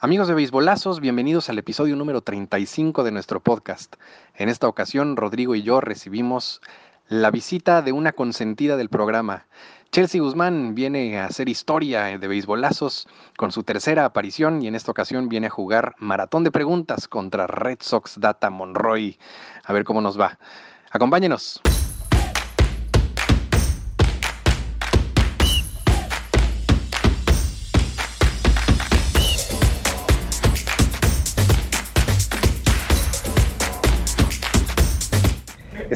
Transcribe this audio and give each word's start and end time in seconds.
Amigos 0.00 0.28
de 0.28 0.34
Beisbolazos, 0.34 1.00
bienvenidos 1.00 1.48
al 1.48 1.58
episodio 1.58 1.96
número 1.96 2.20
35 2.20 3.02
de 3.02 3.10
nuestro 3.10 3.40
podcast. 3.40 3.96
En 4.36 4.48
esta 4.48 4.68
ocasión, 4.68 5.16
Rodrigo 5.16 5.56
y 5.56 5.64
yo 5.64 5.80
recibimos 5.80 6.60
la 7.08 7.32
visita 7.32 7.82
de 7.82 7.90
una 7.90 8.12
consentida 8.12 8.76
del 8.76 8.90
programa. 8.90 9.48
Chelsea 9.90 10.22
Guzmán 10.22 10.76
viene 10.76 11.18
a 11.18 11.24
hacer 11.24 11.48
historia 11.48 12.16
de 12.16 12.28
beisbolazos 12.28 13.08
con 13.36 13.50
su 13.50 13.64
tercera 13.64 14.04
aparición 14.04 14.62
y 14.62 14.68
en 14.68 14.76
esta 14.76 14.92
ocasión 14.92 15.28
viene 15.28 15.48
a 15.48 15.50
jugar 15.50 15.96
maratón 15.98 16.44
de 16.44 16.52
preguntas 16.52 17.08
contra 17.08 17.48
Red 17.48 17.78
Sox 17.80 18.20
Data 18.20 18.50
Monroy. 18.50 19.18
A 19.64 19.72
ver 19.72 19.82
cómo 19.82 20.00
nos 20.00 20.16
va. 20.16 20.38
Acompáñenos. 20.92 21.60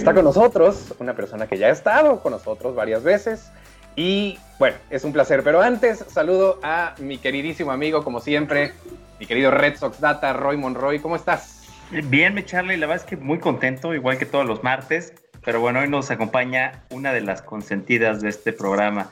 Está 0.03 0.15
con 0.15 0.25
nosotros 0.25 0.93
una 0.99 1.15
persona 1.15 1.47
que 1.47 1.57
ya 1.57 1.69
ha 1.69 1.71
estado 1.71 2.19
con 2.19 2.33
nosotros 2.33 2.75
varias 2.75 3.05
veces 3.05 3.53
y 3.95 4.37
bueno, 4.59 4.77
es 4.91 5.05
un 5.05 5.13
placer. 5.13 5.45
Pero 5.45 5.63
antes 5.63 6.05
saludo 6.09 6.59
a 6.65 6.97
mi 6.99 7.19
queridísimo 7.19 7.71
amigo, 7.71 8.03
como 8.03 8.19
siempre, 8.19 8.73
mi 9.21 9.27
querido 9.27 9.53
Red 9.53 9.77
Sox 9.77 10.01
Data, 10.01 10.33
Roy 10.33 10.57
Monroy. 10.57 10.99
¿Cómo 10.99 11.15
estás? 11.15 11.69
Bien, 11.93 12.35
mi 12.35 12.45
Charlie, 12.45 12.79
la 12.79 12.89
verdad 12.89 13.05
es 13.05 13.09
que 13.09 13.17
muy 13.17 13.39
contento, 13.39 13.95
igual 13.95 14.19
que 14.19 14.27
todos 14.27 14.45
los 14.45 14.65
martes. 14.65 15.15
Pero 15.45 15.61
bueno, 15.61 15.79
hoy 15.79 15.89
nos 15.89 16.11
acompaña 16.11 16.83
una 16.91 17.13
de 17.13 17.21
las 17.21 17.41
consentidas 17.41 18.21
de 18.23 18.31
este 18.31 18.53
programa. 18.53 19.09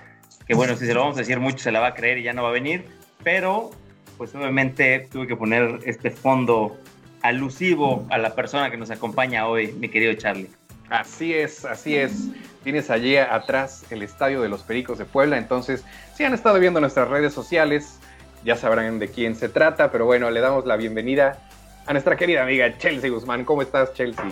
Que 0.49 0.55
bueno, 0.55 0.75
si 0.75 0.87
se 0.87 0.95
lo 0.95 1.03
vamos 1.03 1.15
a 1.19 1.21
decir 1.21 1.39
mucho, 1.39 1.59
se 1.59 1.71
la 1.71 1.79
va 1.79 1.87
a 1.87 1.95
creer 1.95 2.19
y 2.19 2.25
ya 2.25 2.33
no 2.33 2.43
va 2.43 2.49
a 2.49 2.53
venir. 2.53 2.85
Pero, 3.23 3.71
pues 4.19 4.35
obviamente 4.35 5.07
tuve 5.13 5.29
que 5.29 5.37
poner 5.37 5.79
este 5.85 6.11
fondo 6.11 6.77
alusivo 7.23 8.09
a 8.11 8.19
la 8.19 8.35
persona 8.35 8.73
que 8.73 8.77
nos 8.77 8.91
acompaña 8.91 9.47
hoy, 9.47 9.71
mi 9.79 9.89
querido 9.89 10.15
Charlie. 10.15 10.51
Así 10.91 11.33
es, 11.33 11.65
así 11.65 11.97
es. 11.97 12.29
Tienes 12.65 12.91
allí 12.91 13.17
atrás 13.17 13.85
el 13.91 14.03
Estadio 14.03 14.43
de 14.43 14.49
los 14.49 14.63
Pericos 14.63 14.99
de 14.99 15.05
Puebla. 15.05 15.39
Entonces, 15.39 15.85
si 16.15 16.25
han 16.25 16.35
estado 16.35 16.59
viendo 16.59 16.81
nuestras 16.81 17.09
redes 17.09 17.33
sociales, 17.33 18.01
ya 18.45 18.57
sabrán 18.57 18.99
de 18.99 19.09
quién 19.09 19.37
se 19.37 19.49
trata. 19.49 19.93
Pero 19.93 20.05
bueno, 20.05 20.31
le 20.31 20.41
damos 20.41 20.67
la 20.67 20.77
bienvenida 20.77 21.39
a 21.87 21.93
nuestra 21.93 22.17
querida 22.17 22.43
amiga 22.43 22.77
Chelsea 22.77 23.09
Guzmán. 23.09 23.45
¿Cómo 23.45 23.63
estás, 23.63 23.95
Chelsea? 23.95 24.31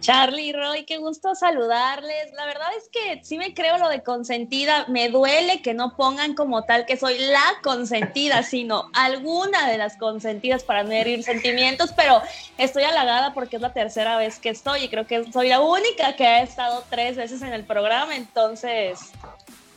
Charlie, 0.00 0.52
Roy, 0.52 0.84
qué 0.84 0.98
gusto 0.98 1.34
saludarles. 1.34 2.32
La 2.34 2.46
verdad 2.46 2.68
es 2.76 2.88
que 2.88 3.24
sí 3.24 3.36
me 3.36 3.52
creo 3.52 3.78
lo 3.78 3.88
de 3.88 4.02
consentida. 4.02 4.86
Me 4.88 5.08
duele 5.08 5.60
que 5.60 5.74
no 5.74 5.96
pongan 5.96 6.34
como 6.34 6.62
tal 6.62 6.86
que 6.86 6.96
soy 6.96 7.18
la 7.18 7.44
consentida, 7.62 8.42
sino 8.44 8.90
alguna 8.94 9.68
de 9.68 9.76
las 9.76 9.96
consentidas 9.96 10.62
para 10.62 10.84
no 10.84 10.92
herir 10.92 11.24
sentimientos, 11.24 11.92
pero 11.96 12.22
estoy 12.58 12.84
halagada 12.84 13.34
porque 13.34 13.56
es 13.56 13.62
la 13.62 13.72
tercera 13.72 14.16
vez 14.16 14.38
que 14.38 14.50
estoy 14.50 14.84
y 14.84 14.88
creo 14.88 15.06
que 15.06 15.30
soy 15.32 15.48
la 15.48 15.60
única 15.60 16.14
que 16.14 16.26
ha 16.26 16.42
estado 16.42 16.84
tres 16.88 17.16
veces 17.16 17.42
en 17.42 17.52
el 17.52 17.64
programa. 17.64 18.14
Entonces, 18.14 19.10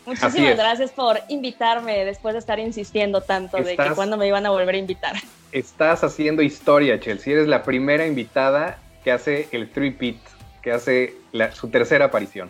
muchísimas 0.06 0.56
gracias 0.56 0.92
por 0.92 1.20
invitarme 1.30 2.06
después 2.06 2.34
de 2.34 2.40
estar 2.40 2.60
insistiendo 2.60 3.22
tanto 3.22 3.58
de 3.58 3.76
que 3.76 3.92
cuando 3.96 4.18
me 4.18 4.28
iban 4.28 4.46
a 4.46 4.52
volver 4.52 4.76
a 4.76 4.78
invitar. 4.78 5.16
Estás 5.52 6.04
haciendo 6.04 6.44
historia, 6.44 7.00
Chelsea. 7.00 7.34
Eres 7.34 7.48
la 7.48 7.64
primera 7.64 8.06
invitada 8.06 8.78
que 9.04 9.12
hace 9.12 9.48
el 9.52 9.70
three 9.70 9.92
pit, 9.92 10.18
que 10.62 10.72
hace 10.72 11.16
su 11.54 11.70
tercera 11.70 12.06
aparición. 12.06 12.50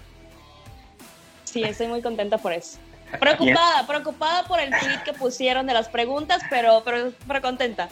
Sí, 1.45 1.63
estoy 1.63 1.87
muy 1.87 2.01
contenta 2.01 2.37
por 2.37 2.53
eso. 2.53 2.79
Preocupada, 3.19 3.85
preocupada 3.85 4.43
por 4.47 4.59
el 4.59 4.69
tweet 4.69 5.03
que 5.03 5.13
pusieron 5.13 5.67
de 5.67 5.73
las 5.73 5.89
preguntas, 5.89 6.41
pero, 6.49 6.81
pero, 6.85 7.11
pero 7.27 7.41
contenta. 7.41 7.89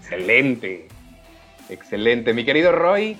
Excelente, 0.00 0.88
excelente. 1.70 2.34
Mi 2.34 2.44
querido 2.44 2.72
Roy. 2.72 3.18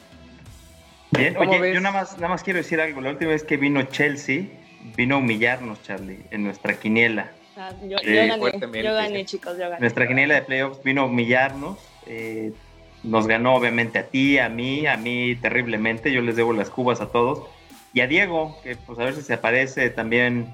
Bien, 1.12 1.36
oye, 1.36 1.72
yo 1.72 1.81
nada 1.81 2.00
más, 2.00 2.16
nada 2.16 2.28
más 2.28 2.42
quiero 2.42 2.59
decir 2.59 2.81
algo. 2.81 3.00
La 3.00 3.10
última 3.10 3.31
vez 3.31 3.44
que 3.44 3.56
vino 3.56 3.82
Chelsea, 3.84 4.43
vino 4.97 5.15
a 5.15 5.19
humillarnos, 5.19 5.82
Charlie, 5.82 6.21
en 6.31 6.44
nuestra 6.44 6.75
quiniela. 6.75 7.31
Ah, 7.56 7.71
yo, 7.84 7.97
gané, 8.03 8.82
yo 8.82 8.94
gané, 8.94 9.25
chicos, 9.25 9.56
yo 9.56 9.71
gané. 9.71 9.81
Nuestra 9.81 10.09
quiniela 10.09 10.34
de 10.34 10.43
playoffs 10.43 10.82
vino 10.82 11.03
a 11.03 11.04
humillarnos. 11.06 11.78
Eh, 12.06 12.53
nos 13.04 13.26
ganó 13.26 13.54
obviamente 13.54 13.98
a 13.98 14.06
ti, 14.09 14.38
a 14.38 14.48
mí, 14.48 14.87
a 14.87 14.97
mí 14.97 15.37
terriblemente. 15.37 16.12
Yo 16.12 16.22
les 16.22 16.37
debo 16.37 16.53
las 16.53 16.70
cubas 16.70 17.00
a 17.00 17.09
todos. 17.09 17.42
Y 17.92 18.00
a 18.00 18.06
Diego, 18.06 18.59
que 18.62 18.76
pues 18.76 18.98
a 18.98 19.04
ver 19.04 19.15
si 19.15 19.22
se 19.22 19.34
aparece 19.34 19.91
también, 19.91 20.53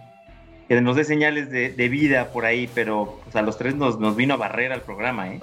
que 0.69 0.78
nos 0.81 0.97
dé 0.97 1.05
señales 1.05 1.50
de, 1.50 1.88
vida 1.88 2.33
por 2.33 2.44
ahí, 2.44 2.69
pero 2.75 3.19
pues 3.25 3.34
a 3.37 3.43
los 3.43 3.56
tres 3.56 3.75
nos, 3.75 3.99
nos 3.99 4.15
vino 4.15 4.34
a 4.34 4.37
barrer 4.37 4.72
al 4.72 4.83
programa, 4.83 5.33
¿eh? 5.33 5.41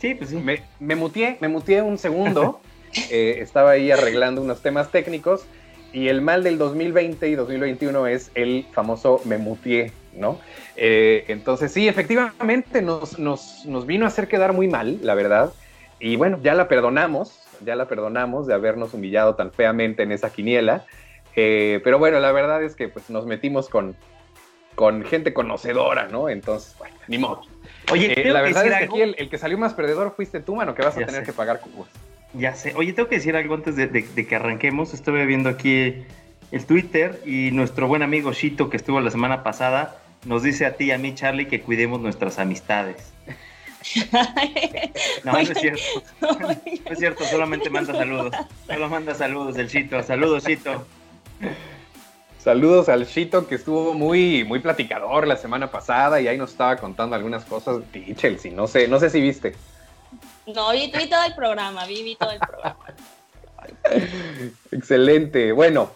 Sí, 0.00 0.14
pues 0.14 0.30
sí. 0.30 0.36
Me, 0.36 0.62
me 0.80 0.96
mutié, 0.96 1.38
me 1.40 1.48
mutié 1.48 1.82
un 1.82 1.98
segundo. 1.98 2.60
Eh, 3.10 3.38
estaba 3.40 3.72
ahí 3.72 3.90
arreglando 3.90 4.40
unos 4.40 4.62
temas 4.62 4.92
técnicos. 4.92 5.46
Y 5.92 6.06
el 6.06 6.20
mal 6.20 6.44
del 6.44 6.58
2020 6.58 7.28
y 7.28 7.34
2021 7.34 8.06
es 8.06 8.30
el 8.36 8.66
famoso 8.72 9.20
me 9.24 9.36
mutié, 9.36 9.92
¿no? 10.16 10.40
Eh, 10.76 11.24
entonces 11.28 11.72
sí, 11.72 11.88
efectivamente 11.88 12.82
nos, 12.82 13.16
vino 13.86 14.04
a 14.04 14.08
hacer 14.08 14.28
quedar 14.28 14.52
muy 14.52 14.68
mal, 14.68 14.98
la 15.02 15.14
verdad. 15.14 15.52
Y 16.00 16.16
bueno, 16.16 16.38
ya 16.42 16.54
la 16.54 16.68
perdonamos, 16.68 17.40
ya 17.64 17.76
la 17.76 17.86
perdonamos 17.86 18.46
de 18.46 18.54
habernos 18.54 18.94
humillado 18.94 19.34
tan 19.34 19.52
feamente 19.52 20.02
en 20.02 20.12
esa 20.12 20.30
quiniela. 20.30 20.84
Eh, 21.36 21.80
pero 21.82 21.98
bueno, 21.98 22.20
la 22.20 22.32
verdad 22.32 22.62
es 22.62 22.76
que 22.76 22.88
pues 22.88 23.10
nos 23.10 23.26
metimos 23.26 23.68
con, 23.68 23.96
con 24.74 25.04
gente 25.04 25.32
conocedora, 25.32 26.08
¿no? 26.08 26.28
Entonces, 26.28 26.76
bueno, 26.78 26.94
ni 27.08 27.18
modo. 27.18 27.42
Oye, 27.92 28.12
eh, 28.20 28.32
la 28.32 28.42
verdad 28.42 28.66
es 28.66 28.78
que 28.78 28.84
aquí 28.84 29.00
el, 29.00 29.28
que 29.28 29.38
salió 29.38 29.58
más 29.58 29.74
perdedor 29.74 30.14
fuiste 30.14 30.40
tú, 30.40 30.54
mano, 30.54 30.74
que 30.74 30.82
vas 30.82 30.96
a 30.96 31.04
tener 31.04 31.24
que 31.24 31.32
pagar 31.32 31.60
cubos. 31.60 31.88
Ya 32.34 32.54
sé. 32.54 32.72
Oye, 32.76 32.92
tengo 32.92 33.08
que 33.08 33.16
decir 33.16 33.36
algo 33.36 33.54
antes 33.54 33.76
de, 33.76 33.86
de 33.86 34.26
que 34.26 34.34
arranquemos. 34.34 34.92
Estuve 34.92 35.24
viendo 35.24 35.48
aquí 35.48 36.04
el 36.54 36.66
Twitter 36.66 37.20
y 37.24 37.50
nuestro 37.50 37.88
buen 37.88 38.02
amigo 38.02 38.32
Shito, 38.32 38.70
que 38.70 38.76
estuvo 38.76 39.00
la 39.00 39.10
semana 39.10 39.42
pasada, 39.42 39.96
nos 40.24 40.42
dice 40.42 40.66
a 40.66 40.76
ti 40.76 40.86
y 40.86 40.90
a 40.90 40.98
mí, 40.98 41.14
Charlie, 41.14 41.46
que 41.46 41.60
cuidemos 41.60 42.00
nuestras 42.00 42.38
amistades. 42.38 43.12
No, 45.24 45.32
no 45.32 45.38
es 45.38 45.48
cierto. 45.58 45.82
No 46.20 46.50
es 46.90 46.98
cierto, 46.98 47.24
solamente 47.24 47.68
manda 47.68 47.92
saludos. 47.94 48.34
Solo 48.66 48.88
manda 48.88 49.14
saludos 49.14 49.56
del 49.56 49.68
Chito. 49.68 50.02
Saludos, 50.02 50.44
Chito. 50.44 50.86
Saludos 52.38 52.88
al 52.88 53.06
Chito 53.06 53.46
que 53.46 53.54
estuvo 53.54 53.94
muy, 53.94 54.44
muy 54.44 54.60
platicador 54.60 55.26
la 55.26 55.36
semana 55.36 55.70
pasada 55.70 56.20
y 56.20 56.28
ahí 56.28 56.38
nos 56.38 56.52
estaba 56.52 56.76
contando 56.76 57.14
algunas 57.16 57.44
cosas 57.44 57.80
de 57.92 58.14
Chelsea. 58.14 58.52
No 58.52 58.66
sé, 58.66 58.88
no 58.88 58.98
sé 59.00 59.10
si 59.10 59.20
viste. 59.20 59.54
No, 60.46 60.72
vi, 60.72 60.90
vi 60.90 61.08
todo 61.08 61.24
el 61.24 61.34
programa, 61.34 61.86
vi, 61.86 62.02
vi 62.02 62.16
todo 62.16 62.30
el 62.30 62.38
programa. 62.38 62.76
Excelente. 64.72 65.52
Bueno, 65.52 65.90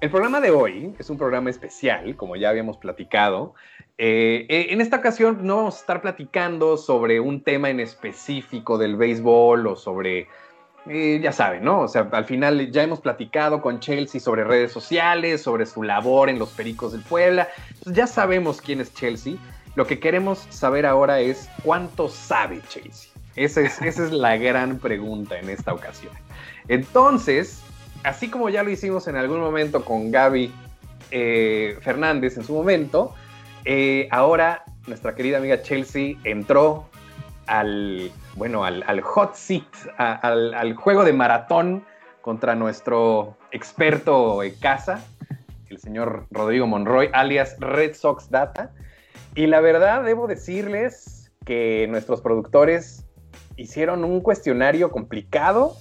el 0.00 0.10
programa 0.10 0.40
de 0.40 0.50
hoy 0.50 0.94
es 0.98 1.08
un 1.08 1.16
programa 1.16 1.50
especial, 1.50 2.16
como 2.16 2.36
ya 2.36 2.50
habíamos 2.50 2.76
platicado. 2.76 3.54
Eh, 3.98 4.46
eh, 4.48 4.66
en 4.70 4.80
esta 4.80 4.98
ocasión 4.98 5.38
no 5.42 5.56
vamos 5.56 5.76
a 5.76 5.80
estar 5.80 6.02
platicando 6.02 6.76
sobre 6.76 7.18
un 7.18 7.40
tema 7.40 7.70
en 7.70 7.80
específico 7.80 8.76
del 8.76 8.96
béisbol 8.96 9.66
o 9.66 9.76
sobre, 9.76 10.28
eh, 10.86 11.18
ya 11.22 11.32
saben, 11.32 11.64
¿no? 11.64 11.80
O 11.80 11.88
sea, 11.88 12.08
al 12.12 12.26
final 12.26 12.70
ya 12.70 12.82
hemos 12.82 13.00
platicado 13.00 13.62
con 13.62 13.80
Chelsea 13.80 14.20
sobre 14.20 14.44
redes 14.44 14.70
sociales, 14.70 15.42
sobre 15.42 15.64
su 15.64 15.82
labor 15.82 16.28
en 16.28 16.38
los 16.38 16.50
Pericos 16.50 16.92
del 16.92 17.02
Puebla. 17.02 17.48
ya 17.86 18.06
sabemos 18.06 18.60
quién 18.60 18.80
es 18.80 18.92
Chelsea. 18.94 19.34
Lo 19.76 19.86
que 19.86 19.98
queremos 19.98 20.46
saber 20.50 20.84
ahora 20.84 21.20
es 21.20 21.48
cuánto 21.62 22.08
sabe 22.08 22.60
Chelsea. 22.68 23.10
Esa 23.34 23.62
es, 23.62 23.80
esa 23.82 24.04
es 24.04 24.12
la 24.12 24.36
gran 24.36 24.78
pregunta 24.78 25.38
en 25.38 25.50
esta 25.50 25.72
ocasión. 25.72 26.12
Entonces, 26.68 27.62
así 28.06 28.30
como 28.30 28.48
ya 28.48 28.62
lo 28.62 28.70
hicimos 28.70 29.08
en 29.08 29.16
algún 29.16 29.40
momento 29.40 29.84
con 29.84 30.12
Gaby 30.12 30.52
eh, 31.10 31.76
Fernández 31.82 32.36
en 32.36 32.44
su 32.44 32.54
momento, 32.54 33.14
eh, 33.64 34.06
ahora 34.12 34.64
nuestra 34.86 35.16
querida 35.16 35.38
amiga 35.38 35.60
Chelsea 35.60 36.16
entró 36.22 36.88
al, 37.48 38.12
bueno, 38.36 38.64
al, 38.64 39.00
hot 39.00 39.34
seat, 39.34 39.66
al, 39.98 40.74
juego 40.74 41.04
de 41.04 41.12
maratón 41.12 41.84
contra 42.22 42.54
nuestro 42.54 43.36
experto 43.50 44.42
en 44.44 44.54
casa, 44.54 45.04
el 45.68 45.78
señor 45.78 46.26
Rodrigo 46.30 46.66
Monroy, 46.68 47.10
alias 47.12 47.56
Red 47.58 47.94
Sox 47.94 48.30
Data. 48.30 48.72
Y 49.34 49.48
la 49.48 49.60
verdad, 49.60 50.04
debo 50.04 50.28
decirles 50.28 51.32
que 51.44 51.86
nuestros 51.88 52.20
productores 52.20 53.04
hicieron 53.56 54.04
un 54.04 54.20
cuestionario 54.20 54.90
complicado 54.92 55.76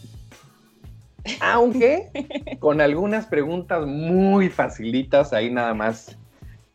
aunque 1.40 2.10
con 2.60 2.82
algunas 2.82 3.26
preguntas 3.26 3.86
muy 3.86 4.50
facilitas 4.50 5.34
ahí 5.34 5.52
nada 5.52 5.74
más 5.74 6.18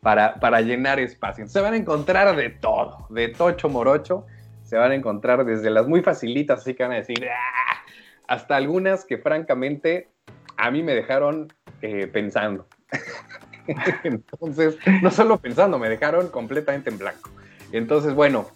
para, 0.01 0.35
para 0.35 0.61
llenar 0.61 0.99
espacio. 0.99 1.47
Se 1.47 1.61
van 1.61 1.73
a 1.73 1.77
encontrar 1.77 2.35
de 2.35 2.49
todo, 2.49 3.07
de 3.09 3.29
tocho 3.29 3.69
morocho, 3.69 4.25
se 4.63 4.77
van 4.77 4.91
a 4.91 4.95
encontrar 4.95 5.45
desde 5.45 5.69
las 5.69 5.87
muy 5.87 6.01
facilitas, 6.01 6.61
así 6.61 6.73
que 6.73 6.83
van 6.83 6.93
a 6.93 6.95
decir, 6.95 7.27
ah", 7.27 7.83
hasta 8.27 8.55
algunas 8.55 9.05
que 9.05 9.17
francamente 9.17 10.09
a 10.57 10.71
mí 10.71 10.83
me 10.83 10.93
dejaron 10.93 11.51
eh, 11.81 12.07
pensando. 12.07 12.67
Entonces, 14.03 14.77
no 15.01 15.11
solo 15.11 15.37
pensando, 15.37 15.77
me 15.77 15.89
dejaron 15.89 16.29
completamente 16.29 16.89
en 16.89 16.97
blanco. 16.97 17.29
Entonces, 17.71 18.13
bueno, 18.13 18.47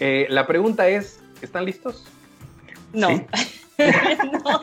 eh, 0.00 0.26
la 0.30 0.46
pregunta 0.46 0.88
es, 0.88 1.22
¿están 1.42 1.64
listos? 1.64 2.06
No. 2.92 3.08
no. 4.44 4.62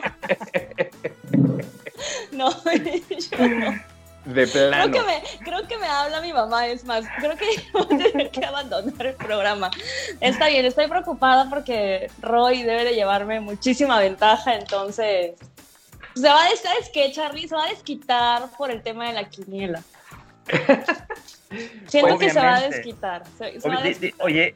no, 2.32 2.50
yo 3.38 3.48
no. 3.48 3.80
De 4.26 4.46
plano. 4.48 4.90
Creo 4.90 4.92
que, 4.92 5.06
me, 5.06 5.22
creo 5.44 5.68
que 5.68 5.78
me 5.78 5.86
habla 5.86 6.20
mi 6.20 6.32
mamá, 6.32 6.66
es 6.66 6.84
más, 6.84 7.04
creo 7.20 7.36
que 7.36 7.46
voy 7.72 7.84
a 7.84 8.10
tener 8.10 8.30
que 8.30 8.44
abandonar 8.44 9.06
el 9.06 9.14
programa. 9.14 9.70
Está 10.20 10.48
bien, 10.48 10.64
estoy 10.64 10.88
preocupada 10.88 11.48
porque 11.48 12.10
Roy 12.20 12.64
debe 12.64 12.84
de 12.84 12.94
llevarme 12.94 13.38
muchísima 13.38 14.00
ventaja, 14.00 14.56
entonces 14.56 15.34
se 16.14 16.28
va 16.28 16.44
a 16.44 16.56
¿sabes 16.56 16.90
qué, 16.92 17.12
Charlie? 17.12 17.46
Se 17.46 17.54
va 17.54 17.66
a 17.66 17.68
desquitar 17.68 18.50
por 18.58 18.72
el 18.72 18.82
tema 18.82 19.06
de 19.06 19.12
la 19.12 19.28
quiniela. 19.28 19.82
Siento 21.86 22.18
que 22.18 22.30
se 22.30 22.40
va 22.40 22.56
a 22.56 22.60
desquitar. 22.62 23.22
Se, 23.38 23.60
se 23.60 23.68
oye, 23.68 23.76
va 23.76 23.80
a 23.80 23.84
desquitar. 23.84 24.26
oye, 24.26 24.54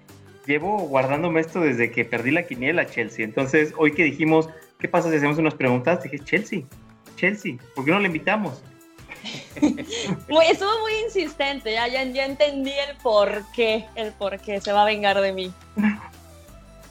llevo 0.51 0.79
guardándome 0.79 1.41
esto 1.41 1.61
desde 1.61 1.91
que 1.93 2.05
perdí 2.05 2.33
la 2.33 2.43
quiniela, 2.43 2.85
Chelsea. 2.87 3.25
Entonces, 3.25 3.73
hoy 3.79 3.93
que 3.93 4.03
dijimos, 4.03 4.49
¿qué 4.81 4.89
pasa 4.89 5.09
si 5.09 5.17
hacemos 5.17 5.39
unas 5.39 5.55
preguntas? 5.55 6.03
Dije, 6.03 6.19
Chelsea, 6.19 6.63
Chelsea, 7.17 7.55
¿por 7.77 7.85
qué 7.85 7.93
no 7.93 8.01
le 8.01 8.07
invitamos? 8.09 8.63
Muy- 10.29 10.47
estuvo 10.47 10.71
muy 10.81 10.93
insistente, 11.05 11.73
ya, 11.73 11.87
ya, 11.87 12.03
ya 12.05 12.25
entendí 12.27 12.73
el 12.73 12.97
por 13.03 13.45
qué, 13.55 13.85
el 13.95 14.13
por 14.13 14.39
qué 14.41 14.61
se 14.61 14.73
va 14.73 14.83
a 14.83 14.87
vengar 14.87 15.21
de 15.21 15.33
mí. 15.33 15.53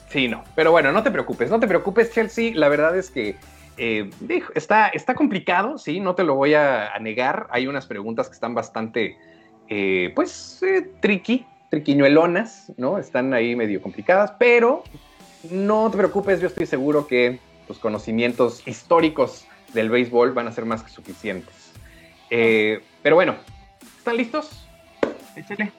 Sí, 0.08 0.26
no. 0.28 0.42
Pero 0.56 0.70
bueno, 0.70 0.90
no 0.92 1.02
te 1.02 1.10
preocupes, 1.10 1.50
no 1.50 1.60
te 1.60 1.66
preocupes, 1.68 2.12
Chelsea. 2.12 2.52
La 2.54 2.68
verdad 2.68 2.96
es 2.96 3.10
que 3.10 3.36
eh, 3.76 4.08
está, 4.54 4.88
está 4.88 5.14
complicado, 5.14 5.76
sí, 5.78 6.00
no 6.00 6.14
te 6.14 6.24
lo 6.24 6.34
voy 6.34 6.54
a, 6.54 6.92
a 6.94 6.98
negar. 6.98 7.46
Hay 7.50 7.66
unas 7.66 7.86
preguntas 7.86 8.28
que 8.28 8.34
están 8.34 8.54
bastante, 8.54 9.16
eh, 9.68 10.12
pues, 10.14 10.62
eh, 10.62 10.90
tricky, 11.00 11.44
triquiñuelonas, 11.70 12.72
¿no? 12.76 12.98
Están 12.98 13.32
ahí 13.32 13.56
medio 13.56 13.80
complicadas, 13.80 14.32
pero 14.38 14.84
no 15.50 15.90
te 15.90 15.96
preocupes, 15.96 16.40
yo 16.40 16.48
estoy 16.48 16.66
seguro 16.66 17.06
que 17.06 17.38
tus 17.66 17.78
conocimientos 17.78 18.66
históricos 18.66 19.46
del 19.72 19.88
béisbol 19.88 20.32
van 20.32 20.48
a 20.48 20.52
ser 20.52 20.64
más 20.66 20.82
que 20.82 20.90
suficientes. 20.90 21.72
Eh, 22.28 22.80
pero 23.02 23.14
bueno, 23.16 23.36
¿están 23.96 24.16
listos? 24.16 24.66
Échale. 25.36 25.72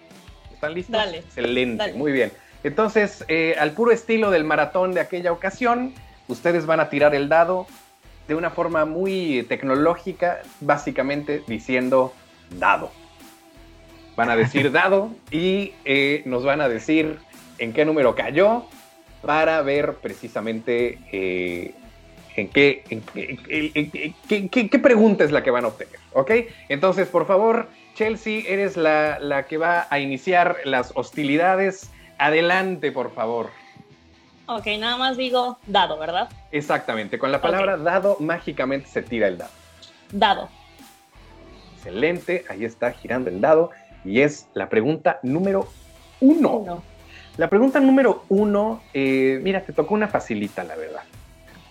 ¿Están 0.53 0.73
listos? 0.73 0.93
Dale. 0.93 1.17
Excelente, 1.19 1.77
Dale. 1.77 1.93
muy 1.93 2.11
bien. 2.11 2.31
Entonces, 2.63 3.25
eh, 3.27 3.55
al 3.59 3.71
puro 3.71 3.91
estilo 3.91 4.31
del 4.31 4.43
maratón 4.43 4.93
de 4.93 5.01
aquella 5.01 5.31
ocasión, 5.31 5.93
ustedes 6.27 6.65
van 6.65 6.79
a 6.79 6.89
tirar 6.89 7.13
el 7.13 7.27
dado 7.27 7.67
de 8.27 8.35
una 8.35 8.49
forma 8.49 8.85
muy 8.85 9.45
tecnológica, 9.49 10.41
básicamente 10.61 11.43
diciendo 11.47 12.13
dado. 12.57 12.91
Van 14.15 14.29
a 14.29 14.35
decir 14.35 14.71
dado 14.73 15.11
y 15.31 15.73
eh, 15.85 16.21
nos 16.25 16.43
van 16.43 16.61
a 16.61 16.69
decir 16.69 17.19
en 17.57 17.73
qué 17.73 17.85
número 17.85 18.15
cayó 18.15 18.65
para 19.21 19.61
ver 19.61 19.95
precisamente 19.95 20.97
eh, 21.11 21.75
en, 22.35 22.47
qué, 22.49 22.83
en 22.89 23.01
qué- 23.01 23.29
en- 23.47 23.71
en- 23.75 23.91
en- 23.93 24.15
qué- 24.27 24.47
qué- 24.49 24.69
qué 24.69 24.79
pregunta 24.79 25.23
es 25.23 25.31
la 25.31 25.43
que 25.43 25.51
van 25.51 25.65
a 25.65 25.67
obtener. 25.67 25.99
¿Ok? 26.13 26.31
Entonces, 26.69 27.07
por 27.07 27.27
favor, 27.27 27.67
Chelsea, 27.95 28.41
eres 28.47 28.77
la, 28.77 29.19
la 29.19 29.43
que 29.43 29.57
va 29.57 29.87
a 29.89 29.99
iniciar 29.99 30.57
las 30.65 30.91
hostilidades. 30.95 31.89
Adelante, 32.17 32.91
por 32.91 33.13
favor. 33.13 33.49
Ok, 34.47 34.65
nada 34.79 34.97
más 34.97 35.17
digo 35.17 35.57
dado, 35.67 35.97
¿verdad? 35.99 36.29
Exactamente, 36.51 37.17
con 37.19 37.31
la 37.31 37.41
palabra 37.41 37.77
dado 37.77 38.17
mágicamente 38.19 38.87
se 38.87 39.01
tira 39.01 39.27
el 39.27 39.37
dado. 39.37 39.51
Dado. 40.11 40.49
Excelente, 41.77 42.43
ahí 42.49 42.65
está 42.65 42.91
girando 42.91 43.29
el 43.29 43.39
dado 43.41 43.71
y 44.03 44.21
es 44.21 44.47
la 44.53 44.69
pregunta 44.69 45.19
número 45.23 45.67
uno. 46.19 46.57
Uno. 46.57 46.83
La 47.37 47.49
pregunta 47.49 47.79
número 47.79 48.25
uno, 48.29 48.81
eh, 48.93 49.39
mira, 49.41 49.61
te 49.61 49.73
tocó 49.73 49.93
una 49.93 50.07
facilita, 50.07 50.63
la 50.63 50.75
verdad. 50.75 51.03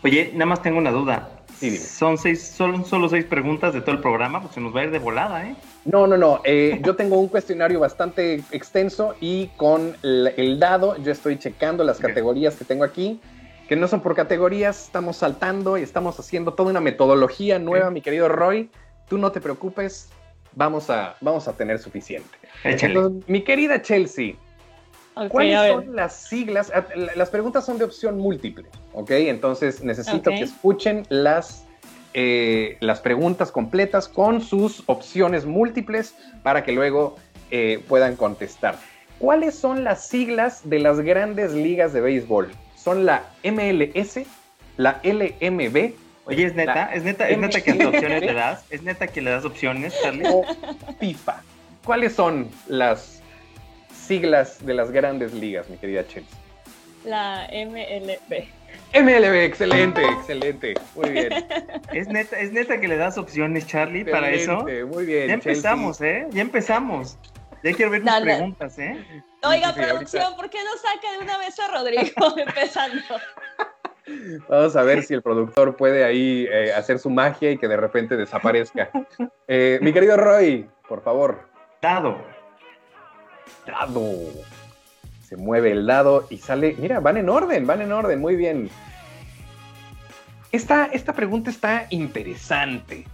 Oye, 0.02 0.30
nada 0.32 0.46
más 0.46 0.62
tengo 0.62 0.78
una 0.78 0.90
duda. 0.90 1.28
Sí, 1.58 1.68
dime. 1.68 1.84
Son 1.84 2.16
seis, 2.16 2.42
son 2.42 2.86
solo 2.86 3.10
seis 3.10 3.26
preguntas 3.26 3.74
de 3.74 3.82
todo 3.82 3.94
el 3.94 4.00
programa, 4.00 4.40
pues 4.40 4.54
se 4.54 4.60
nos 4.62 4.74
va 4.74 4.80
a 4.80 4.84
ir 4.84 4.90
de 4.90 4.98
volada, 4.98 5.46
¿eh? 5.46 5.54
No, 5.84 6.06
no, 6.06 6.16
no, 6.16 6.40
eh, 6.44 6.80
yo 6.84 6.96
tengo 6.96 7.18
un 7.18 7.28
cuestionario 7.28 7.78
bastante 7.78 8.42
extenso 8.50 9.14
y 9.20 9.48
con 9.58 9.94
el, 10.02 10.32
el 10.38 10.58
dado 10.58 10.96
yo 10.96 11.12
estoy 11.12 11.38
checando 11.38 11.84
las 11.84 11.98
categorías 11.98 12.56
que 12.56 12.64
tengo 12.64 12.82
aquí, 12.82 13.20
que 13.68 13.76
no 13.76 13.86
son 13.88 14.00
por 14.00 14.16
categorías, 14.16 14.86
estamos 14.86 15.18
saltando 15.18 15.76
y 15.76 15.82
estamos 15.82 16.18
haciendo 16.18 16.54
toda 16.54 16.70
una 16.70 16.80
metodología 16.80 17.58
nueva, 17.58 17.90
mi 17.90 18.00
querido 18.00 18.28
Roy. 18.28 18.70
Tú 19.08 19.18
no 19.18 19.30
te 19.30 19.40
preocupes, 19.42 20.08
vamos 20.54 20.90
a, 20.90 21.16
vamos 21.20 21.46
a 21.48 21.52
tener 21.52 21.78
suficiente. 21.78 22.28
Entonces, 22.64 23.28
mi 23.28 23.42
querida 23.42 23.80
Chelsea, 23.82 24.34
¿Cuáles 25.28 25.58
son 25.84 25.96
las 25.96 26.14
siglas? 26.28 26.72
Ah, 26.74 26.86
la- 26.94 27.14
Las 27.16 27.30
preguntas 27.30 27.66
son 27.66 27.78
de 27.78 27.84
opción 27.84 28.16
múltiple, 28.18 28.66
¿ok? 28.94 29.10
Entonces 29.10 29.82
necesito 29.82 30.30
que 30.30 30.44
escuchen 30.44 31.02
las, 31.10 31.66
eh, 32.14 32.76
las 32.80 33.00
preguntas 33.00 33.50
completas 33.52 34.08
con 34.08 34.40
sus 34.40 34.82
opciones 34.86 35.44
múltiples 35.44 36.14
para 36.42 36.62
que 36.64 36.72
luego 36.72 37.16
eh, 37.50 37.82
puedan 37.88 38.16
contestar. 38.16 38.78
¿Cuáles 39.18 39.54
son 39.56 39.84
las 39.84 40.06
siglas 40.06 40.62
de 40.70 40.78
las 40.78 41.00
grandes 41.00 41.52
ligas 41.52 41.92
de 41.92 42.00
béisbol? 42.00 42.48
¿Son 42.76 43.04
la 43.04 43.24
MLS, 43.42 44.24
la 44.78 45.00
LMB 45.02 45.92
Oye, 46.24 46.44
es 46.44 46.54
neta, 46.54 46.90
es 46.92 47.02
neta, 47.02 47.28
es 47.28 47.38
neta 47.38 47.60
que 47.60 47.72
opciones 47.86 48.20
le 48.22 48.32
das, 48.34 48.64
es 48.70 48.82
neta 48.82 49.06
que 49.06 49.20
le 49.20 49.30
das 49.30 49.44
opciones, 49.44 49.94
Charlie. 50.02 50.28
o 50.28 50.44
FIFA? 50.98 51.42
¿Cuáles 51.84 52.14
son 52.14 52.50
las 52.68 53.22
siglas 53.92 54.64
de 54.64 54.74
las 54.74 54.90
grandes 54.90 55.32
ligas, 55.32 55.68
mi 55.68 55.76
querida 55.76 56.06
Chelsea? 56.06 56.38
La 57.04 57.48
MLB. 57.50 58.44
MLB, 58.92 59.34
excelente, 59.44 60.02
excelente. 60.04 60.74
Muy 60.94 61.10
bien. 61.10 61.32
Es 61.92 62.06
neta, 62.06 62.38
es 62.38 62.52
neta 62.52 62.80
que 62.80 62.86
le 62.86 62.96
das 62.96 63.18
opciones, 63.18 63.66
Charlie, 63.66 64.04
para 64.04 64.30
eso. 64.30 64.60
Excelente, 64.60 64.84
Muy 64.84 65.06
bien. 65.06 65.26
Ya 65.28 65.34
empezamos, 65.34 66.00
¿eh? 66.00 66.26
Ya 66.30 66.42
empezamos. 66.42 67.16
Ya 67.64 67.72
quiero 67.72 67.90
ver 67.90 68.00
tus 68.02 68.10
Dale. 68.10 68.24
preguntas, 68.26 68.78
¿eh? 68.78 69.04
Oiga, 69.42 69.72
sí, 69.72 69.80
producción, 69.80 70.22
ahorita. 70.22 70.36
¿por 70.40 70.50
qué 70.50 70.58
no 70.64 70.70
saca 70.76 71.12
de 71.12 71.18
una 71.18 71.38
vez 71.38 71.58
a 71.58 71.68
Rodrigo 71.68 72.36
empezando? 72.36 73.02
Vamos 74.48 74.76
a 74.76 74.82
ver 74.82 75.02
si 75.02 75.14
el 75.14 75.22
productor 75.22 75.76
puede 75.76 76.04
ahí 76.04 76.46
eh, 76.50 76.72
hacer 76.72 76.98
su 76.98 77.10
magia 77.10 77.50
y 77.52 77.58
que 77.58 77.68
de 77.68 77.76
repente 77.76 78.16
desaparezca. 78.16 78.90
Eh, 79.48 79.78
mi 79.82 79.92
querido 79.92 80.16
Roy, 80.16 80.68
por 80.88 81.02
favor. 81.02 81.48
Dado. 81.82 82.18
Dado. 83.66 84.02
Se 85.22 85.36
mueve 85.36 85.72
el 85.72 85.86
dado 85.86 86.26
y 86.30 86.38
sale. 86.38 86.74
Mira, 86.78 87.00
van 87.00 87.16
en 87.16 87.28
orden, 87.28 87.66
van 87.66 87.80
en 87.82 87.92
orden. 87.92 88.20
Muy 88.20 88.36
bien. 88.36 88.68
Esta, 90.52 90.86
esta 90.86 91.12
pregunta 91.12 91.50
está 91.50 91.86
interesante. 91.90 93.06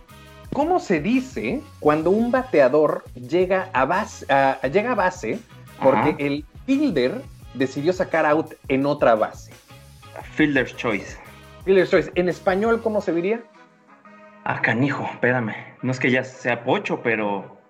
¿Cómo 0.52 0.80
se 0.80 1.00
dice 1.00 1.60
cuando 1.80 2.10
un 2.10 2.30
bateador 2.30 3.04
llega 3.14 3.68
a 3.74 3.84
base, 3.84 4.24
a- 4.32 4.58
llega 4.68 4.92
a 4.92 4.94
base 4.94 5.38
porque 5.82 5.98
Ajá. 6.10 6.16
el 6.18 6.46
fielder 6.64 7.20
decidió 7.52 7.92
sacar 7.92 8.24
out 8.24 8.54
en 8.68 8.86
otra 8.86 9.14
base? 9.14 9.52
Fielder's 10.34 10.74
Choice. 10.76 11.16
Fielder's 11.64 11.90
choice. 11.90 12.10
En 12.14 12.28
español, 12.28 12.80
¿cómo 12.82 13.00
se 13.00 13.12
diría? 13.12 13.42
Ah, 14.44 14.60
canijo, 14.62 15.04
espérame. 15.12 15.54
No 15.82 15.90
es 15.90 15.98
que 15.98 16.10
ya 16.10 16.22
sea 16.24 16.62
pocho, 16.64 17.02
pero. 17.02 17.60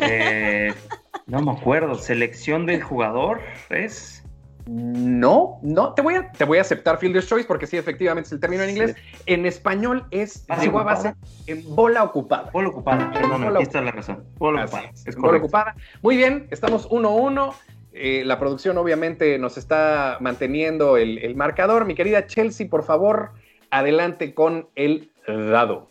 eh, 0.00 0.72
no 1.26 1.40
me 1.40 1.52
acuerdo. 1.52 1.94
Selección 1.94 2.66
del 2.66 2.82
jugador 2.82 3.40
es. 3.70 4.20
No, 4.66 5.58
no, 5.62 5.92
te 5.92 6.00
voy 6.00 6.14
a, 6.14 6.32
te 6.32 6.44
voy 6.44 6.56
a 6.56 6.62
aceptar 6.62 6.96
Fielder's 6.98 7.28
Choice 7.28 7.46
porque 7.46 7.66
sí, 7.66 7.76
efectivamente 7.76 8.28
es 8.28 8.32
el 8.32 8.40
término 8.40 8.62
en 8.62 8.70
inglés. 8.70 8.96
En 9.26 9.44
español 9.44 10.06
es 10.10 10.46
¿Base 10.46 10.68
ocupada? 10.70 10.84
base 10.86 11.14
en 11.46 11.76
bola 11.76 12.02
ocupada. 12.02 12.50
Bola 12.50 12.68
ocupada. 12.70 13.10
Perdón, 13.12 13.44
aquí 13.44 13.62
está 13.62 13.82
la 13.82 13.92
razón. 13.92 14.24
Bola 14.38 14.62
Así 14.62 14.74
ocupada. 14.74 14.92
es, 14.94 15.06
Es 15.06 15.16
bola 15.16 15.36
ocupada. 15.38 15.74
Muy 16.00 16.16
bien, 16.16 16.48
estamos 16.50 16.88
1-1. 16.88 17.54
Eh, 17.96 18.24
la 18.24 18.40
producción 18.40 18.76
obviamente 18.76 19.38
nos 19.38 19.56
está 19.56 20.18
manteniendo 20.20 20.96
el, 20.96 21.18
el 21.18 21.36
marcador. 21.36 21.84
Mi 21.84 21.94
querida 21.94 22.26
Chelsea, 22.26 22.68
por 22.68 22.82
favor, 22.82 23.30
adelante 23.70 24.34
con 24.34 24.68
el 24.74 25.10
dado. 25.26 25.88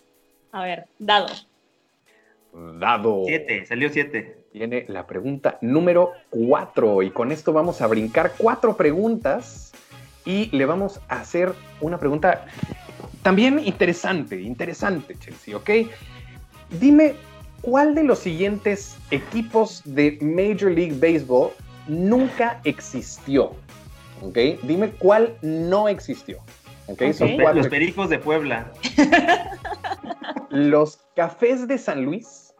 A 0.51 0.63
ver, 0.63 0.85
dado. 0.99 1.27
Dado. 2.53 3.23
Siete, 3.25 3.65
salió 3.65 3.89
siete. 3.89 4.37
Viene 4.53 4.85
la 4.87 5.07
pregunta 5.07 5.57
número 5.61 6.11
4 6.29 7.01
y 7.01 7.09
con 7.09 7.31
esto 7.31 7.53
vamos 7.53 7.81
a 7.81 7.87
brincar 7.87 8.33
cuatro 8.37 8.77
preguntas 8.77 9.71
y 10.25 10.55
le 10.55 10.65
vamos 10.65 11.01
a 11.07 11.21
hacer 11.21 11.53
una 11.81 11.97
pregunta 11.97 12.45
también 13.23 13.59
interesante, 13.65 14.39
interesante, 14.41 15.15
Chelsea, 15.17 15.57
¿ok? 15.57 15.69
Dime, 16.79 17.15
¿cuál 17.61 17.95
de 17.95 18.03
los 18.03 18.19
siguientes 18.19 18.97
equipos 19.09 19.81
de 19.85 20.19
Major 20.21 20.69
League 20.71 20.97
Baseball 20.99 21.51
nunca 21.87 22.61
existió? 22.63 23.51
¿Ok? 24.21 24.37
Dime 24.63 24.91
cuál 24.91 25.37
no 25.41 25.87
existió. 25.87 26.39
¿Ok? 26.87 27.01
Son 27.13 27.29
Ok. 27.33 27.41
cuatro. 27.41 27.61
Los 27.61 27.67
pericos 27.67 28.09
de 28.09 28.19
Puebla. 28.19 28.71
Los 30.49 30.97
Cafés 31.15 31.67
de 31.67 31.77
San 31.79 32.05
Luis, 32.05 32.53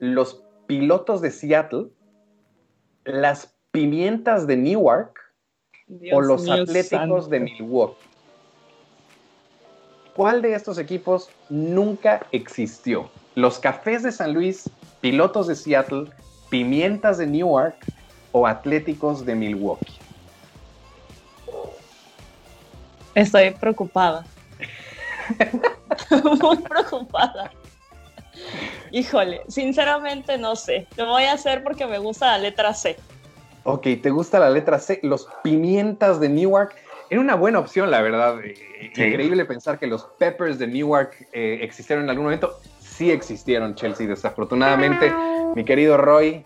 los 0.00 0.42
pilotos 0.66 1.20
de 1.20 1.30
Seattle, 1.30 1.86
las 3.04 3.54
pimientas 3.70 4.46
de 4.46 4.56
Newark 4.56 5.14
o 6.12 6.20
los 6.20 6.48
atléticos 6.48 7.30
de 7.30 7.40
Milwaukee. 7.40 7.96
¿Cuál 10.14 10.42
de 10.42 10.54
estos 10.54 10.78
equipos 10.78 11.30
nunca 11.48 12.26
existió? 12.32 13.08
¿Los 13.36 13.60
cafés 13.60 14.02
de 14.02 14.10
San 14.10 14.34
Luis, 14.34 14.68
pilotos 15.00 15.46
de 15.46 15.54
Seattle, 15.54 16.10
pimientas 16.50 17.18
de 17.18 17.26
Newark 17.28 17.76
o 18.32 18.46
atléticos 18.46 19.24
de 19.24 19.34
Milwaukee? 19.34 19.98
Estoy 23.14 23.50
preocupada. 23.50 24.24
Muy 26.40 26.56
preocupada. 26.58 27.50
Híjole, 28.90 29.42
sinceramente 29.48 30.38
no 30.38 30.56
sé. 30.56 30.86
Lo 30.96 31.06
voy 31.06 31.24
a 31.24 31.32
hacer 31.32 31.62
porque 31.62 31.86
me 31.86 31.98
gusta 31.98 32.26
la 32.26 32.38
letra 32.38 32.72
C. 32.74 32.96
Ok, 33.64 33.86
¿te 34.02 34.10
gusta 34.10 34.38
la 34.38 34.50
letra 34.50 34.78
C? 34.78 35.00
Los 35.02 35.28
pimientas 35.42 36.20
de 36.20 36.28
Newark. 36.28 36.74
Era 37.10 37.20
una 37.20 37.34
buena 37.34 37.58
opción, 37.58 37.90
la 37.90 38.00
verdad. 38.02 38.38
Eh, 38.44 38.54
increíble 38.94 39.44
pensar 39.44 39.78
que 39.78 39.86
los 39.86 40.04
Peppers 40.18 40.58
de 40.58 40.66
Newark 40.66 41.26
eh, 41.32 41.58
existieron 41.62 42.04
en 42.04 42.10
algún 42.10 42.26
momento. 42.26 42.58
Sí 42.80 43.10
existieron, 43.10 43.74
Chelsea. 43.74 44.06
Desafortunadamente, 44.06 45.12
mi 45.54 45.64
querido 45.64 45.96
Roy, 45.96 46.44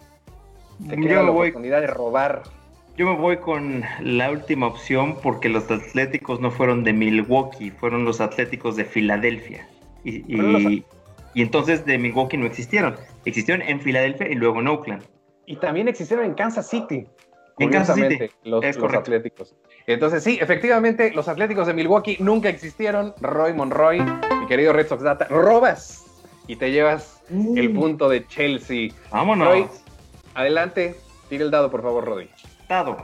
te 0.88 0.96
queda 0.96 1.22
la 1.22 1.30
oportunidad 1.30 1.80
de 1.80 1.86
robar. 1.86 2.42
Yo 2.96 3.06
me 3.06 3.16
voy 3.16 3.38
con 3.38 3.82
la 4.00 4.30
última 4.30 4.66
opción 4.66 5.16
porque 5.22 5.48
los 5.48 5.70
Atléticos 5.70 6.40
no 6.40 6.50
fueron 6.50 6.84
de 6.84 6.92
Milwaukee, 6.92 7.70
fueron 7.70 8.04
los 8.04 8.20
Atléticos 8.20 8.76
de 8.76 8.84
Filadelfia. 8.84 9.66
Y, 10.04 10.84
y 11.34 11.42
entonces 11.42 11.86
de 11.86 11.96
Milwaukee 11.98 12.36
no 12.36 12.46
existieron. 12.46 12.96
Existieron 13.24 13.66
en 13.66 13.80
Filadelfia 13.80 14.28
y 14.28 14.34
luego 14.34 14.60
en 14.60 14.68
Oakland. 14.68 15.02
Y 15.46 15.56
también 15.56 15.88
existieron 15.88 16.26
en 16.26 16.34
Kansas 16.34 16.68
City. 16.68 17.06
En 17.58 17.70
Kansas 17.70 17.96
City. 17.96 18.30
Los, 18.44 18.76
los 18.76 18.94
Atléticos. 18.94 19.54
Entonces, 19.86 20.22
sí, 20.22 20.38
efectivamente, 20.40 21.12
los 21.12 21.28
Atléticos 21.28 21.66
de 21.66 21.74
Milwaukee 21.74 22.16
nunca 22.20 22.48
existieron. 22.48 23.14
Roy 23.20 23.52
Monroy, 23.52 24.00
mi 24.00 24.46
querido 24.46 24.72
Red 24.72 24.88
Sox 24.88 25.02
Data, 25.02 25.26
robas 25.28 26.06
y 26.46 26.56
te 26.56 26.70
llevas 26.70 27.22
el 27.30 27.70
mm. 27.70 27.74
punto 27.74 28.08
de 28.08 28.26
Chelsea. 28.26 28.90
Vámonos. 29.10 29.48
Roy, 29.48 29.66
adelante, 30.34 30.96
tira 31.28 31.44
el 31.44 31.50
dado, 31.50 31.70
por 31.70 31.82
favor, 31.82 32.04
Rodri. 32.04 32.30
Dado. 32.68 32.96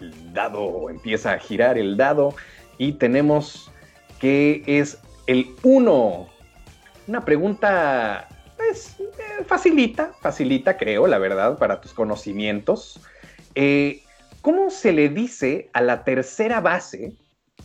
El 0.00 0.32
dado, 0.32 0.90
empieza 0.90 1.32
a 1.32 1.38
girar 1.38 1.78
el 1.78 1.96
dado 1.96 2.34
y 2.78 2.92
tenemos 2.92 3.70
que 4.18 4.62
es 4.66 4.98
el 5.26 5.54
1 5.62 6.32
una 7.06 7.24
pregunta, 7.24 8.28
pues, 8.56 8.96
eh, 9.00 9.44
facilita, 9.46 10.12
facilita, 10.20 10.76
creo, 10.76 11.06
la 11.06 11.18
verdad, 11.18 11.58
para 11.58 11.80
tus 11.80 11.92
conocimientos. 11.92 13.00
Eh, 13.54 14.02
¿Cómo 14.40 14.70
se 14.70 14.92
le 14.92 15.08
dice 15.08 15.70
a 15.72 15.80
la 15.82 16.04
tercera 16.04 16.60
base 16.60 17.12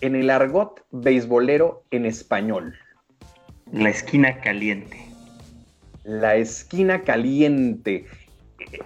en 0.02 0.16
el 0.16 0.30
argot 0.30 0.86
beisbolero 0.92 1.84
en 1.92 2.06
español? 2.06 2.76
La 3.72 3.90
esquina 3.90 4.40
caliente. 4.42 5.07
La 6.08 6.36
esquina 6.36 7.04
caliente. 7.04 8.06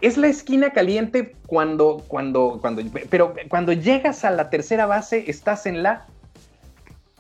Es 0.02 0.18
la 0.18 0.28
esquina 0.28 0.72
caliente 0.72 1.36
cuando, 1.48 2.04
cuando, 2.08 2.60
cuando, 2.60 2.82
pero 3.10 3.34
cuando 3.48 3.72
llegas 3.72 4.26
a 4.26 4.32
la 4.32 4.50
tercera 4.50 4.86
base, 4.86 5.24
estás 5.30 5.66
en 5.66 5.82
la 5.82 6.06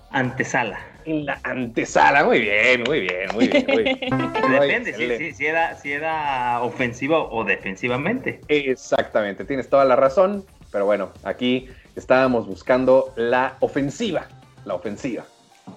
antesala 0.09 0.91
en 1.05 1.25
la 1.25 1.39
antesala. 1.43 2.23
Muy 2.23 2.41
bien, 2.41 2.83
muy 2.83 3.01
bien, 3.01 3.29
muy 3.33 3.47
bien. 3.47 3.65
Depende 4.51 5.33
si, 5.33 5.45
era, 5.45 5.75
si 5.75 5.91
era 5.91 6.61
ofensiva 6.61 7.19
o 7.19 7.43
defensivamente. 7.43 8.41
Exactamente, 8.47 9.45
tienes 9.45 9.69
toda 9.69 9.85
la 9.85 9.95
razón. 9.95 10.45
Pero 10.71 10.85
bueno, 10.85 11.11
aquí 11.23 11.69
estábamos 11.95 12.47
buscando 12.47 13.13
la 13.15 13.57
ofensiva. 13.59 14.27
La 14.65 14.75
ofensiva. 14.75 15.25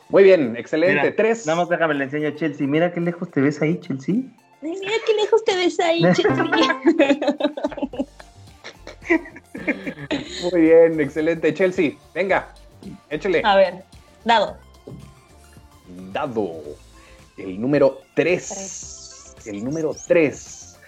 Muy 0.09 0.25
bien, 0.25 0.57
excelente. 0.57 1.12
Tres. 1.12 1.47
Nada 1.47 1.61
más 1.61 1.69
déjame 1.69 1.95
le 1.95 2.05
enseño 2.05 2.29
a 2.29 2.35
Chelsea. 2.35 2.67
Mira 2.67 2.93
qué 2.93 3.00
lejos 3.00 3.31
te 3.31 3.41
ves 3.41 3.61
ahí, 3.62 3.79
Chelsea. 3.81 4.17
Mira 4.61 4.93
qué 5.07 5.14
lejos 5.14 5.45
te 5.45 5.57
ves 5.57 5.81
ahí, 5.81 6.03
Chelsea. 6.12 6.81
Muy 10.50 10.61
bien, 10.61 11.00
excelente. 11.00 11.55
Chelsea, 11.55 11.93
venga, 12.14 12.53
échale. 13.11 13.43
A 13.45 13.57
ver, 13.57 13.85
dado 14.25 14.57
dado. 16.12 16.62
El 17.37 17.61
número 17.61 18.00
3. 18.14 19.35
El 19.47 19.64
número 19.64 19.95
3. 20.07 20.79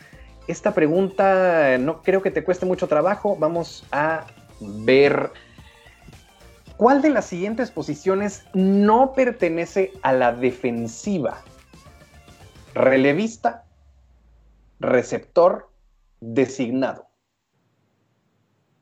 Esta 0.46 0.72
pregunta 0.74 1.76
no 1.78 2.02
creo 2.02 2.22
que 2.22 2.30
te 2.30 2.44
cueste 2.44 2.66
mucho 2.66 2.86
trabajo. 2.86 3.36
Vamos 3.36 3.84
a 3.90 4.26
ver 4.60 5.30
cuál 6.76 7.02
de 7.02 7.10
las 7.10 7.26
siguientes 7.26 7.70
posiciones 7.70 8.44
no 8.54 9.12
pertenece 9.12 9.92
a 10.02 10.12
la 10.12 10.32
defensiva. 10.32 11.42
Relevista, 12.74 13.64
receptor, 14.80 15.68
designado. 16.20 17.06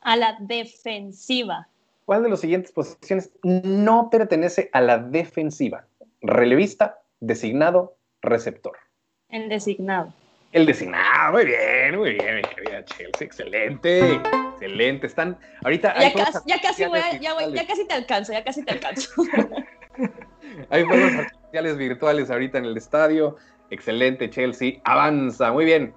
A 0.00 0.16
la 0.16 0.36
defensiva. 0.40 1.68
¿Cuál 2.04 2.22
de 2.24 2.28
las 2.30 2.40
siguientes 2.40 2.72
posiciones 2.72 3.32
no 3.42 4.10
pertenece 4.10 4.68
a 4.72 4.80
la 4.80 4.98
defensiva? 4.98 5.86
relevista, 6.24 6.98
designado, 7.20 7.96
receptor. 8.22 8.76
El 9.28 9.48
designado. 9.48 10.12
El 10.52 10.66
designado, 10.66 11.32
muy 11.32 11.44
bien, 11.44 11.98
muy 11.98 12.14
bien, 12.14 12.36
mi 12.36 12.42
querida 12.42 12.84
Chelsea, 12.84 13.26
excelente, 13.26 14.20
excelente. 14.54 15.06
Están 15.06 15.38
ahorita. 15.62 15.94
Ya, 15.98 16.12
casi, 16.12 16.38
ya 16.46 16.60
casi 16.60 16.84
voy, 16.86 17.00
ya, 17.20 17.34
voy, 17.34 17.52
ya 17.52 17.66
casi 17.66 17.86
te 17.86 17.94
alcanzo, 17.94 18.32
ya 18.32 18.44
casi 18.44 18.64
te 18.64 18.72
alcanzo. 18.72 19.10
hay 20.70 20.84
juegos 20.84 21.12
artificiales 21.12 21.76
virtuales 21.76 22.30
ahorita 22.30 22.58
en 22.58 22.64
el 22.64 22.76
estadio. 22.76 23.36
Excelente, 23.70 24.30
Chelsea. 24.30 24.80
Avanza, 24.84 25.52
muy 25.52 25.64
bien. 25.64 25.94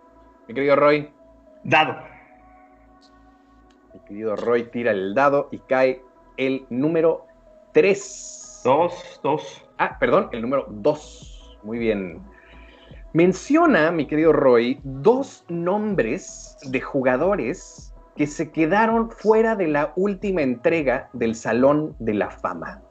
Mi 0.48 0.54
querido 0.54 0.76
Roy. 0.76 1.10
Dado. 1.64 1.98
Mi 3.94 4.00
querido 4.02 4.36
Roy 4.36 4.64
tira 4.64 4.92
el 4.92 5.14
dado 5.14 5.50
y 5.52 5.60
cae 5.60 6.02
el 6.38 6.66
número 6.70 7.26
3. 7.74 8.62
Dos, 8.64 9.20
dos. 9.24 9.66
Ah, 9.78 9.98
perdón, 10.00 10.30
el 10.32 10.42
número 10.42 10.66
2. 10.70 11.60
Muy 11.64 11.78
bien. 11.78 12.22
Menciona, 13.14 13.92
mi 13.92 14.06
querido 14.06 14.34
Roy, 14.34 14.80
dos 14.84 15.44
nombres 15.48 16.58
de 16.64 16.82
jugadores 16.82 17.87
que 18.18 18.28
se 18.28 18.52
quedaron 18.52 19.12
fuera 19.12 19.56
de 19.56 19.68
la 19.68 19.94
última 19.96 20.42
entrega 20.42 21.10
del 21.14 21.36
Salón 21.36 21.96
de 22.00 22.16
la 22.16 22.30
Fama. 22.30 22.82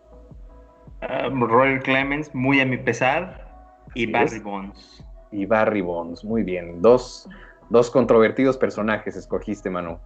Um, 1.02 1.42
Roy 1.42 1.80
Clemens, 1.80 2.34
muy 2.34 2.60
a 2.60 2.64
mi 2.64 2.78
pesar, 2.78 3.46
y 3.94 4.10
Barry 4.10 4.38
Bonds. 4.38 5.04
Y 5.32 5.44
Barry 5.46 5.80
Bonds, 5.80 6.24
muy 6.24 6.42
bien. 6.42 6.80
Dos, 6.80 7.28
dos 7.70 7.90
controvertidos 7.90 8.56
personajes 8.56 9.16
escogiste, 9.16 9.68
Manu. 9.68 9.98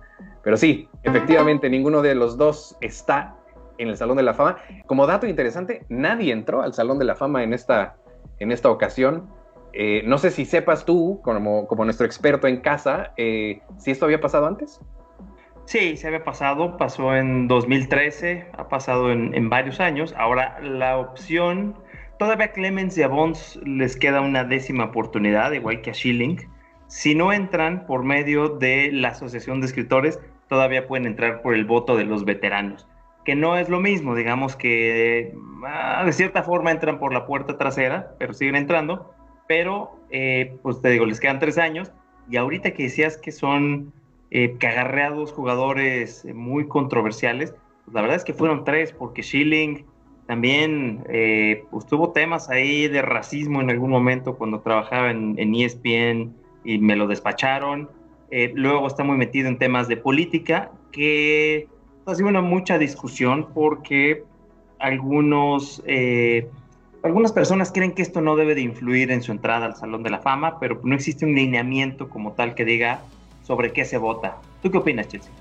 Pero 0.42 0.56
sí, 0.56 0.88
efectivamente, 1.02 1.68
ninguno 1.68 2.02
de 2.02 2.14
los 2.14 2.36
dos 2.36 2.76
está 2.80 3.36
en 3.78 3.88
el 3.88 3.96
Salón 3.96 4.16
de 4.16 4.22
la 4.22 4.34
Fama. 4.34 4.56
Como 4.86 5.06
dato 5.06 5.26
interesante, 5.26 5.84
nadie 5.88 6.32
entró 6.32 6.62
al 6.62 6.72
Salón 6.72 6.98
de 6.98 7.04
la 7.04 7.14
Fama 7.14 7.42
en 7.42 7.52
esta, 7.52 7.96
en 8.38 8.52
esta 8.52 8.70
ocasión. 8.70 9.28
Eh, 9.72 10.02
no 10.06 10.18
sé 10.18 10.30
si 10.30 10.44
sepas 10.44 10.84
tú, 10.84 11.20
como, 11.22 11.66
como 11.66 11.84
nuestro 11.84 12.06
experto 12.06 12.46
en 12.46 12.60
casa, 12.60 13.12
eh, 13.16 13.60
si 13.78 13.90
esto 13.90 14.06
había 14.06 14.20
pasado 14.20 14.46
antes. 14.46 14.80
Sí, 15.64 15.96
se 15.96 16.08
había 16.08 16.24
pasado, 16.24 16.76
pasó 16.76 17.14
en 17.14 17.46
2013, 17.46 18.46
ha 18.56 18.68
pasado 18.68 19.12
en, 19.12 19.48
varios 19.48 19.80
años. 19.80 20.14
Ahora 20.18 20.58
la 20.60 20.98
opción, 20.98 21.76
todavía 22.18 22.46
a 22.46 22.52
Clemens 22.52 22.98
y 22.98 23.02
a 23.02 23.08
Bonds 23.08 23.60
les 23.64 23.96
queda 23.96 24.20
una 24.20 24.44
décima 24.44 24.86
oportunidad, 24.86 25.52
igual 25.52 25.80
que 25.80 25.90
a 25.90 25.94
Schilling. 25.94 26.38
Si 26.88 27.14
no 27.14 27.32
entran 27.32 27.86
por 27.86 28.02
medio 28.02 28.48
de 28.48 28.90
la 28.92 29.08
Asociación 29.08 29.60
de 29.60 29.66
Escritores, 29.66 30.18
todavía 30.48 30.88
pueden 30.88 31.06
entrar 31.06 31.40
por 31.40 31.54
el 31.54 31.64
voto 31.64 31.96
de 31.96 32.04
los 32.04 32.24
veteranos 32.24 32.88
que 33.24 33.34
no 33.34 33.56
es 33.56 33.68
lo 33.68 33.80
mismo, 33.80 34.14
digamos 34.14 34.56
que 34.56 35.34
ah, 35.66 36.02
de 36.04 36.12
cierta 36.12 36.42
forma 36.42 36.70
entran 36.70 36.98
por 36.98 37.12
la 37.12 37.26
puerta 37.26 37.58
trasera, 37.58 38.14
pero 38.18 38.32
siguen 38.32 38.56
entrando, 38.56 39.14
pero 39.46 40.00
eh, 40.10 40.56
pues 40.62 40.80
te 40.80 40.90
digo, 40.90 41.06
les 41.06 41.20
quedan 41.20 41.38
tres 41.38 41.58
años 41.58 41.92
y 42.30 42.36
ahorita 42.36 42.72
que 42.72 42.84
decías 42.84 43.16
que 43.18 43.32
son 43.32 43.92
eh, 44.30 44.56
cagarreados 44.58 45.32
jugadores 45.32 46.26
muy 46.34 46.68
controversiales, 46.68 47.54
la 47.92 48.02
verdad 48.02 48.16
es 48.16 48.24
que 48.24 48.34
fueron 48.34 48.64
tres, 48.64 48.92
porque 48.92 49.22
Schilling 49.22 49.84
también 50.26 51.04
eh, 51.08 51.64
pues 51.70 51.86
tuvo 51.86 52.10
temas 52.12 52.50
ahí 52.50 52.86
de 52.86 53.02
racismo 53.02 53.60
en 53.60 53.70
algún 53.70 53.90
momento 53.90 54.36
cuando 54.36 54.60
trabajaba 54.60 55.10
en, 55.10 55.54
ESPN 55.54 56.32
y 56.64 56.78
me 56.78 56.94
lo 56.94 57.08
despacharon. 57.08 57.88
Eh, 58.30 58.52
luego 58.54 58.86
está 58.86 59.02
muy 59.02 59.16
metido 59.16 59.48
en 59.48 59.58
temas 59.58 59.88
de 59.88 59.96
política 59.96 60.70
que 60.92 61.66
ha 62.06 62.14
sido 62.14 62.28
una 62.28 62.42
mucha 62.42 62.78
discusión 62.78 63.48
porque 63.52 64.22
algunos 64.78 65.82
eh, 65.84 66.48
algunas 67.02 67.32
personas 67.32 67.72
creen 67.72 67.92
que 67.92 68.02
esto 68.02 68.20
no 68.20 68.36
debe 68.36 68.54
de 68.54 68.60
influir 68.60 69.10
en 69.10 69.22
su 69.22 69.32
entrada 69.32 69.66
al 69.66 69.74
Salón 69.74 70.04
de 70.04 70.10
la 70.10 70.20
Fama, 70.20 70.60
pero 70.60 70.80
no 70.84 70.94
existe 70.94 71.24
un 71.24 71.34
lineamiento 71.34 72.08
como 72.08 72.34
tal 72.34 72.54
que 72.54 72.64
diga 72.64 73.00
sobre 73.50 73.72
qué 73.72 73.84
se 73.84 73.98
vota. 73.98 74.36
¿Tú 74.62 74.70
qué 74.70 74.78
opinas, 74.78 75.08
Chelsea? 75.08 75.32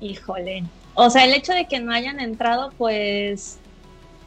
Híjole. 0.00 0.64
O 0.94 1.08
sea, 1.08 1.24
el 1.24 1.32
hecho 1.34 1.52
de 1.52 1.68
que 1.68 1.78
no 1.78 1.92
hayan 1.92 2.18
entrado, 2.18 2.72
pues, 2.76 3.60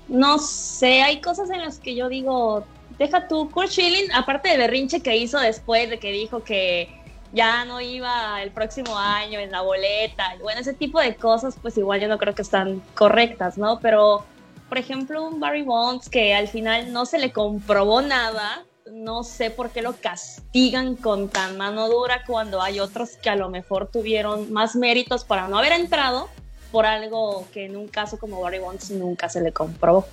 no 0.08 0.40
sé, 0.40 1.02
hay 1.02 1.20
cosas 1.20 1.50
en 1.50 1.60
las 1.60 1.78
que 1.78 1.94
yo 1.94 2.08
digo, 2.08 2.64
deja 2.98 3.28
tú, 3.28 3.52
Kurt 3.52 3.68
Schilling, 3.68 4.14
aparte 4.14 4.48
de 4.48 4.58
berrinche 4.58 5.02
que 5.02 5.18
hizo 5.18 5.38
después 5.42 5.90
de 5.90 6.00
que 6.00 6.14
dijo 6.14 6.42
que 6.42 6.88
ya 7.34 7.66
no 7.66 7.82
iba 7.82 8.42
el 8.42 8.52
próximo 8.52 8.98
año 8.98 9.42
en 9.42 9.52
la 9.52 9.60
boleta, 9.60 10.36
bueno, 10.42 10.62
ese 10.62 10.74
tipo 10.74 11.02
de 11.02 11.18
cosas, 11.18 11.58
pues 11.62 11.78
igual 11.78 12.00
yo 12.00 12.08
no 12.08 12.18
creo 12.18 12.34
que 12.34 12.44
están 12.44 12.82
correctas, 12.96 13.58
¿no? 13.58 13.82
Pero, 13.82 14.24
por 14.70 14.78
ejemplo, 14.78 15.28
un 15.28 15.42
Barry 15.42 15.64
Bonds 15.64 16.08
que 16.08 16.34
al 16.34 16.48
final 16.48 16.94
no 16.94 17.06
se 17.06 17.20
le 17.20 17.34
comprobó 17.34 18.02
nada, 18.02 18.64
no 18.92 19.24
sé 19.24 19.50
por 19.50 19.70
qué 19.70 19.82
lo 19.82 19.94
castigan 19.94 20.96
con 20.96 21.30
tan 21.30 21.58
mano 21.58 21.88
dura 21.90 22.24
cuando 22.26 22.62
hay 22.62 22.80
otros 22.80 23.12
que 23.18 23.30
a 23.30 23.36
lo 23.36 23.50
mejor 23.50 23.88
tuvieron 23.88 24.52
más 24.52 24.76
méritos 24.76 25.24
para 25.24 25.48
no 25.48 25.58
haber 25.58 25.74
entrado 25.74 26.30
por 26.72 26.86
algo 26.86 27.48
que 27.54 27.66
en 27.66 27.78
un 27.78 27.88
caso 27.88 28.18
como 28.18 28.42
Barry 28.42 28.60
Bonds 28.60 28.92
nunca 28.92 29.30
se 29.30 29.42
le 29.42 29.52
comprobó. 29.52 30.08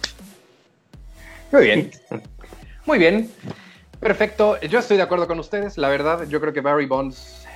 Muy 1.52 1.64
bien. 1.64 1.90
Muy 2.86 2.98
bien. 2.98 3.30
Perfecto. 3.98 4.60
Yo 4.60 4.78
estoy 4.78 4.96
de 4.96 5.02
acuerdo 5.02 5.26
con 5.26 5.40
ustedes. 5.40 5.78
La 5.78 5.88
verdad, 5.88 6.28
yo 6.28 6.40
creo 6.40 6.52
que 6.52 6.60
Barry 6.60 6.86
Bonds 6.86 7.46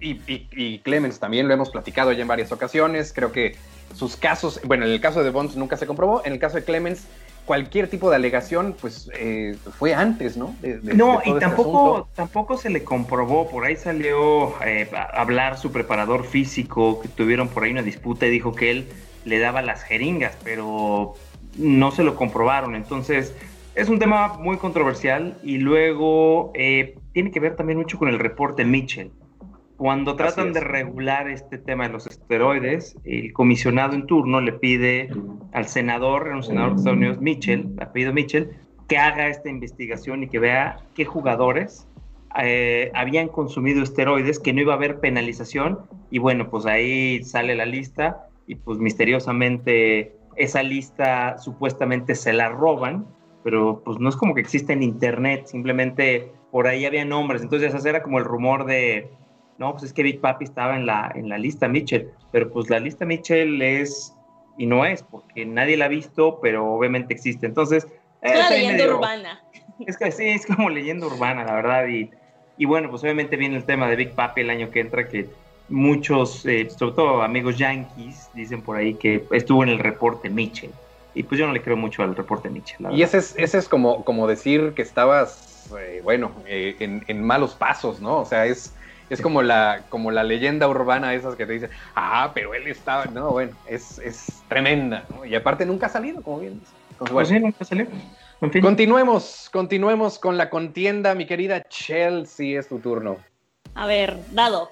y, 0.00 0.20
y, 0.26 0.78
Clemens 0.80 1.20
también 1.20 1.46
lo 1.46 1.54
hemos 1.54 1.70
platicado 1.70 2.10
ya 2.12 2.22
en 2.22 2.28
varias 2.28 2.50
ocasiones. 2.50 3.12
Creo 3.12 3.30
que 3.30 3.56
sus 3.94 4.16
casos, 4.16 4.60
bueno, 4.64 4.84
en 4.84 4.92
el 4.92 5.00
caso 5.00 5.22
de 5.22 5.30
Bonds 5.30 5.54
nunca 5.54 5.76
se 5.76 5.86
comprobó. 5.86 6.22
En 6.24 6.32
el 6.32 6.38
caso 6.38 6.56
de 6.56 6.64
Clemens, 6.64 7.04
cualquier 7.44 7.88
tipo 7.88 8.08
de 8.10 8.16
alegación, 8.16 8.76
pues 8.80 9.10
eh, 9.14 9.56
fue 9.78 9.94
antes, 9.94 10.36
¿no? 10.36 10.54
no, 10.82 11.20
y 11.24 11.30
este 11.30 11.40
tampoco, 11.40 12.08
tampoco 12.14 12.56
se 12.56 12.70
le 12.70 12.84
comprobó, 12.84 13.50
por 13.50 13.64
ahí 13.64 13.76
salió 13.76 14.54
eh, 14.64 14.88
a 14.94 15.20
hablar 15.20 15.58
su 15.58 15.72
preparador 15.72 16.24
físico, 16.24 17.00
que 17.00 17.08
tuvieron 17.08 17.48
por 17.48 17.64
ahí 17.64 17.72
una 17.72 17.82
disputa 17.82 18.26
y 18.26 18.30
dijo 18.30 18.54
que 18.54 18.70
él 18.70 18.88
le 19.24 19.38
daba 19.38 19.62
las 19.62 19.82
jeringas, 19.82 20.36
pero 20.44 21.14
no 21.56 21.90
se 21.90 22.04
lo 22.04 22.14
comprobaron, 22.14 22.76
entonces 22.76 23.34
es 23.74 23.88
un 23.88 23.98
tema 23.98 24.34
muy 24.38 24.58
controversial 24.58 25.36
y 25.42 25.58
luego 25.58 26.52
eh, 26.54 26.96
tiene 27.12 27.30
que 27.30 27.40
ver 27.40 27.56
también 27.56 27.78
mucho 27.78 27.98
con 27.98 28.08
el 28.08 28.18
reporte 28.18 28.64
Mitchell. 28.64 29.10
Cuando 29.82 30.14
tratan 30.14 30.52
de 30.52 30.60
regular 30.60 31.28
este 31.28 31.58
tema 31.58 31.88
de 31.88 31.94
los 31.94 32.06
esteroides, 32.06 32.96
el 33.02 33.32
comisionado 33.32 33.94
en 33.94 34.06
turno 34.06 34.40
le 34.40 34.52
pide 34.52 35.10
al 35.50 35.66
senador, 35.66 36.28
un 36.28 36.44
senador 36.44 36.74
de 36.74 36.76
Estados 36.76 36.98
Unidos, 36.98 37.20
Mitchell, 37.20 37.68
apellido 37.80 38.12
Mitchell, 38.12 38.50
que 38.86 38.96
haga 38.96 39.26
esta 39.26 39.48
investigación 39.48 40.22
y 40.22 40.28
que 40.28 40.38
vea 40.38 40.76
qué 40.94 41.04
jugadores 41.04 41.88
eh, 42.40 42.92
habían 42.94 43.26
consumido 43.26 43.82
esteroides, 43.82 44.38
que 44.38 44.52
no 44.52 44.60
iba 44.60 44.72
a 44.72 44.76
haber 44.76 45.00
penalización. 45.00 45.80
Y 46.12 46.20
bueno, 46.20 46.48
pues 46.48 46.64
ahí 46.64 47.24
sale 47.24 47.56
la 47.56 47.66
lista 47.66 48.28
y 48.46 48.54
pues 48.54 48.78
misteriosamente 48.78 50.14
esa 50.36 50.62
lista 50.62 51.38
supuestamente 51.38 52.14
se 52.14 52.32
la 52.32 52.50
roban, 52.50 53.04
pero 53.42 53.82
pues 53.84 53.98
no 53.98 54.10
es 54.10 54.14
como 54.14 54.36
que 54.36 54.42
existe 54.42 54.74
en 54.74 54.84
internet, 54.84 55.46
simplemente 55.46 56.30
por 56.52 56.68
ahí 56.68 56.86
había 56.86 57.04
nombres. 57.04 57.42
Entonces 57.42 57.84
era 57.84 58.04
como 58.04 58.20
el 58.20 58.24
rumor 58.24 58.64
de 58.64 59.10
no, 59.58 59.72
pues 59.72 59.84
es 59.84 59.92
que 59.92 60.02
Big 60.02 60.20
Papi 60.20 60.44
estaba 60.44 60.76
en 60.76 60.86
la, 60.86 61.12
en 61.14 61.28
la 61.28 61.38
lista 61.38 61.68
Mitchell, 61.68 62.10
pero 62.30 62.50
pues 62.50 62.70
la 62.70 62.78
lista 62.78 63.04
Mitchell 63.04 63.60
es 63.62 64.14
y 64.58 64.66
no 64.66 64.84
es, 64.84 65.02
porque 65.02 65.46
nadie 65.46 65.76
la 65.76 65.86
ha 65.86 65.88
visto, 65.88 66.38
pero 66.40 66.72
obviamente 66.72 67.14
existe. 67.14 67.46
Entonces, 67.46 67.86
es 68.20 68.32
una 68.32 68.50
leyenda 68.50 68.86
urbana. 68.86 69.44
Es 69.86 69.96
que 69.96 70.12
sí, 70.12 70.28
es 70.28 70.46
como 70.46 70.68
leyenda 70.68 71.06
urbana, 71.06 71.44
la 71.44 71.54
verdad. 71.54 71.88
Y, 71.88 72.10
y 72.56 72.66
bueno, 72.66 72.90
pues 72.90 73.02
obviamente 73.02 73.36
viene 73.36 73.56
el 73.56 73.64
tema 73.64 73.88
de 73.88 73.96
Big 73.96 74.12
Papi 74.12 74.42
el 74.42 74.50
año 74.50 74.70
que 74.70 74.80
entra, 74.80 75.08
que 75.08 75.28
muchos, 75.68 76.44
eh, 76.46 76.68
sobre 76.70 76.94
todo 76.94 77.22
amigos 77.22 77.58
yankees, 77.58 78.28
dicen 78.34 78.62
por 78.62 78.76
ahí 78.76 78.94
que 78.94 79.24
estuvo 79.32 79.62
en 79.62 79.70
el 79.70 79.78
reporte 79.78 80.28
Mitchell. 80.28 80.70
Y 81.14 81.24
pues 81.24 81.38
yo 81.38 81.46
no 81.46 81.52
le 81.52 81.62
creo 81.62 81.76
mucho 81.76 82.02
al 82.02 82.14
reporte 82.14 82.48
Mitchell. 82.48 82.86
y 82.92 83.02
ese 83.02 83.18
es, 83.18 83.34
ese 83.36 83.58
es 83.58 83.68
como, 83.68 84.04
como 84.04 84.26
decir 84.26 84.72
que 84.74 84.82
estabas, 84.82 85.68
eh, 85.78 86.00
bueno, 86.02 86.32
eh, 86.46 86.76
en, 86.78 87.04
en, 87.06 87.22
malos 87.22 87.54
pasos, 87.54 88.00
¿no? 88.00 88.20
O 88.20 88.24
sea, 88.24 88.46
es, 88.46 88.74
es 89.12 89.20
como 89.20 89.42
la, 89.42 89.82
como 89.90 90.10
la 90.10 90.24
leyenda 90.24 90.68
urbana 90.68 91.14
esas 91.14 91.34
que 91.36 91.44
te 91.44 91.52
dicen, 91.52 91.70
ah, 91.94 92.30
pero 92.34 92.54
él 92.54 92.66
estaba, 92.66 93.04
no, 93.06 93.30
bueno, 93.30 93.52
es, 93.66 93.98
es 93.98 94.42
tremenda, 94.48 95.04
¿no? 95.10 95.24
Y 95.24 95.34
aparte 95.34 95.66
nunca 95.66 95.86
ha 95.86 95.90
salido, 95.90 96.22
como 96.22 96.40
bien 96.40 96.58
dice. 96.58 96.72
pues 97.12 97.28
sí, 97.28 97.38
nunca 97.38 97.64
salió. 97.64 97.86
Continuemos, 98.60 99.50
continuemos 99.52 100.18
con 100.18 100.36
la 100.36 100.48
contienda, 100.50 101.14
mi 101.14 101.26
querida 101.26 101.62
Chelsea, 101.68 102.58
es 102.58 102.68
tu 102.68 102.78
turno. 102.78 103.18
A 103.74 103.86
ver, 103.86 104.18
dado. 104.32 104.70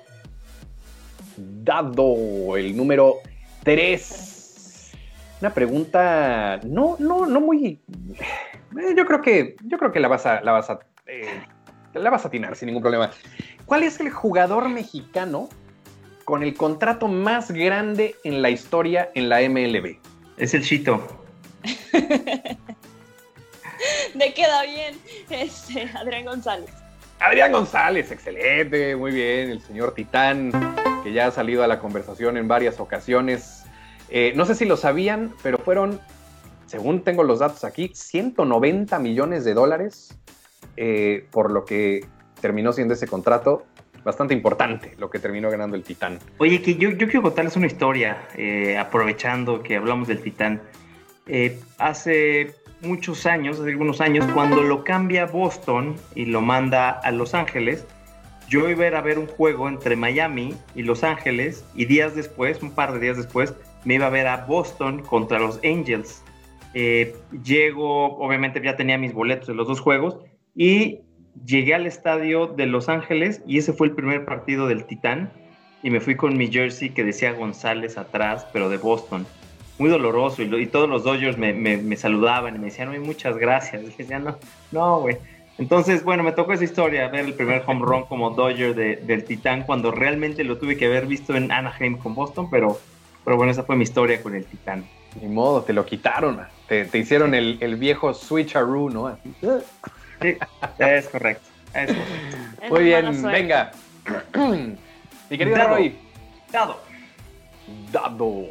Dado, 1.36 2.56
el 2.56 2.76
número 2.76 3.16
3. 3.62 4.92
Una 5.40 5.54
pregunta, 5.54 6.60
no, 6.64 6.96
no, 6.98 7.26
no 7.26 7.40
muy. 7.40 7.78
Eh, 8.78 8.94
yo 8.96 9.06
creo 9.06 9.20
que, 9.20 9.56
yo 9.64 9.78
creo 9.78 9.92
que 9.92 10.00
la 10.00 10.08
vas 10.08 10.26
a, 10.26 10.40
la 10.40 10.52
vas 10.52 10.70
a, 10.70 10.80
eh, 11.06 11.42
la 11.94 12.10
vas 12.10 12.24
a 12.24 12.28
atinar 12.28 12.56
sin 12.56 12.66
ningún 12.66 12.82
problema. 12.82 13.10
¿Cuál 13.66 13.82
es 13.82 14.00
el 14.00 14.10
jugador 14.10 14.68
mexicano 14.68 15.48
con 16.24 16.42
el 16.42 16.54
contrato 16.54 17.08
más 17.08 17.50
grande 17.50 18.16
en 18.24 18.42
la 18.42 18.50
historia 18.50 19.10
en 19.14 19.28
la 19.28 19.40
MLB? 19.40 19.96
Es 20.36 20.54
el 20.54 20.62
Chito. 20.62 21.06
Me 24.14 24.32
queda 24.34 24.62
bien. 24.62 24.98
Este, 25.30 25.90
Adrián 25.94 26.24
González. 26.24 26.70
Adrián 27.18 27.52
González, 27.52 28.10
excelente, 28.10 28.96
muy 28.96 29.12
bien. 29.12 29.50
El 29.50 29.60
señor 29.60 29.92
Titán, 29.94 30.52
que 31.02 31.12
ya 31.12 31.26
ha 31.26 31.30
salido 31.30 31.62
a 31.62 31.66
la 31.66 31.78
conversación 31.78 32.36
en 32.38 32.48
varias 32.48 32.80
ocasiones. 32.80 33.64
Eh, 34.08 34.32
no 34.36 34.46
sé 34.46 34.54
si 34.54 34.64
lo 34.64 34.76
sabían, 34.76 35.34
pero 35.42 35.58
fueron, 35.58 36.00
según 36.66 37.02
tengo 37.04 37.22
los 37.22 37.40
datos 37.40 37.64
aquí, 37.64 37.90
190 37.94 38.98
millones 38.98 39.44
de 39.44 39.52
dólares 39.54 40.18
eh, 40.76 41.26
por 41.30 41.50
lo 41.50 41.64
que 41.64 42.04
terminó 42.40 42.72
siendo 42.72 42.94
ese 42.94 43.06
contrato 43.06 43.66
bastante 44.04 44.34
importante, 44.34 44.94
lo 44.98 45.10
que 45.10 45.18
terminó 45.18 45.50
ganando 45.50 45.76
el 45.76 45.82
Titán. 45.82 46.18
Oye, 46.38 46.62
que 46.62 46.76
yo, 46.76 46.90
yo 46.90 47.06
quiero 47.06 47.22
contarles 47.22 47.56
una 47.56 47.66
historia, 47.66 48.28
eh, 48.36 48.78
aprovechando 48.78 49.62
que 49.62 49.76
hablamos 49.76 50.08
del 50.08 50.20
Titán. 50.20 50.62
Eh, 51.26 51.58
hace 51.78 52.54
muchos 52.82 53.26
años, 53.26 53.60
hace 53.60 53.70
algunos 53.70 54.00
años, 54.00 54.26
cuando 54.32 54.62
lo 54.62 54.84
cambia 54.84 55.26
Boston 55.26 55.96
y 56.14 56.26
lo 56.26 56.40
manda 56.40 56.90
a 56.90 57.10
Los 57.10 57.34
Ángeles, 57.34 57.86
yo 58.48 58.68
iba 58.68 58.84
a 58.84 58.86
ir 58.88 58.94
a 58.96 59.00
ver 59.00 59.18
un 59.18 59.26
juego 59.26 59.68
entre 59.68 59.96
Miami 59.96 60.56
y 60.74 60.82
Los 60.82 61.04
Ángeles 61.04 61.64
y 61.74 61.84
días 61.84 62.16
después, 62.16 62.62
un 62.62 62.72
par 62.72 62.92
de 62.92 63.00
días 63.00 63.16
después, 63.16 63.54
me 63.84 63.94
iba 63.94 64.06
a 64.06 64.10
ver 64.10 64.26
a 64.26 64.44
Boston 64.44 65.02
contra 65.02 65.38
los 65.38 65.60
Angels. 65.64 66.22
Eh, 66.74 67.16
llego, 67.44 68.16
obviamente 68.18 68.60
ya 68.62 68.76
tenía 68.76 68.98
mis 68.98 69.12
boletos 69.12 69.48
de 69.48 69.54
los 69.54 69.66
dos 69.66 69.80
juegos 69.80 70.18
y 70.54 71.00
llegué 71.44 71.74
al 71.74 71.86
estadio 71.86 72.46
de 72.46 72.66
Los 72.66 72.88
Ángeles 72.88 73.42
y 73.46 73.58
ese 73.58 73.72
fue 73.72 73.88
el 73.88 73.94
primer 73.94 74.24
partido 74.24 74.66
del 74.66 74.84
Titán 74.84 75.30
y 75.82 75.90
me 75.90 76.00
fui 76.00 76.16
con 76.16 76.36
mi 76.36 76.50
jersey 76.50 76.90
que 76.90 77.04
decía 77.04 77.32
González 77.32 77.96
atrás, 77.96 78.46
pero 78.52 78.68
de 78.68 78.76
Boston. 78.76 79.26
Muy 79.78 79.88
doloroso 79.88 80.42
y, 80.42 80.66
todos 80.66 80.90
los 80.90 81.04
Dodgers 81.04 81.38
me, 81.38 81.96
saludaban 81.96 82.54
y 82.54 82.58
me 82.58 82.66
decían, 82.66 82.88
oye, 82.88 83.00
muchas 83.00 83.38
gracias. 83.38 83.82
Y 83.98 84.02
decía, 84.02 84.18
no, 84.18 84.36
no, 84.72 85.00
güey. 85.00 85.16
Entonces, 85.56 86.04
bueno, 86.04 86.22
me 86.22 86.32
tocó 86.32 86.52
esa 86.52 86.64
historia, 86.64 87.08
ver 87.08 87.24
el 87.26 87.34
primer 87.34 87.62
home 87.66 87.84
run 87.84 88.04
como 88.04 88.30
Dodger 88.30 88.74
del 88.74 89.24
Titán 89.24 89.62
cuando 89.64 89.90
realmente 89.90 90.44
lo 90.44 90.58
tuve 90.58 90.76
que 90.76 90.86
haber 90.86 91.06
visto 91.06 91.34
en 91.34 91.50
Anaheim 91.50 91.98
con 91.98 92.14
Boston, 92.14 92.48
pero, 92.50 92.78
pero 93.24 93.36
bueno, 93.36 93.52
esa 93.52 93.62
fue 93.62 93.76
mi 93.76 93.84
historia 93.84 94.22
con 94.22 94.34
el 94.34 94.44
Titán. 94.44 94.84
Ni 95.20 95.28
modo, 95.28 95.62
te 95.62 95.72
lo 95.72 95.84
quitaron, 95.84 96.40
te, 96.68 96.88
hicieron 96.94 97.34
el, 97.34 97.58
el 97.60 97.76
viejo 97.76 98.14
switcheroo, 98.14 98.90
¿no? 98.90 99.06
Así. 99.08 99.34
Sí, 100.20 100.36
es 100.78 101.08
correcto. 101.08 101.44
Muy 102.68 102.84
bien, 102.84 103.22
venga. 103.22 103.70
Mi 105.30 105.38
querido 105.38 105.68
Roy. 105.68 105.96
Dado. 106.52 106.80
Dado. 107.92 108.44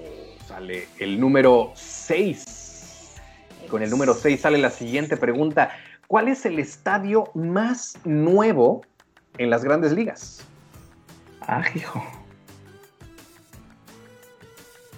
Sale 0.47 0.87
el 0.97 1.19
número 1.19 1.71
6. 1.75 3.15
Con 3.69 3.83
el 3.83 3.89
número 3.89 4.13
6 4.15 4.39
sale 4.39 4.57
la 4.57 4.71
siguiente 4.71 5.15
pregunta. 5.15 5.71
¿Cuál 6.07 6.27
es 6.27 6.45
el 6.45 6.57
estadio 6.57 7.29
más 7.35 7.99
nuevo 8.03 8.81
en 9.37 9.51
las 9.51 9.63
grandes 9.63 9.91
ligas? 9.91 10.43
Ah, 11.41 11.63
hijo. 11.75 12.03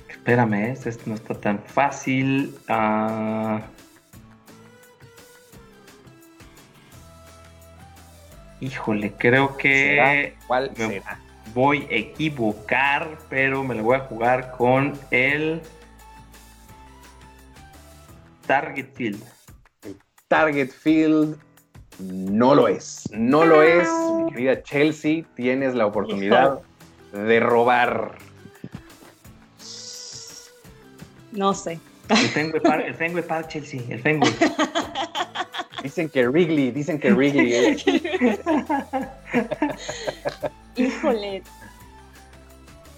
Espérame, 0.07 0.71
este 0.71 0.95
no 1.05 1.15
está 1.15 1.33
tan 1.33 1.59
fácil. 1.59 2.55
Ah... 2.69 3.61
Híjole, 8.61 9.13
creo 9.17 9.57
que 9.57 10.35
¿Cuál 10.45 10.71
me 10.77 11.01
voy 11.53 11.87
a 11.89 11.95
equivocar, 11.95 13.17
pero 13.27 13.63
me 13.63 13.75
lo 13.75 13.83
voy 13.83 13.97
a 13.97 14.01
jugar 14.01 14.51
con 14.51 14.93
el 15.09 15.61
Target 18.45 18.87
Field. 18.93 19.23
Target 20.27 20.69
Field. 20.69 21.37
No 21.99 22.53
lo 22.53 22.67
es, 22.67 23.09
no 23.11 23.45
lo 23.45 23.63
es. 23.63 23.89
Mi 24.15 24.31
querida 24.31 24.61
Chelsea, 24.61 25.23
tienes 25.35 25.73
la 25.73 25.85
oportunidad 25.87 26.59
de 27.11 27.39
robar. 27.39 28.15
No 31.31 31.53
sé. 31.53 31.79
El 32.09 32.17
Fenway 32.17 32.61
Park, 32.61 32.83
el 32.85 32.93
Fenway 32.93 33.23
Park 33.23 33.47
Chelsea, 33.47 33.81
el 33.89 33.99
Fenway. 33.99 34.31
Dicen 35.83 36.09
que 36.09 36.27
Wrigley, 36.27 36.71
dicen 36.71 36.99
que 36.99 37.11
Wrigley. 37.13 37.53
es- 37.53 37.85
Híjole, 40.75 41.43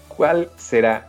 ¿Cuál 0.08 0.50
será? 0.56 1.08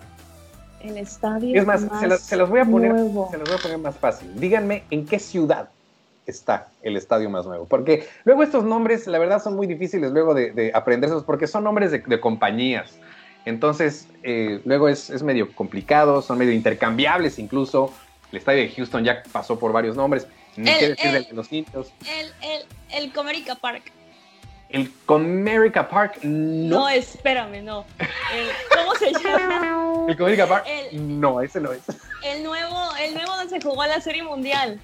el 0.81 0.97
estadio. 0.97 1.59
Es 1.59 1.65
más, 1.65 1.81
se, 1.99 2.07
las- 2.07 2.21
se 2.21 2.35
las 2.37 2.47
voy 2.49 2.59
a 2.59 2.65
poner, 2.65 2.91
nuevo. 2.93 3.27
se 3.31 3.37
las 3.39 3.47
voy 3.47 3.57
a 3.57 3.61
poner 3.61 3.77
más 3.79 3.97
fácil. 3.97 4.39
Díganme 4.39 4.83
en 4.91 5.05
qué 5.07 5.17
ciudad 5.19 5.69
está 6.27 6.67
el 6.83 6.95
estadio 6.95 7.27
más 7.29 7.45
nuevo. 7.47 7.65
Porque 7.65 8.07
luego 8.23 8.43
estos 8.43 8.63
nombres, 8.63 9.07
la 9.07 9.17
verdad, 9.17 9.41
son 9.41 9.55
muy 9.55 9.65
difíciles 9.67 10.11
luego 10.11 10.33
de, 10.35 10.51
de 10.51 10.71
aprendérselos 10.75 11.23
porque 11.23 11.47
son 11.47 11.63
nombres 11.63 11.89
de, 11.91 11.99
de 11.99 12.19
compañías. 12.19 12.93
Entonces, 13.45 14.07
eh, 14.23 14.61
luego 14.65 14.87
es, 14.87 15.09
es 15.09 15.23
medio 15.23 15.51
complicado, 15.55 16.21
son 16.21 16.37
medio 16.37 16.51
intercambiables 16.53 17.39
incluso. 17.39 17.91
El 18.31 18.37
estadio 18.39 18.61
de 18.61 18.69
Houston 18.69 19.03
ya 19.03 19.23
pasó 19.31 19.57
por 19.57 19.71
varios 19.71 19.95
nombres. 19.95 20.27
Ni 20.55 20.69
El- 20.69 20.79
qué 20.79 20.87
decir 20.89 21.15
el- 21.15 21.25
de 21.25 21.33
los 21.33 21.51
indios. 21.51 21.91
El, 22.07 22.31
el, 22.41 22.65
el 23.03 23.13
Comerica 23.13 23.55
Park. 23.55 23.91
El 24.69 24.91
Comerica 25.05 25.87
Park, 25.87 26.19
No. 26.23 26.79
no. 26.79 26.89
espérame, 26.89 27.63
no. 27.63 27.85
El- 27.99 28.49
¿Cómo 28.77 28.95
se 28.95 29.11
llama? 29.13 30.05
El 30.09 30.17
Comerica 30.17 30.47
Park, 30.47 30.65
El- 30.67 31.19
no, 31.19 31.41
ese 31.41 31.59
no 31.61 31.71
es. 31.71 31.81
El 32.23 32.43
nuevo, 32.43 32.89
el 32.99 33.13
nuevo 33.13 33.35
donde 33.35 33.59
se 33.59 33.65
jugó 33.65 33.85
la 33.85 34.01
Serie 34.01 34.23
Mundial. 34.23 34.79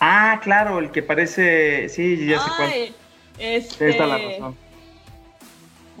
Ah, 0.00 0.40
claro, 0.42 0.80
el 0.80 0.90
que 0.90 1.02
parece. 1.02 1.88
Sí, 1.88 2.26
ya 2.26 2.40
sé 2.40 2.50
cuál. 2.56 2.68
Ay, 2.70 2.94
este... 3.38 3.76
Tienes 3.78 3.96
toda 3.96 4.08
la 4.08 4.18
razón. 4.18 4.56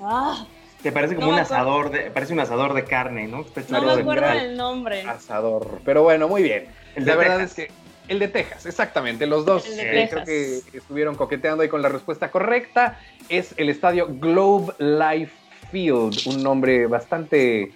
Ah, 0.02 0.46
Que 0.82 0.92
parece 0.92 1.14
como 1.14 1.28
No 1.28 1.34
un 1.34 1.38
asador 1.38 1.90
de, 1.90 2.10
parece 2.10 2.32
un 2.32 2.40
asador 2.40 2.74
de 2.74 2.84
carne, 2.84 3.26
¿no? 3.28 3.40
Está 3.42 3.62
no 3.80 3.82
me 3.82 3.92
acuerdo 4.02 4.28
del 4.28 4.56
nombre. 4.56 5.02
Asador. 5.02 5.80
Pero 5.84 6.02
bueno, 6.02 6.28
muy 6.28 6.42
bien. 6.42 6.66
El 6.96 7.06
la 7.06 7.14
verdad 7.16 7.38
Texas. 7.38 7.58
es 7.58 7.66
que 7.66 7.72
el 8.08 8.18
de 8.18 8.28
Texas, 8.28 8.66
exactamente. 8.66 9.26
Los 9.26 9.44
dos 9.44 9.66
eh, 9.68 10.08
creo 10.10 10.24
que 10.24 10.60
estuvieron 10.72 11.14
coqueteando 11.14 11.62
ahí 11.62 11.68
con 11.68 11.82
la 11.82 11.88
respuesta 11.88 12.30
correcta. 12.30 12.98
Es 13.28 13.54
el 13.56 13.68
estadio 13.68 14.08
Globe 14.08 14.74
Life 14.78 15.32
Field, 15.70 16.16
un 16.26 16.42
nombre 16.42 16.86
bastante 16.86 17.72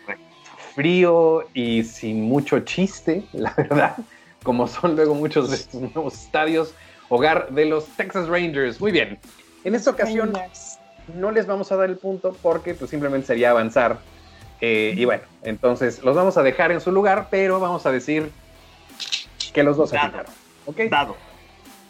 frío 0.74 1.44
y 1.54 1.82
sin 1.84 2.22
mucho 2.22 2.60
chiste, 2.60 3.24
la 3.32 3.54
verdad, 3.56 3.96
como 4.42 4.68
son 4.68 4.96
luego 4.96 5.14
muchos 5.14 5.50
de 5.50 5.56
estos 5.56 5.80
nuevos 5.80 6.14
estadios, 6.14 6.74
hogar 7.08 7.48
de 7.50 7.64
los 7.64 7.86
Texas 7.96 8.28
Rangers. 8.28 8.80
Muy 8.80 8.92
bien. 8.92 9.18
En 9.64 9.74
esta 9.74 9.90
ocasión 9.90 10.34
Rangers. 10.34 10.78
no 11.14 11.30
les 11.30 11.46
vamos 11.46 11.72
a 11.72 11.76
dar 11.76 11.88
el 11.88 11.96
punto 11.96 12.36
porque 12.42 12.74
pues 12.74 12.90
simplemente 12.90 13.26
sería 13.26 13.50
avanzar. 13.50 13.98
Eh, 14.60 14.94
y 14.96 15.04
bueno, 15.04 15.22
entonces 15.42 16.02
los 16.02 16.16
vamos 16.16 16.36
a 16.36 16.42
dejar 16.42 16.70
en 16.72 16.80
su 16.80 16.92
lugar, 16.92 17.28
pero 17.30 17.60
vamos 17.60 17.86
a 17.86 17.92
decir 17.92 18.30
que 19.58 19.64
los 19.64 19.76
dos 19.76 19.90
se 19.90 19.96
Dado. 19.96 20.08
quitaron. 20.10 20.32
¿Ok? 20.66 20.80
Dado. 20.88 21.16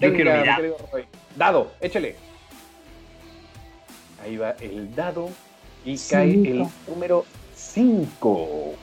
Yo 0.00 0.14
quiero 0.14 0.32
mi 0.32 0.38
mirar. 0.38 0.56
querido 0.56 0.76
Roy. 0.90 1.04
Dado, 1.36 1.72
échele. 1.82 2.16
Ahí 4.22 4.38
va 4.38 4.52
el 4.60 4.94
dado 4.94 5.28
y 5.84 5.98
cae 5.98 6.32
el 6.32 6.66
número 6.88 7.26
5. 7.54 8.74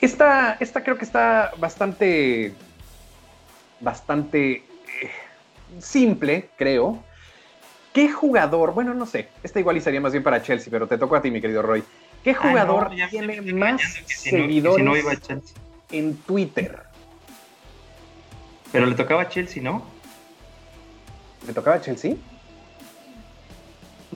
Esta, 0.00 0.56
esta 0.58 0.82
creo 0.82 0.98
que 0.98 1.04
está 1.04 1.52
bastante, 1.58 2.52
bastante 3.80 4.52
eh, 4.54 4.64
simple, 5.78 6.48
creo. 6.56 6.98
¿Qué 7.92 8.10
jugador, 8.10 8.74
bueno, 8.74 8.92
no 8.94 9.06
sé, 9.06 9.28
esta 9.44 9.60
igual 9.60 9.76
y 9.76 9.80
sería 9.82 10.00
más 10.00 10.10
bien 10.12 10.24
para 10.24 10.42
Chelsea, 10.42 10.68
pero 10.70 10.88
te 10.88 10.98
tocó 10.98 11.14
a 11.14 11.22
ti, 11.22 11.30
mi 11.30 11.40
querido 11.40 11.62
Roy. 11.62 11.84
¿Qué 12.24 12.30
Ah, 12.32 12.34
no, 12.42 12.48
jugador 12.48 12.90
tiene 13.10 13.40
más 13.40 13.52
engañando 13.52 14.06
que 14.08 14.14
si 14.14 14.32
no- 14.32 14.38
que 14.38 14.46
seguidores 14.48 14.76
si 14.76 14.82
no 14.82 14.96
iba 14.96 15.12
a 15.12 15.16
Chelsea. 15.16 15.56
en 15.92 16.16
Twitter? 16.16 16.91
Pero 18.72 18.86
le 18.86 18.94
tocaba 18.94 19.22
a 19.22 19.28
Chelsea, 19.28 19.62
¿no? 19.62 19.82
¿Le 21.46 21.52
tocaba 21.52 21.76
a 21.76 21.80
Chelsea? 21.80 22.14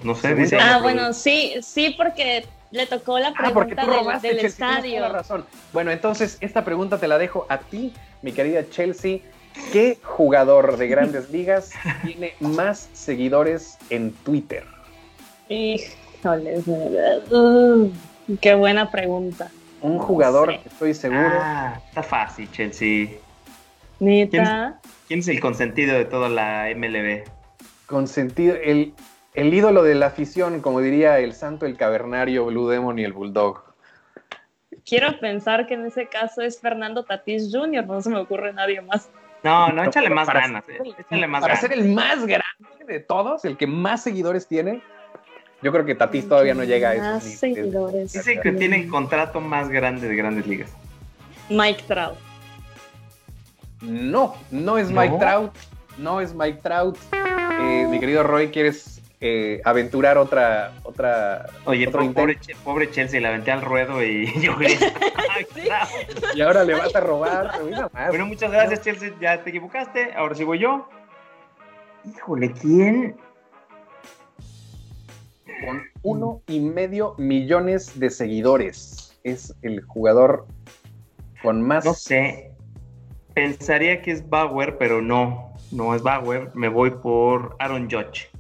No 0.03 0.15
sé, 0.15 0.35
dice. 0.35 0.59
Ah, 0.61 0.79
bueno, 0.83 1.13
sí, 1.13 1.55
sí, 1.63 1.95
porque 1.97 2.47
le 2.71 2.87
tocó 2.87 3.19
la 3.19 3.29
Ah, 3.29 3.51
porque 3.53 3.75
pregunta 3.75 3.83
tú 3.85 3.91
del, 3.91 4.01
robaste 4.01 4.29
del 4.29 4.41
Chelsea, 4.41 4.57
tienes 4.59 4.59
toda 4.59 4.77
estadio. 4.79 5.01
la 5.01 5.09
razón. 5.09 5.47
Bueno, 5.73 5.91
entonces 5.91 6.39
esta 6.41 6.65
pregunta 6.65 6.99
te 6.99 7.09
la 7.09 7.19
dejo 7.19 7.47
a 7.49 7.59
ti, 7.59 7.93
mi 8.23 8.33
querida 8.33 8.69
Chelsea. 8.71 9.19
¿Qué 9.73 9.99
jugador 10.03 10.77
de 10.77 10.87
grandes 10.87 11.31
ligas 11.31 11.71
tiene 12.05 12.35
más 12.41 12.91
seguidores 12.93 13.79
en 13.91 14.13
Twitter? 14.13 14.65
Híjole, 15.49 16.59
uh, 17.31 17.91
qué 18.41 18.55
buena 18.55 18.91
pregunta. 18.91 19.51
Un 19.81 19.99
jugador 19.99 20.51
sé. 20.53 20.61
estoy 20.67 20.95
seguro. 20.95 21.31
Ah, 21.41 21.81
está 21.89 22.03
fácil, 22.03 22.51
Chelsea. 22.53 23.09
Neta. 24.01 24.81
¿Quién 25.09 25.21
es 25.21 25.29
el 25.29 25.41
consentido 25.41 25.95
de 25.97 26.05
toda 26.05 26.29
la 26.29 26.69
MLB? 26.75 27.25
con 27.87 28.09
sentido, 28.09 28.57
el, 28.61 28.95
el 29.35 29.55
ídolo 29.55 29.85
de 29.85 29.95
la 29.95 30.07
afición, 30.07 30.61
como 30.61 30.81
diría 30.81 31.21
el 31.21 31.35
santo, 31.35 31.67
el 31.67 31.77
cavernario, 31.77 32.47
Blue 32.47 32.69
Demon 32.69 32.99
y 32.99 33.05
el 33.05 33.13
Bulldog. 33.13 33.63
Quiero 34.85 35.19
pensar 35.21 35.69
que 35.69 35.75
en 35.75 35.87
ese 35.87 36.07
caso 36.09 36.43
es 36.43 36.61
Fernando 36.61 37.05
Tatís 37.05 37.49
Jr., 37.53 37.87
no 37.87 38.01
se 38.03 38.11
me 38.11 38.19
ocurre 38.19 38.53
nadie 38.53 38.81
más. 38.81 39.09
No, 39.45 39.69
no, 39.69 39.85
échale 39.85 40.11
más 40.11 40.27
Para 40.27 40.41
ganas. 40.41 40.65
ser- 40.65 40.85
eh. 40.85 40.95
Échale 40.99 41.27
más 41.29 41.41
Para 41.43 41.55
ganas. 41.55 41.61
ser 41.71 41.79
el 41.79 41.93
más 41.95 42.27
grande 42.27 42.85
de 42.89 42.99
todos, 42.99 43.45
el 43.45 43.57
que 43.57 43.69
más 43.69 44.03
seguidores 44.03 44.49
tiene, 44.49 44.83
yo 45.63 45.71
creo 45.71 45.85
que 45.85 45.95
Tatis 45.95 46.29
todavía 46.29 46.55
no 46.55 46.65
llega 46.65 46.91
a 46.91 46.95
esos 46.95 47.07
Más 47.07 47.25
seguidores. 47.39 48.13
Dice 48.13 48.41
que 48.41 48.51
tiene 48.51 48.81
el 48.83 48.89
contrato 48.89 49.41
más 49.41 49.69
grande 49.69 50.09
de 50.09 50.17
grandes 50.17 50.47
ligas. 50.49 50.73
Mike 51.49 51.85
Trout. 51.87 52.17
No, 53.87 54.35
no 54.51 54.79
es 54.79 54.91
¿No? 54.91 55.01
Mike 55.01 55.17
Trout. 55.19 55.53
No 55.99 56.21
es 56.21 56.35
Mike 56.35 56.61
Trout. 56.63 56.99
Eh, 57.13 57.87
mi 57.89 57.99
querido 58.01 58.23
Roy, 58.23 58.51
¿quieres 58.51 58.97
eh, 59.21 59.63
aventurar 59.65 60.19
otra, 60.19 60.75
otra, 60.83 61.47
Oye, 61.65 61.89
otro 61.89 62.13
pobre, 62.13 62.39
pobre 62.63 62.91
Chelsea, 62.91 63.19
la 63.19 63.29
aventé 63.29 63.51
al 63.51 63.63
ruedo 63.63 64.05
y 64.05 64.27
yo. 64.43 64.55
Y 66.35 66.41
ahora 66.43 66.65
le 66.65 66.75
vas 66.75 66.95
a 66.95 67.01
robar. 67.01 67.51
Más. 67.93 68.09
Bueno, 68.09 68.27
muchas 68.27 68.51
gracias, 68.53 68.83
Chelsea. 68.83 69.13
Ya 69.21 69.43
te 69.43 69.51
equivocaste. 69.51 70.13
Ahora 70.15 70.37
voy 70.45 70.59
yo. 70.59 70.87
Híjole, 72.05 72.53
¿quién? 72.53 73.17
Con 75.65 75.83
uno 76.03 76.43
y 76.47 76.61
medio 76.61 77.15
millones 77.17 77.99
de 77.99 78.11
seguidores. 78.11 79.19
Es 79.25 79.55
el 79.63 79.81
jugador 79.81 80.47
con 81.43 81.63
más. 81.63 81.87
No 81.87 81.95
sé. 81.95 82.56
Pensaría 83.37 84.01
que 84.01 84.13
es 84.13 84.27
Bauer, 84.31 84.79
pero 84.79 85.03
no. 85.03 85.53
No 85.71 85.95
es 85.95 86.03
Bauer. 86.03 86.51
Me 86.55 86.69
voy 86.71 86.91
por 86.91 87.55
Aaron 87.59 87.87
Judge. 87.91 88.31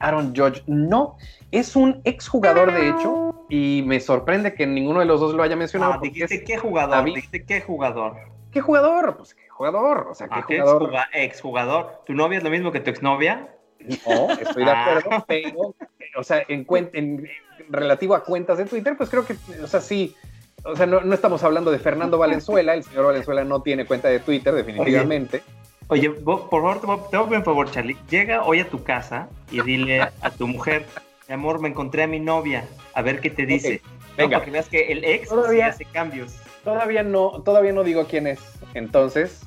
Aaron 0.00 0.34
Judge. 0.34 0.64
No, 0.66 1.16
es 1.52 1.76
un 1.76 2.00
exjugador 2.02 2.72
de 2.72 2.88
hecho. 2.88 3.46
Y 3.48 3.84
me 3.86 4.00
sorprende 4.00 4.52
que 4.54 4.66
ninguno 4.66 4.98
de 4.98 5.06
los 5.06 5.20
dos 5.20 5.34
lo 5.34 5.44
haya 5.44 5.54
mencionado. 5.54 5.92
Ah, 5.92 6.00
dijiste 6.02 6.34
es- 6.34 6.42
qué 6.42 6.58
jugador. 6.58 6.90
David. 6.96 7.14
Dijiste 7.14 7.44
qué 7.44 7.60
jugador. 7.60 8.16
¿Qué 8.50 8.60
jugador? 8.60 9.16
Pues 9.18 9.34
qué 9.36 9.48
jugador. 9.48 10.08
O 10.10 10.14
sea, 10.16 10.26
qué 10.26 10.34
Ah, 10.38 10.44
¿qué 10.48 10.60
jugador. 10.60 10.82
exjuga- 10.82 11.06
exjugador. 11.12 12.02
¿Tu 12.04 12.14
novia 12.14 12.38
es 12.38 12.42
lo 12.44 12.50
mismo 12.50 12.72
que 12.72 12.80
tu 12.80 12.90
exnovia? 12.90 13.54
No, 13.78 14.30
estoy 14.32 14.64
de 14.64 14.70
Ah. 14.72 14.82
acuerdo, 14.98 15.24
pero, 15.28 15.74
o 16.16 16.22
sea, 16.24 16.42
en, 16.48 16.66
cuen- 16.66 16.90
en 16.92 17.28
relativo 17.68 18.16
a 18.16 18.24
cuentas 18.24 18.58
de 18.58 18.64
Twitter, 18.64 18.96
pues 18.96 19.08
creo 19.10 19.24
que, 19.24 19.36
o 19.62 19.66
sea, 19.68 19.80
sí, 19.80 20.16
o 20.64 20.76
sea, 20.76 20.86
no, 20.86 21.00
no 21.00 21.14
estamos 21.14 21.42
hablando 21.42 21.70
de 21.70 21.78
Fernando 21.78 22.18
Valenzuela, 22.18 22.74
el 22.74 22.84
señor 22.84 23.06
Valenzuela 23.06 23.44
no 23.44 23.62
tiene 23.62 23.84
cuenta 23.86 24.08
de 24.08 24.18
Twitter, 24.20 24.54
definitivamente. 24.54 25.42
Oye, 25.88 26.10
por 26.10 26.48
favor, 26.50 26.80
te 26.80 26.86
voy- 26.86 27.00
te 27.10 27.16
voy 27.16 27.26
a 27.26 27.28
pedir 27.28 27.38
un 27.38 27.44
favor, 27.44 27.70
Charlie. 27.70 27.96
Llega 28.08 28.44
hoy 28.44 28.60
a 28.60 28.68
tu 28.68 28.82
casa 28.84 29.28
y 29.50 29.60
dile 29.62 30.00
a 30.02 30.30
tu 30.30 30.46
mujer, 30.46 30.86
mi 31.28 31.34
amor, 31.34 31.60
me 31.60 31.68
encontré 31.68 32.04
a 32.04 32.06
mi 32.06 32.20
novia, 32.20 32.64
a 32.94 33.02
ver 33.02 33.20
qué 33.20 33.30
te 33.30 33.44
dice. 33.46 33.80
No, 33.84 34.24
venga. 34.24 34.36
para 34.38 34.44
que 34.44 34.50
veas 34.50 34.68
que 34.68 34.92
el 34.92 35.04
ex 35.04 35.28
Todavía- 35.28 35.72
sí 35.72 35.84
hace 35.84 35.92
cambios. 35.92 36.36
Todavía 36.64 37.02
no, 37.02 37.42
todavía 37.42 37.72
no 37.72 37.82
digo 37.84 38.04
quién 38.06 38.26
es, 38.26 38.38
entonces 38.74 39.46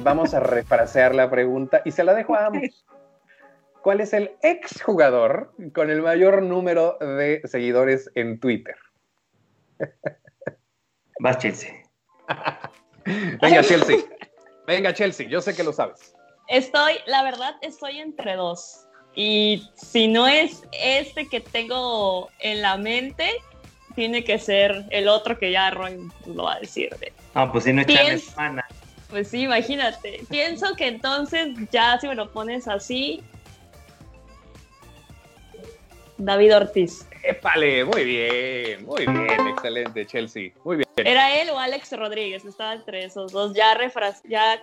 vamos 0.00 0.32
a 0.34 0.40
refrasear 0.40 1.14
la 1.14 1.30
pregunta 1.30 1.82
y 1.84 1.90
se 1.90 2.02
la 2.02 2.14
dejo 2.14 2.34
a 2.34 2.46
ambos. 2.46 2.84
¿Cuál 3.82 4.00
es 4.00 4.12
el 4.12 4.32
exjugador 4.42 5.52
con 5.74 5.90
el 5.90 6.02
mayor 6.02 6.42
número 6.42 6.96
de 7.00 7.42
seguidores 7.44 8.10
en 8.14 8.40
Twitter? 8.40 8.76
Vas, 11.20 11.38
Chelsea. 11.38 11.70
Venga, 13.04 13.62
Chelsea. 13.62 13.96
Venga, 14.66 14.94
Chelsea, 14.94 15.26
yo 15.28 15.40
sé 15.40 15.54
que 15.54 15.62
lo 15.62 15.72
sabes. 15.72 16.14
Estoy, 16.48 16.94
la 17.06 17.22
verdad, 17.22 17.56
estoy 17.62 17.98
entre 17.98 18.36
dos. 18.36 18.86
Y 19.14 19.68
si 19.74 20.08
no 20.08 20.26
es 20.26 20.62
este 20.72 21.28
que 21.28 21.40
tengo 21.40 22.30
en 22.38 22.62
la 22.62 22.76
mente, 22.76 23.30
tiene 23.94 24.24
que 24.24 24.38
ser 24.38 24.84
el 24.90 25.08
otro 25.08 25.38
que 25.38 25.50
ya 25.50 25.70
Roy 25.70 25.98
lo 26.26 26.44
va 26.44 26.54
a 26.54 26.60
decir. 26.60 26.90
de- 27.00 27.12
No, 27.34 27.50
pues 27.52 27.64
si 27.64 27.72
no 27.72 27.82
echarle 27.82 28.12
Piens- 28.16 28.36
mana. 28.36 28.64
Pues 29.08 29.28
sí, 29.28 29.42
imagínate. 29.42 30.20
Pienso 30.30 30.74
que 30.76 30.86
entonces 30.86 31.48
ya 31.72 31.98
si 32.00 32.06
me 32.06 32.14
lo 32.14 32.30
pones 32.30 32.68
así, 32.68 33.22
David 36.20 36.56
Ortiz. 36.56 37.06
Épale, 37.22 37.84
muy 37.84 38.04
bien, 38.04 38.84
muy 38.84 39.06
bien, 39.06 39.48
excelente, 39.48 40.06
Chelsea, 40.06 40.52
muy 40.64 40.76
bien. 40.76 40.88
¿Era 40.96 41.40
él 41.40 41.50
o 41.50 41.58
Alex 41.58 41.92
Rodríguez? 41.92 42.44
Estaba 42.44 42.74
entre 42.74 43.04
esos 43.04 43.32
dos, 43.32 43.54
ya 43.54 43.74
refras, 43.74 44.22
ya 44.28 44.60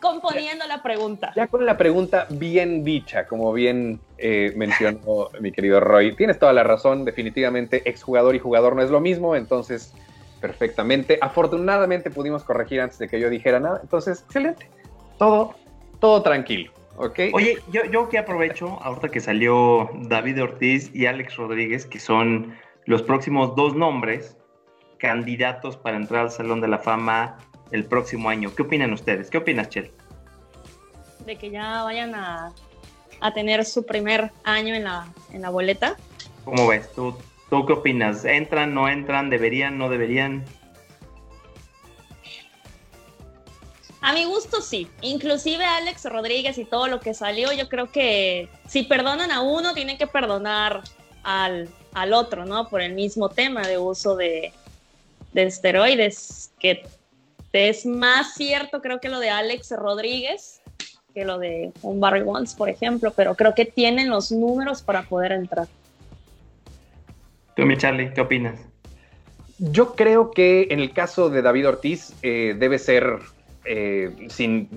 componiendo 0.00 0.66
la 0.66 0.82
pregunta. 0.82 1.32
Ya 1.34 1.46
con 1.46 1.64
la 1.66 1.76
pregunta 1.76 2.26
bien 2.30 2.84
dicha, 2.84 3.26
como 3.26 3.52
bien 3.52 4.00
eh, 4.18 4.52
mencionó 4.56 5.30
mi 5.40 5.52
querido 5.52 5.80
Roy. 5.80 6.14
Tienes 6.14 6.38
toda 6.38 6.52
la 6.52 6.62
razón, 6.62 7.04
definitivamente 7.04 7.88
exjugador 7.88 8.34
y 8.34 8.38
jugador 8.38 8.76
no 8.76 8.82
es 8.82 8.90
lo 8.90 9.00
mismo, 9.00 9.36
entonces 9.36 9.92
perfectamente. 10.40 11.18
Afortunadamente 11.20 12.10
pudimos 12.10 12.44
corregir 12.44 12.80
antes 12.80 12.98
de 12.98 13.08
que 13.08 13.18
yo 13.18 13.30
dijera 13.30 13.58
nada, 13.58 13.80
entonces 13.82 14.22
excelente. 14.22 14.68
Todo, 15.18 15.54
todo 15.98 16.22
tranquilo. 16.22 16.72
Okay. 16.98 17.30
Oye, 17.34 17.58
yo, 17.70 17.84
yo 17.84 18.08
que 18.08 18.18
aprovecho, 18.18 18.78
ahorita 18.82 19.10
que 19.10 19.20
salió 19.20 19.90
David 19.94 20.42
Ortiz 20.42 20.90
y 20.94 21.06
Alex 21.06 21.36
Rodríguez, 21.36 21.84
que 21.84 22.00
son 22.00 22.54
los 22.86 23.02
próximos 23.02 23.54
dos 23.54 23.74
nombres 23.74 24.36
candidatos 24.98 25.76
para 25.76 25.96
entrar 25.96 26.22
al 26.22 26.30
Salón 26.30 26.62
de 26.62 26.68
la 26.68 26.78
Fama 26.78 27.36
el 27.70 27.84
próximo 27.84 28.30
año. 28.30 28.54
¿Qué 28.54 28.62
opinan 28.62 28.92
ustedes? 28.92 29.28
¿Qué 29.28 29.38
opinas, 29.38 29.68
Chel? 29.68 29.90
De 31.26 31.36
que 31.36 31.50
ya 31.50 31.82
vayan 31.82 32.14
a, 32.14 32.52
a 33.20 33.34
tener 33.34 33.64
su 33.64 33.84
primer 33.84 34.30
año 34.44 34.74
en 34.74 34.84
la, 34.84 35.06
en 35.32 35.42
la 35.42 35.50
boleta. 35.50 35.96
¿Cómo 36.44 36.66
ves? 36.68 36.90
¿Tú, 36.94 37.14
¿Tú 37.50 37.66
qué 37.66 37.74
opinas? 37.74 38.24
¿Entran, 38.24 38.72
no 38.72 38.88
entran? 38.88 39.28
¿Deberían, 39.28 39.76
no 39.76 39.90
deberían? 39.90 40.44
A 44.06 44.12
mi 44.12 44.24
gusto 44.24 44.60
sí, 44.60 44.88
inclusive 45.00 45.64
Alex 45.64 46.04
Rodríguez 46.04 46.58
y 46.58 46.64
todo 46.64 46.86
lo 46.86 47.00
que 47.00 47.12
salió, 47.12 47.52
yo 47.52 47.68
creo 47.68 47.90
que 47.90 48.48
si 48.68 48.84
perdonan 48.84 49.32
a 49.32 49.40
uno, 49.40 49.74
tienen 49.74 49.98
que 49.98 50.06
perdonar 50.06 50.84
al, 51.24 51.68
al 51.92 52.12
otro, 52.12 52.44
¿no? 52.44 52.68
Por 52.68 52.82
el 52.82 52.94
mismo 52.94 53.30
tema 53.30 53.62
de 53.62 53.78
uso 53.78 54.14
de, 54.14 54.52
de 55.32 55.42
esteroides, 55.42 56.52
que 56.60 56.86
es 57.52 57.84
más 57.84 58.34
cierto 58.34 58.80
creo 58.80 59.00
que 59.00 59.08
lo 59.08 59.18
de 59.18 59.30
Alex 59.30 59.72
Rodríguez 59.72 60.60
que 61.12 61.24
lo 61.24 61.38
de 61.38 61.72
un 61.82 61.98
Barry 61.98 62.22
Bonds, 62.22 62.54
por 62.54 62.68
ejemplo, 62.68 63.12
pero 63.16 63.34
creo 63.34 63.56
que 63.56 63.64
tienen 63.64 64.08
los 64.08 64.30
números 64.30 64.82
para 64.82 65.02
poder 65.02 65.32
entrar. 65.32 65.66
Tú, 67.56 67.66
mi 67.66 67.76
Charlie, 67.76 68.12
¿qué 68.14 68.20
opinas? 68.20 68.60
Yo 69.58 69.96
creo 69.96 70.30
que 70.30 70.68
en 70.70 70.78
el 70.78 70.92
caso 70.92 71.28
de 71.28 71.42
David 71.42 71.66
Ortiz 71.66 72.12
eh, 72.22 72.54
debe 72.56 72.78
ser 72.78 73.18
eh, 73.68 74.28
sin, 74.28 74.68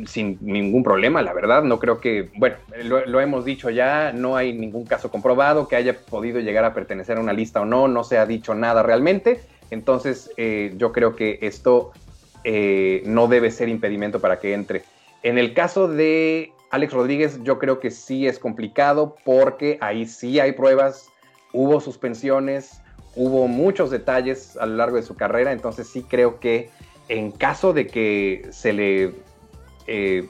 ningún 0.41 0.83
problema, 0.83 1.21
la 1.21 1.33
verdad. 1.33 1.63
No 1.63 1.79
creo 1.79 1.99
que, 1.99 2.29
bueno, 2.37 2.55
lo, 2.83 3.21
hemos 3.21 3.45
dicho 3.45 3.69
ya, 3.69 4.11
no 4.13 4.35
hay 4.35 4.53
ningún 4.53 4.85
caso 4.85 5.11
comprobado 5.11 5.67
que 5.67 5.75
haya 5.75 5.95
podido 5.97 6.39
llegar 6.39 6.65
a 6.65 6.73
pertenecer 6.73 7.17
a 7.17 7.21
una 7.21 7.33
lista 7.33 7.61
o 7.61 7.65
no, 7.65 7.87
no 7.87 8.03
se 8.03 8.17
ha 8.17 8.25
dicho 8.25 8.55
nada 8.55 8.81
realmente. 8.83 9.41
Entonces, 9.69 10.31
eh, 10.37 10.73
yo 10.77 10.91
creo 10.91 11.15
que 11.15 11.37
esto 11.41 11.91
eh, 12.43 13.03
no 13.05 13.27
debe 13.27 13.51
ser 13.51 13.69
impedimento 13.69 14.19
para 14.19 14.39
que 14.39 14.53
entre. 14.53 14.83
En 15.21 15.37
el 15.37 15.53
caso 15.53 15.87
de 15.87 16.51
Alex 16.71 16.93
Rodríguez, 16.93 17.43
yo 17.43 17.59
creo 17.59 17.79
que 17.79 17.91
sí 17.91 18.27
es 18.27 18.39
complicado 18.39 19.15
porque 19.23 19.77
ahí 19.81 20.07
sí 20.07 20.39
hay 20.39 20.53
pruebas, 20.53 21.09
hubo 21.53 21.79
suspensiones, 21.81 22.81
hubo 23.15 23.47
muchos 23.47 23.91
detalles 23.91 24.55
a 24.57 24.65
lo 24.65 24.75
largo 24.75 24.95
de 24.95 25.03
su 25.03 25.15
carrera, 25.15 25.51
entonces 25.51 25.87
sí 25.87 26.03
creo 26.03 26.39
que 26.39 26.69
en 27.09 27.31
caso 27.31 27.73
de 27.73 27.87
que 27.87 28.47
se 28.51 28.73
le 28.73 29.13
eh, 29.87 30.27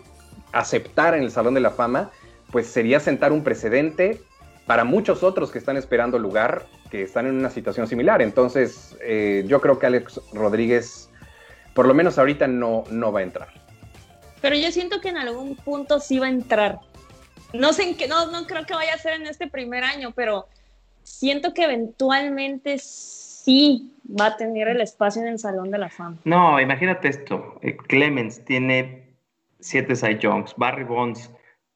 aceptara 0.51 1.17
en 1.17 1.23
el 1.23 1.31
Salón 1.31 1.53
de 1.53 1.59
la 1.61 1.71
Fama, 1.71 2.11
pues 2.51 2.67
sería 2.67 2.99
sentar 2.99 3.31
un 3.31 3.43
precedente 3.43 4.21
para 4.65 4.83
muchos 4.83 5.23
otros 5.23 5.51
que 5.51 5.59
están 5.59 5.77
esperando 5.77 6.17
lugar, 6.17 6.65
que 6.89 7.03
están 7.03 7.27
en 7.27 7.35
una 7.35 7.49
situación 7.49 7.87
similar. 7.87 8.21
Entonces, 8.21 8.97
eh, 9.01 9.43
yo 9.47 9.61
creo 9.61 9.77
que 9.77 9.85
Alex 9.85 10.19
Rodríguez 10.33 11.09
por 11.73 11.87
lo 11.87 11.93
menos 11.93 12.17
ahorita 12.17 12.47
no, 12.47 12.83
no 12.89 13.11
va 13.11 13.21
a 13.21 13.23
entrar. 13.23 13.47
Pero 14.41 14.55
yo 14.55 14.71
siento 14.71 15.01
que 15.01 15.09
en 15.09 15.17
algún 15.17 15.55
punto 15.55 15.99
sí 15.99 16.19
va 16.19 16.27
a 16.27 16.29
entrar. 16.29 16.79
No 17.53 17.73
sé 17.73 17.83
en 17.83 17.95
qué, 17.95 18.07
no, 18.07 18.31
no 18.31 18.45
creo 18.47 18.65
que 18.65 18.73
vaya 18.73 18.93
a 18.93 18.97
ser 18.97 19.13
en 19.13 19.27
este 19.27 19.47
primer 19.47 19.83
año, 19.83 20.11
pero 20.13 20.47
siento 21.03 21.53
que 21.53 21.63
eventualmente 21.63 22.79
va 23.47 24.27
a 24.27 24.37
tener 24.37 24.67
el 24.67 24.81
espacio 24.81 25.21
en 25.21 25.27
el 25.27 25.39
Salón 25.39 25.71
de 25.71 25.77
la 25.77 25.89
Fama. 25.89 26.17
No, 26.23 26.59
imagínate 26.59 27.09
esto. 27.09 27.59
Eh, 27.61 27.77
Clemens 27.77 28.43
tiene 28.45 29.15
siete 29.59 29.93
jumps, 30.21 30.53
Barry 30.57 30.83
Bonds 30.83 31.31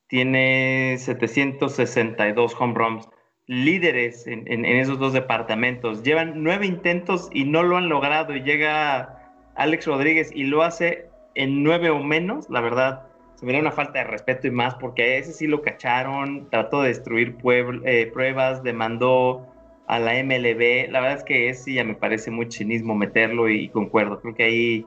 tiene 0.08 0.96
762 1.00 2.56
home 2.60 2.74
runs, 2.76 3.10
líderes 3.48 4.28
en, 4.28 4.44
en, 4.52 4.66
esos 4.66 5.00
dos 5.00 5.14
departamentos. 5.14 6.04
Llevan 6.04 6.44
nueve 6.44 6.68
intentos 6.68 7.30
y 7.34 7.46
no 7.46 7.64
lo 7.64 7.78
han 7.78 7.90
logrado 7.90 8.36
y 8.36 8.44
llega 8.44 9.20
Alex 9.56 9.88
Rodríguez 9.88 10.32
y 10.34 10.44
lo 10.44 10.62
hace 10.62 11.10
en 11.36 11.64
nueve 11.64 11.90
o 11.90 12.00
menos, 12.00 12.50
la 12.50 12.62
verdad, 12.62 13.08
se 13.36 13.46
me 13.46 13.54
da 13.54 13.60
una 13.60 13.72
falta 13.72 14.00
de 14.00 14.06
respeto 14.06 14.48
y 14.48 14.52
más, 14.52 14.76
porque 14.76 15.02
a 15.02 15.18
ese 15.18 15.34
sí 15.34 15.48
lo 15.48 15.62
cacharon, 15.62 16.48
trató 16.50 16.84
de 16.84 16.90
destruir 16.90 17.36
eh, 17.84 18.12
pruebas, 18.14 18.62
demandó 18.64 19.53
a 19.88 20.00
la 20.00 20.14
MLB. 20.24 20.90
La 20.92 21.02
verdad 21.02 21.18
es 21.18 21.24
que 21.24 21.50
ese 21.50 21.74
ya 21.74 21.84
me 21.84 21.96
parece 21.96 22.32
muy 22.32 22.52
cinismo 22.52 22.96
meterlo 22.96 23.50
y, 23.50 23.70
concuerdo. 23.70 24.22
Creo 24.22 24.36
que 24.36 24.44
ahí 24.44 24.86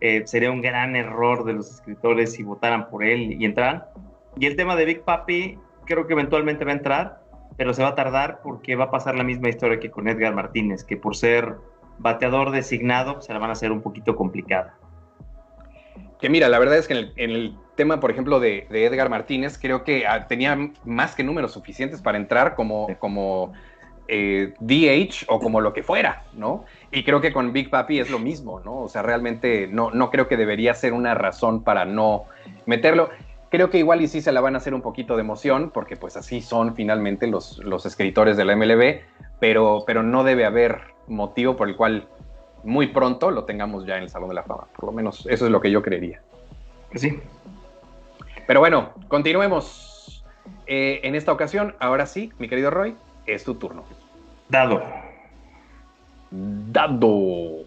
eh, 0.00 0.22
sería 0.26 0.50
un 0.50 0.62
gran 0.62 0.96
error 0.96 1.44
de 1.44 1.54
los 1.54 1.70
escritores 1.70 2.32
si 2.32 2.42
votaran 2.42 2.88
por 2.88 3.04
él 3.04 3.40
y 3.40 3.44
entraran. 3.44 3.84
Y 4.38 4.46
el 4.46 4.56
tema 4.56 4.76
de 4.76 4.84
Big 4.84 5.02
Papi, 5.02 5.58
creo 5.84 6.06
que 6.06 6.12
eventualmente 6.12 6.64
va 6.64 6.72
a 6.72 6.74
entrar, 6.74 7.22
pero 7.56 7.72
se 7.72 7.82
va 7.82 7.90
a 7.90 7.94
tardar 7.94 8.40
porque 8.42 8.76
va 8.76 8.84
a 8.84 8.90
pasar 8.90 9.14
la 9.16 9.24
misma 9.24 9.48
historia 9.48 9.80
que 9.80 9.90
con 9.90 10.08
Edgar 10.08 10.34
Martínez, 10.34 10.84
que 10.84 10.96
por 10.96 11.16
ser 11.16 11.56
bateador 11.98 12.50
designado 12.50 13.22
se 13.22 13.32
la 13.32 13.38
van 13.38 13.50
a 13.50 13.52
hacer 13.54 13.72
un 13.72 13.80
poquito 13.80 14.14
complicada. 14.16 14.76
Que 16.20 16.28
mira, 16.28 16.48
la 16.48 16.58
verdad 16.58 16.78
es 16.78 16.86
que 16.88 17.12
en 17.16 17.30
el, 17.30 17.56
tema, 17.74 18.00
por 18.00 18.10
ejemplo, 18.10 18.40
de, 18.40 18.66
Edgar 18.70 19.10
Martínez, 19.10 19.58
creo 19.58 19.84
que 19.84 20.06
ah, 20.06 20.26
tenía 20.26 20.56
más 20.84 21.14
que 21.14 21.22
números 21.22 21.52
suficientes 21.52 22.00
para 22.00 22.16
entrar 22.16 22.54
como, 22.54 22.88
como 22.98 23.52
eh, 24.08 24.54
DH 24.60 25.26
o 25.28 25.40
como 25.40 25.60
lo 25.60 25.72
que 25.72 25.82
fuera, 25.82 26.24
¿no? 26.32 26.64
Y 26.92 27.04
creo 27.04 27.20
que 27.20 27.32
con 27.32 27.52
Big 27.52 27.70
Papi 27.70 27.98
es 27.98 28.10
lo 28.10 28.18
mismo, 28.18 28.60
¿no? 28.60 28.82
O 28.82 28.88
sea, 28.88 29.02
realmente 29.02 29.68
no, 29.68 29.90
no 29.90 30.10
creo 30.10 30.28
que 30.28 30.36
debería 30.36 30.74
ser 30.74 30.92
una 30.92 31.14
razón 31.14 31.62
para 31.62 31.84
no 31.84 32.24
meterlo. 32.66 33.10
Creo 33.50 33.70
que 33.70 33.78
igual 33.78 34.00
y 34.02 34.08
sí 34.08 34.20
se 34.20 34.32
la 34.32 34.40
van 34.40 34.54
a 34.54 34.58
hacer 34.58 34.74
un 34.74 34.82
poquito 34.82 35.16
de 35.16 35.22
emoción, 35.22 35.70
porque 35.72 35.96
pues 35.96 36.16
así 36.16 36.40
son 36.40 36.74
finalmente 36.74 37.26
los, 37.26 37.58
los 37.58 37.86
escritores 37.86 38.36
de 38.36 38.44
la 38.44 38.56
MLB, 38.56 39.00
pero, 39.40 39.84
pero 39.86 40.02
no 40.02 40.24
debe 40.24 40.44
haber 40.44 40.80
motivo 41.06 41.56
por 41.56 41.68
el 41.68 41.76
cual 41.76 42.08
muy 42.64 42.88
pronto 42.88 43.30
lo 43.30 43.44
tengamos 43.44 43.86
ya 43.86 43.96
en 43.96 44.02
el 44.02 44.10
Salón 44.10 44.28
de 44.28 44.34
la 44.34 44.42
Fama. 44.42 44.66
Por 44.74 44.86
lo 44.86 44.92
menos 44.92 45.26
eso 45.30 45.46
es 45.46 45.50
lo 45.52 45.60
que 45.60 45.70
yo 45.70 45.82
creería. 45.82 46.20
Pues 46.90 47.02
sí. 47.02 47.20
Pero 48.46 48.60
bueno, 48.60 48.92
continuemos. 49.08 50.24
Eh, 50.68 51.00
en 51.04 51.14
esta 51.14 51.32
ocasión, 51.32 51.76
ahora 51.78 52.06
sí, 52.06 52.32
mi 52.38 52.48
querido 52.48 52.70
Roy, 52.70 52.96
es 53.26 53.44
tu 53.44 53.54
turno. 53.54 53.84
Dado. 54.48 54.82
Dado. 56.30 57.64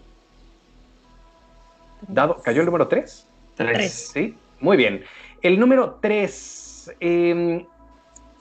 Dado. 2.08 2.36
¿Cayó 2.42 2.60
el 2.60 2.66
número 2.66 2.88
3? 2.88 3.26
3. 3.56 3.92
Sí, 3.92 4.36
muy 4.60 4.76
bien. 4.76 5.04
El 5.42 5.58
número 5.58 5.98
3. 6.00 6.96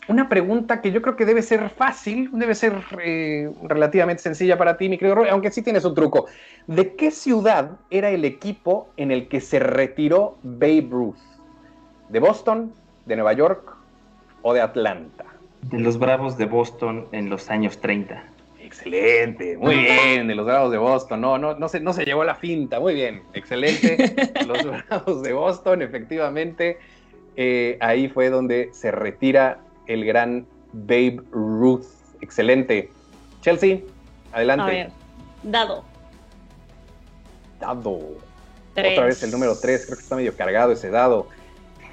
Una 0.10 0.28
pregunta 0.28 0.82
que 0.82 0.92
yo 0.92 1.04
creo 1.04 1.16
que 1.16 1.24
debe 1.24 1.44
ser 1.44 1.70
fácil, 1.70 2.32
debe 2.34 2.56
ser 2.56 2.74
eh, 3.04 3.52
relativamente 3.62 4.24
sencilla 4.24 4.58
para 4.58 4.76
ti, 4.76 4.90
mi 4.90 4.98
querido 4.98 5.14
Roy, 5.14 5.30
aunque 5.30 5.52
sí 5.52 5.62
tienes 5.62 5.86
un 5.86 5.94
truco. 5.94 6.26
¿De 6.66 6.96
qué 6.96 7.12
ciudad 7.12 7.74
era 7.92 8.10
el 8.10 8.26
equipo 8.26 8.90
en 8.98 9.12
el 9.12 9.28
que 9.28 9.40
se 9.40 9.60
retiró 9.60 10.40
Babe 10.42 10.88
Ruth? 10.90 11.20
¿De 12.10 12.20
Boston, 12.20 12.74
de 13.06 13.18
Nueva 13.18 13.34
York 13.34 13.76
o 14.42 14.52
de 14.52 14.62
Atlanta? 14.62 15.26
De 15.64 15.80
los 15.80 16.00
Bravos 16.00 16.38
de 16.38 16.46
Boston 16.46 17.08
en 17.12 17.30
los 17.30 17.50
años 17.50 17.80
30. 17.80 18.24
Excelente, 18.60 19.58
muy 19.58 19.76
bien, 19.76 20.28
de 20.28 20.36
los 20.36 20.46
Bravos 20.46 20.72
de 20.72 20.78
Boston. 20.78 21.22
No, 21.22 21.38
no, 21.38 21.56
no 21.56 21.68
se, 21.70 21.80
no 21.80 21.92
se 21.92 22.06
llevó 22.06 22.24
la 22.24 22.36
finta, 22.36 22.80
muy 22.80 22.94
bien, 22.94 23.24
excelente. 23.34 24.14
los 24.48 24.64
Bravos 24.64 25.24
de 25.24 25.34
Boston, 25.34 25.82
efectivamente, 25.82 26.78
eh, 27.36 27.78
ahí 27.82 28.08
fue 28.10 28.30
donde 28.30 28.70
se 28.74 28.92
retira 28.92 29.60
el 29.88 30.06
gran 30.06 30.46
Babe 30.72 31.22
Ruth. 31.32 31.86
Excelente. 32.22 32.92
Chelsea, 33.42 33.80
adelante. 34.32 34.64
A 34.64 34.66
ver, 34.66 34.92
dado. 35.44 35.84
Dado. 37.60 38.00
Otra 38.72 39.06
vez 39.06 39.24
el 39.24 39.32
número 39.32 39.58
3, 39.58 39.86
creo 39.86 39.98
que 39.98 40.04
está 40.04 40.16
medio 40.16 40.36
cargado 40.36 40.72
ese 40.72 40.90
dado. 40.90 41.28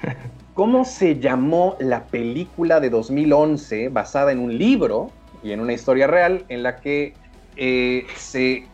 ¿Cómo 0.57 0.85
se 0.85 1.19
llamó 1.19 1.75
la 1.79 2.07
película 2.07 2.79
de 2.79 2.89
2011 2.89 3.89
basada 3.89 4.31
en 4.31 4.39
un 4.39 4.57
libro 4.57 5.11
y 5.43 5.51
en 5.51 5.59
una 5.59 5.73
historia 5.73 6.07
real 6.07 6.45
en 6.49 6.63
la 6.63 6.77
que 6.77 7.13
eh, 7.57 8.07
se 8.15 8.65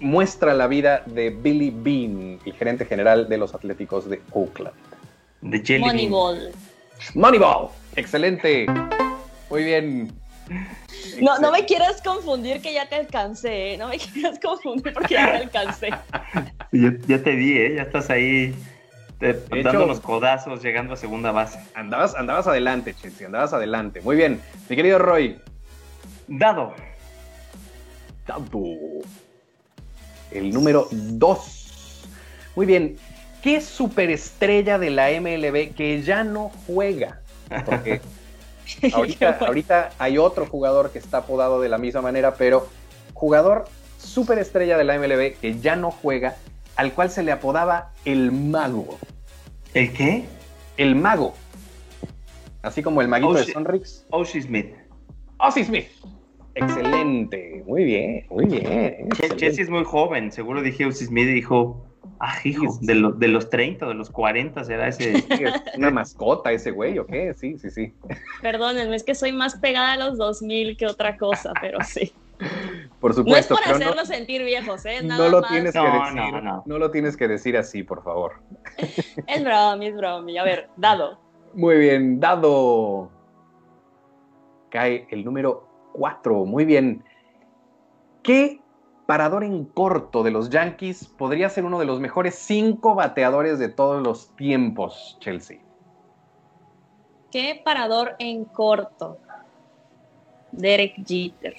muestra 0.00 0.54
la 0.54 0.66
vida 0.66 1.04
de 1.06 1.30
Billy 1.30 1.70
Bean, 1.72 2.40
el 2.44 2.52
gerente 2.54 2.84
general 2.84 3.28
de 3.28 3.38
los 3.38 3.54
Atléticos 3.54 4.10
de 4.10 4.22
Oakland. 4.32 4.74
De 5.40 5.60
Jelly 5.60 5.84
Bean. 5.84 5.94
Moneyball. 5.94 6.50
Moneyball, 7.14 7.68
excelente. 7.94 8.66
Muy 9.50 9.62
bien. 9.62 10.12
No, 11.22 11.38
no 11.38 11.52
me 11.52 11.64
quieras 11.64 12.02
confundir 12.02 12.60
que 12.60 12.74
ya 12.74 12.88
te 12.88 12.96
alcancé, 12.96 13.74
¿eh? 13.74 13.76
no 13.76 13.86
me 13.86 13.98
quieras 14.12 14.40
confundir 14.40 14.92
porque 14.92 15.14
ya 15.14 15.30
te 15.30 15.36
alcancé. 15.44 15.90
Ya, 16.72 16.92
ya 17.06 17.22
te 17.22 17.36
vi, 17.36 17.56
¿eh? 17.56 17.74
Ya 17.76 17.82
estás 17.82 18.10
ahí 18.10 18.52
te- 19.18 19.32
De 19.34 19.62
dando 19.62 19.70
hecho- 19.70 19.86
los 19.86 20.00
codazos, 20.00 20.62
llegando 20.62 20.94
a 20.94 20.96
segunda 20.96 21.32
base. 21.32 21.58
Andabas, 21.74 22.14
andabas 22.14 22.46
adelante, 22.46 22.94
Chelsea, 22.94 23.26
andabas 23.26 23.52
adelante. 23.52 24.00
Muy 24.00 24.16
bien. 24.16 24.40
Mi 24.68 24.76
querido 24.76 24.98
Roy, 24.98 25.38
Dado. 26.26 26.72
Dado. 28.26 28.44
El 30.30 30.50
número 30.52 30.88
2. 30.90 32.04
Muy 32.56 32.66
bien. 32.66 32.96
¿Qué 33.42 33.60
superestrella 33.60 34.78
de 34.78 34.90
la 34.90 35.10
MLB 35.10 35.74
que 35.74 36.00
ya 36.02 36.24
no 36.24 36.50
juega? 36.66 37.20
Porque 37.66 38.00
ahorita, 38.94 39.36
ahorita 39.40 39.90
hay 39.98 40.16
otro 40.16 40.46
jugador 40.46 40.90
que 40.90 40.98
está 40.98 41.18
apodado 41.18 41.60
de 41.60 41.68
la 41.68 41.76
misma 41.76 42.00
manera, 42.00 42.34
pero 42.36 42.68
jugador 43.12 43.66
superestrella 43.98 44.78
de 44.78 44.84
la 44.84 44.98
MLB 44.98 45.34
que 45.40 45.58
ya 45.60 45.76
no 45.76 45.90
juega, 45.90 46.36
al 46.76 46.92
cual 46.92 47.10
se 47.10 47.22
le 47.22 47.32
apodaba 47.32 47.92
el 48.04 48.32
mago. 48.32 48.98
¿El 49.74 49.92
qué? 49.92 50.24
El 50.76 50.94
mago. 50.96 51.34
Así 52.62 52.82
como 52.82 53.02
el 53.02 53.08
maguito 53.08 53.34
de. 53.34 53.44
Sonrix. 53.44 54.06
Oshie 54.10 54.42
Smith. 54.42 54.74
Ozzy 55.38 55.64
Smith. 55.64 55.86
Excelente. 56.54 57.62
Muy 57.66 57.84
bien, 57.84 58.26
muy 58.30 58.46
bien. 58.46 59.08
Chelsea 59.36 59.64
es 59.64 59.70
muy 59.70 59.84
joven, 59.84 60.30
seguro 60.30 60.62
dije 60.62 60.86
Oshie 60.86 61.06
Smith 61.06 61.28
y 61.28 61.34
dijo, 61.34 61.84
ah, 62.20 62.36
hijo, 62.44 62.78
de, 62.80 62.94
los 62.94 63.18
de 63.18 63.28
los 63.28 63.50
30, 63.50 63.86
de 63.86 63.94
los 63.94 64.10
40 64.10 64.64
será 64.64 64.88
ese. 64.88 65.12
Sí, 65.36 65.44
¿Es 65.44 65.76
una 65.76 65.90
mascota 65.90 66.52
ese 66.52 66.70
güey 66.70 66.98
o 66.98 67.06
qué? 67.06 67.34
Sí, 67.34 67.58
sí, 67.58 67.70
sí. 67.70 67.92
Perdónenme, 68.40 68.94
es 68.96 69.02
que 69.02 69.14
soy 69.14 69.32
más 69.32 69.56
pegada 69.56 69.92
a 69.92 69.96
los 69.96 70.16
2000 70.16 70.76
que 70.76 70.86
otra 70.86 71.16
cosa, 71.16 71.52
pero 71.60 71.78
sí. 71.82 72.12
Por 73.00 73.10
No 73.10 73.36
es 73.36 73.46
supuesto, 73.46 73.54
por 73.56 73.68
no, 73.68 73.74
hacerlos 73.74 74.08
sentir 74.08 74.42
viejos, 74.44 74.84
¿eh? 74.86 75.00
no 75.02 75.28
lo 75.28 75.40
más. 75.40 75.50
tienes 75.50 75.72
que 75.72 75.78
No, 75.78 75.84
decir. 75.84 76.14
no, 76.14 76.40
no. 76.40 76.62
no 76.66 76.78
lo 76.78 76.90
tienes 76.90 77.16
que 77.16 77.28
decir 77.28 77.56
así, 77.56 77.82
por 77.82 78.02
favor. 78.02 78.40
Es 79.26 79.42
broma, 79.44 79.84
es 79.84 79.94
broma. 79.96 80.40
A 80.40 80.44
ver, 80.44 80.68
dado. 80.76 81.18
Muy 81.54 81.76
bien, 81.76 82.18
dado. 82.20 83.10
Cae 84.70 85.06
el 85.10 85.24
número 85.24 85.68
4. 85.92 86.44
Muy 86.44 86.64
bien. 86.64 87.04
¿Qué 88.22 88.60
parador 89.06 89.44
en 89.44 89.64
corto 89.66 90.22
de 90.22 90.30
los 90.30 90.50
Yankees 90.50 91.06
podría 91.06 91.48
ser 91.50 91.64
uno 91.64 91.78
de 91.78 91.84
los 91.84 92.00
mejores 92.00 92.34
cinco 92.36 92.94
bateadores 92.94 93.58
de 93.58 93.68
todos 93.68 94.02
los 94.02 94.34
tiempos, 94.36 95.16
Chelsea? 95.20 95.60
¿Qué 97.30 97.60
parador 97.64 98.16
en 98.18 98.44
corto? 98.46 99.18
Derek 100.52 100.94
Jeter. 101.06 101.54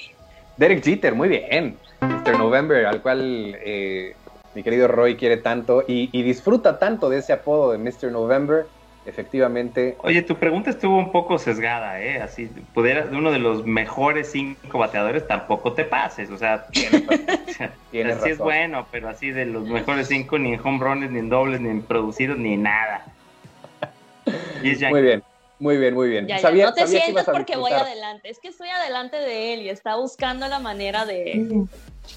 Derek 0.57 0.83
Jeter, 0.83 1.13
muy 1.13 1.29
bien. 1.29 1.77
Mr. 2.01 2.37
November, 2.37 2.85
al 2.85 3.01
cual 3.01 3.57
eh, 3.61 4.15
mi 4.53 4.63
querido 4.63 4.87
Roy 4.87 5.15
quiere 5.15 5.37
tanto 5.37 5.83
y, 5.87 6.09
y 6.11 6.23
disfruta 6.23 6.79
tanto 6.79 7.09
de 7.09 7.19
ese 7.19 7.33
apodo 7.33 7.71
de 7.71 7.77
Mr. 7.77 8.11
November. 8.11 8.67
Efectivamente, 9.05 9.95
Oye, 9.99 10.23
tu 10.23 10.35
pregunta 10.35 10.71
estuvo 10.71 10.97
un 10.97 11.11
poco 11.11 11.37
sesgada, 11.37 12.01
¿eh? 12.01 12.19
Así, 12.19 12.49
pudiera, 12.73 13.05
de 13.05 13.15
uno 13.15 13.31
de 13.31 13.37
los 13.37 13.63
mejores 13.63 14.31
cinco 14.31 14.79
bateadores, 14.79 15.27
tampoco 15.27 15.73
te 15.73 15.83
pases, 15.83 16.31
o 16.31 16.37
sea, 16.39 16.65
tienes 16.71 17.05
razón. 17.05 17.69
Tienes 17.91 18.17
así 18.17 18.29
es 18.31 18.39
bueno, 18.39 18.87
pero 18.91 19.07
así 19.07 19.29
de 19.29 19.45
los 19.45 19.67
mejores 19.67 20.07
cinco, 20.07 20.39
ni 20.39 20.53
en 20.53 20.59
home 20.59 20.79
runs, 20.79 21.11
ni 21.11 21.19
en 21.19 21.29
dobles, 21.29 21.61
ni 21.61 21.69
en 21.69 21.83
producidos, 21.83 22.39
ni 22.39 22.57
nada. 22.57 23.05
Muy 24.89 25.01
bien, 25.03 25.23
muy 25.59 25.77
bien, 25.77 25.93
muy 25.93 26.09
bien. 26.09 26.27
Ya, 26.27 26.35
ya, 26.37 26.41
Sabía- 26.41 26.65
no 26.65 26.73
te 26.73 26.81
sabía 26.81 26.99
que 26.99 27.03
sientas 27.05 27.23
ibas 27.23 27.29
a 27.29 27.31
porque 27.33 27.55
voy 27.57 27.71
adelante. 27.71 28.29
Es 28.29 28.39
que 28.39 28.49
estoy 28.49 28.69
adelante 28.69 29.17
de 29.17 29.53
él 29.53 29.61
y 29.61 29.69
está 29.69 29.95
buscando 29.95 30.47
la 30.47 30.59
manera 30.59 31.05
de. 31.05 31.65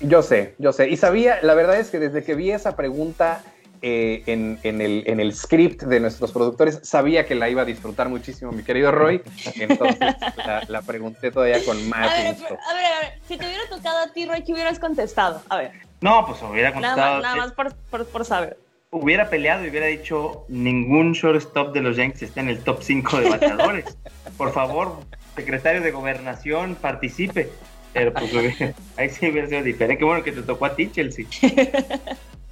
Yo 0.00 0.22
sé, 0.22 0.54
yo 0.58 0.72
sé. 0.72 0.88
Y 0.88 0.96
sabía, 0.96 1.38
la 1.42 1.54
verdad 1.54 1.78
es 1.78 1.90
que 1.90 1.98
desde 1.98 2.22
que 2.22 2.34
vi 2.34 2.50
esa 2.50 2.76
pregunta 2.76 3.42
eh, 3.80 4.22
en, 4.26 4.58
en 4.64 4.80
el, 4.80 5.04
en 5.06 5.20
el 5.20 5.32
script 5.34 5.82
de 5.84 6.00
nuestros 6.00 6.32
productores, 6.32 6.80
sabía 6.82 7.26
que 7.26 7.34
la 7.36 7.48
iba 7.48 7.62
a 7.62 7.64
disfrutar 7.64 8.08
muchísimo, 8.08 8.50
mi 8.52 8.64
querido 8.64 8.90
Roy. 8.90 9.22
Entonces 9.56 10.14
la, 10.36 10.62
la 10.68 10.82
pregunté 10.82 11.30
todavía 11.30 11.64
con 11.64 11.76
A 11.78 11.80
más 11.88 12.16
ver, 12.16 12.32
gusto. 12.34 12.44
pero- 12.48 12.60
a 12.68 12.74
ver, 12.74 12.84
a 12.92 13.00
ver. 13.00 13.12
Si 13.28 13.36
te 13.38 13.46
hubiera 13.46 13.62
tocado 13.70 13.98
a 13.98 14.12
ti, 14.12 14.26
Roy, 14.26 14.42
¿qué 14.42 14.52
hubieras 14.52 14.78
contestado? 14.78 15.42
A 15.48 15.58
ver, 15.58 15.72
No, 16.00 16.26
pues 16.26 16.42
hubiera 16.42 16.70
nada 16.72 16.74
contestado. 16.94 17.14
más, 17.14 17.22
nada 17.22 17.36
más 17.36 17.52
por, 17.52 17.74
por, 17.90 18.06
por 18.08 18.24
saber. 18.24 18.58
Hubiera 18.90 19.28
peleado 19.28 19.64
y 19.64 19.68
hubiera 19.68 19.86
dicho: 19.86 20.46
ningún 20.48 21.12
shortstop 21.12 21.74
de 21.74 21.82
los 21.82 21.96
Yankees 21.96 22.22
está 22.22 22.40
en 22.40 22.48
el 22.48 22.60
top 22.60 22.82
5 22.82 23.20
de 23.20 23.30
bateadores. 23.30 23.98
Por 24.36 24.52
favor, 24.52 25.00
secretario 25.36 25.82
de 25.82 25.90
gobernación, 25.90 26.74
participe. 26.74 27.50
Pero 27.92 28.14
pues 28.14 28.32
ahí 28.96 29.10
sí 29.10 29.30
hubiera 29.30 29.46
sido 29.46 29.62
diferente. 29.62 29.98
Qué 29.98 30.04
bueno 30.04 30.22
que 30.22 30.32
te 30.32 30.42
tocó 30.42 30.64
a 30.64 30.74
ti, 30.74 30.90
Chelsea. 30.90 31.26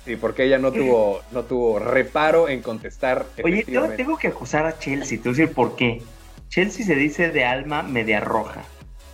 Sí, 0.05 0.17
porque 0.17 0.45
ella 0.45 0.59
no 0.59 0.73
tuvo, 0.73 1.21
no 1.33 1.43
tuvo 1.45 1.79
reparo 1.79 2.49
en 2.49 2.63
contestar. 2.63 3.27
Oye, 3.43 3.65
yo 3.67 3.89
tengo 3.91 4.17
que 4.17 4.29
acusar 4.29 4.67
a 4.67 4.79
Chelsea, 4.79 5.19
te 5.19 5.29
voy 5.31 5.37
a 5.37 5.41
decir 5.41 5.55
por 5.55 5.75
qué. 5.75 6.01
Chelsea 6.49 6.87
se 6.87 6.95
dice 6.95 7.31
de 7.31 7.45
alma 7.45 7.83
media 7.83 8.21
roja, 8.21 8.63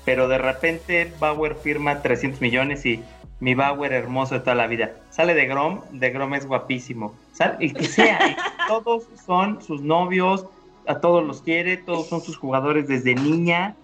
pero 0.05 0.29
de 0.29 0.37
repente 0.37 1.11
Bauer 1.19 1.55
firma 1.55 2.03
300 2.03 2.43
millones 2.43 2.85
y 2.85 3.03
mi 3.43 3.57
Bauer 3.57 3.93
hermoso 3.93 4.37
de 4.37 4.41
toda 4.41 4.55
la 4.55 4.69
vida. 4.69 4.93
Sale 5.11 5.35
de 5.35 5.47
Grom, 5.47 5.81
de 5.91 6.11
Grom 6.11 6.33
es 6.35 6.47
guapísimo. 6.47 7.13
Sale 7.33 7.57
el 7.59 7.75
que 7.75 7.87
sea, 7.87 8.21
y 8.29 8.37
todos 8.69 9.09
son 9.27 9.61
sus 9.61 9.83
novios, 9.83 10.47
a 10.87 11.01
todos 11.01 11.27
los 11.27 11.43
quiere, 11.43 11.77
todos 11.77 12.09
son 12.09 12.21
sus 12.21 12.37
jugadores 12.37 12.87
desde 12.87 13.17
niña. 13.17 13.75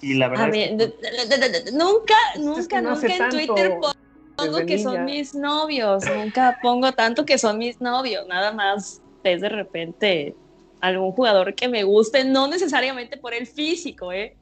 Y 0.00 0.14
la 0.14 0.28
verdad 0.28 0.48
es 0.48 0.68
que- 0.68 1.72
nunca, 1.72 2.14
nunca, 2.38 2.66
que 2.66 2.80
no 2.80 2.92
hace 2.92 3.08
nunca 3.08 3.12
en 3.12 3.18
tanto 3.18 3.36
Twitter 3.36 3.70
pongo 3.78 4.52
desde 4.52 4.66
que 4.66 4.76
niña. 4.76 4.90
son 4.90 5.04
mis 5.04 5.34
novios. 5.34 6.04
Nunca 6.16 6.58
pongo 6.62 6.92
tanto 6.92 7.26
que 7.26 7.36
son 7.36 7.58
mis 7.58 7.78
novios. 7.82 8.26
Nada 8.26 8.52
más 8.52 9.02
es 9.24 9.42
de 9.42 9.48
repente 9.50 10.34
algún 10.80 11.12
jugador 11.12 11.54
que 11.54 11.68
me 11.68 11.84
guste, 11.84 12.24
no 12.24 12.48
necesariamente 12.48 13.18
por 13.18 13.34
el 13.34 13.46
físico, 13.46 14.10
¿eh? 14.10 14.38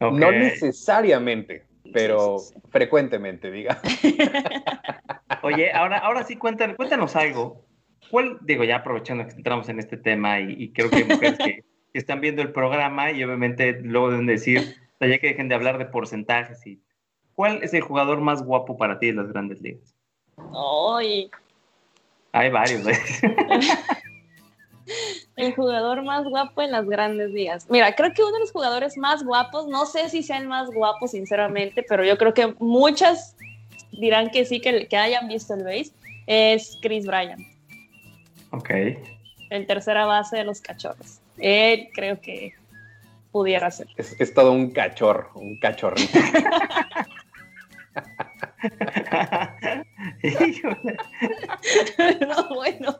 No 0.00 0.32
necesariamente, 0.32 1.67
pero 1.92 2.38
Sí, 2.38 2.54
sí, 2.54 2.60
frecuentemente, 2.70 3.50
diga. 3.50 3.80
Oye, 5.42 5.72
ahora, 5.72 5.98
ahora 5.98 6.24
sí, 6.24 6.36
cuéntanos, 6.36 6.76
cuéntanos 6.76 7.16
algo. 7.16 7.64
¿Cuál, 8.10 8.38
digo, 8.42 8.64
ya 8.64 8.76
aprovechando 8.76 9.26
que 9.26 9.32
entramos 9.32 9.68
en 9.68 9.78
este 9.78 9.96
tema 9.96 10.40
y, 10.40 10.54
y 10.58 10.72
creo 10.72 10.90
que 10.90 10.96
hay 10.96 11.04
mujeres 11.04 11.38
que, 11.38 11.54
que 11.54 11.62
están 11.98 12.20
viendo 12.20 12.42
el 12.42 12.52
programa 12.52 13.12
y 13.12 13.22
obviamente 13.24 13.80
luego 13.82 14.10
deben 14.10 14.26
decir, 14.26 14.76
o 14.94 14.98
sea, 14.98 15.08
ya 15.08 15.18
que 15.18 15.28
dejen 15.28 15.48
de 15.48 15.54
hablar 15.54 15.78
de 15.78 15.86
porcentajes 15.86 16.66
y 16.66 16.80
¿cuál 17.34 17.62
es 17.62 17.74
el 17.74 17.82
jugador 17.82 18.20
más 18.20 18.42
guapo 18.42 18.76
para 18.76 18.98
ti 18.98 19.08
de 19.08 19.14
las 19.14 19.28
grandes 19.28 19.60
ligas? 19.60 19.94
Ay, 20.54 21.30
Hay 22.32 22.50
varios, 22.50 22.86
¿eh? 22.86 22.98
el 25.38 25.54
jugador 25.54 26.02
más 26.02 26.24
guapo 26.24 26.62
en 26.62 26.72
las 26.72 26.86
grandes 26.86 27.30
ligas. 27.30 27.66
Mira, 27.70 27.94
creo 27.94 28.12
que 28.12 28.22
uno 28.22 28.32
de 28.32 28.40
los 28.40 28.52
jugadores 28.52 28.96
más 28.96 29.24
guapos, 29.24 29.66
no 29.68 29.86
sé 29.86 30.08
si 30.08 30.22
sea 30.22 30.38
el 30.38 30.48
más 30.48 30.68
guapo, 30.70 31.06
sinceramente, 31.08 31.84
pero 31.88 32.04
yo 32.04 32.18
creo 32.18 32.34
que 32.34 32.54
muchas 32.58 33.36
dirán 33.92 34.30
que 34.30 34.44
sí, 34.44 34.60
que, 34.60 34.86
que 34.86 34.96
hayan 34.96 35.28
visto 35.28 35.54
el 35.54 35.64
base, 35.64 35.92
es 36.26 36.78
Chris 36.82 37.06
Bryant, 37.06 37.40
Ok. 38.50 38.70
el 39.50 39.66
tercera 39.66 40.04
base 40.06 40.36
de 40.36 40.44
los 40.44 40.60
cachorros. 40.60 41.20
Él 41.38 41.88
creo 41.94 42.20
que 42.20 42.52
pudiera 43.30 43.70
ser. 43.70 43.86
Es, 43.96 44.20
es 44.20 44.34
todo 44.34 44.52
un 44.52 44.70
cachorro, 44.70 45.30
un 45.34 45.58
cachorrito. 45.58 46.18
No, 52.20 52.54
bueno. 52.54 52.98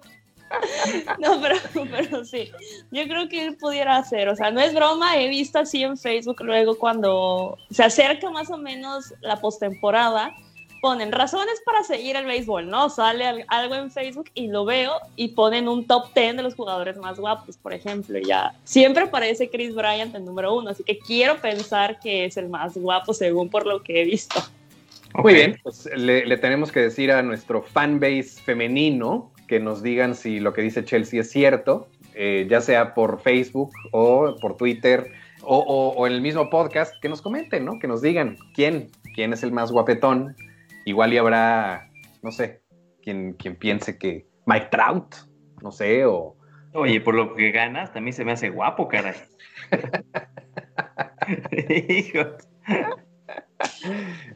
No, 1.19 1.41
pero, 1.41 1.57
pero 1.91 2.25
sí. 2.25 2.51
Yo 2.91 3.05
creo 3.05 3.29
que 3.29 3.45
él 3.47 3.57
pudiera 3.57 3.97
hacer. 3.97 4.29
O 4.29 4.37
sea, 4.37 4.51
no 4.51 4.61
es 4.61 4.75
broma. 4.75 5.17
He 5.17 5.29
visto 5.29 5.59
así 5.59 5.83
en 5.83 5.97
Facebook 5.97 6.41
luego 6.43 6.79
cuando 6.79 7.59
se 7.71 7.83
acerca 7.85 8.31
más 8.31 8.51
o 8.51 8.57
menos 8.59 9.13
la 9.21 9.37
postemporada. 9.41 10.35
Ponen 10.81 11.11
razones 11.11 11.61
para 11.67 11.83
seguir 11.83 12.15
el 12.15 12.25
béisbol, 12.25 12.71
¿no? 12.71 12.89
Sale 12.89 13.27
al- 13.27 13.45
algo 13.49 13.75
en 13.75 13.91
Facebook 13.91 14.31
y 14.33 14.47
lo 14.47 14.65
veo 14.65 14.93
y 15.17 15.29
ponen 15.29 15.67
un 15.67 15.85
top 15.89 16.15
10 16.15 16.37
de 16.37 16.43
los 16.45 16.55
jugadores 16.55 16.97
más 16.99 17.19
guapos, 17.19 17.57
por 17.57 17.75
ejemplo. 17.75 18.17
y 18.17 18.25
Ya 18.27 18.55
siempre 18.63 19.03
aparece 19.03 19.51
Chris 19.51 19.75
Bryant 19.75 20.15
en 20.15 20.25
número 20.25 20.55
uno, 20.55 20.71
así 20.71 20.85
que 20.85 20.97
quiero 21.01 21.41
pensar 21.41 21.99
que 21.99 22.27
es 22.27 22.37
el 22.37 22.49
más 22.49 22.77
guapo 22.77 23.13
según 23.13 23.49
por 23.51 23.67
lo 23.67 23.83
que 23.83 24.03
he 24.03 24.05
visto. 24.05 24.41
Muy 25.15 25.35
bien, 25.35 25.59
pues 25.65 25.89
le, 25.97 26.25
le 26.25 26.37
tenemos 26.37 26.71
que 26.71 26.79
decir 26.79 27.11
a 27.11 27.23
nuestro 27.23 27.61
fanbase 27.63 28.41
femenino 28.45 29.33
que 29.49 29.59
nos 29.59 29.83
digan 29.83 30.15
si 30.15 30.39
lo 30.39 30.53
que 30.53 30.63
dice 30.63 30.85
Chelsea 30.85 31.21
es 31.23 31.31
cierto, 31.31 31.89
eh, 32.15 32.47
ya 32.49 32.61
sea 32.61 32.95
por 32.95 33.21
Facebook 33.21 33.73
o 33.93 34.37
por 34.41 34.57
Twitter 34.57 35.11
o, 35.43 35.59
o- 35.59 35.95
o 35.97 36.07
en 36.07 36.13
el 36.13 36.21
mismo 36.21 36.49
podcast, 36.51 36.93
que 37.03 37.09
nos 37.09 37.23
comenten, 37.23 37.65
¿no? 37.65 37.79
Que 37.81 37.89
nos 37.89 38.03
digan 38.03 38.37
quién, 38.55 38.91
quién 39.15 39.33
es 39.33 39.43
el 39.43 39.51
más 39.53 39.73
guapetón 39.73 40.37
igual 40.85 41.13
y 41.13 41.19
habrá, 41.19 41.89
no 42.23 42.31
sé, 42.31 42.61
quien, 43.03 43.33
quien 43.35 43.57
piense 43.57 43.99
que 43.99 44.27
Mike 44.47 44.69
Trout, 44.71 45.15
no 45.63 45.73
sé, 45.73 46.05
o... 46.05 46.37
Oye, 46.75 47.01
por 47.01 47.15
lo 47.15 47.35
que 47.35 47.51
ganas, 47.51 47.93
también 47.93 48.13
se 48.15 48.25
me 48.25 48.33
hace 48.33 48.51
guapo, 48.51 48.89
caray. 48.89 49.15
Hijo. 51.89 52.21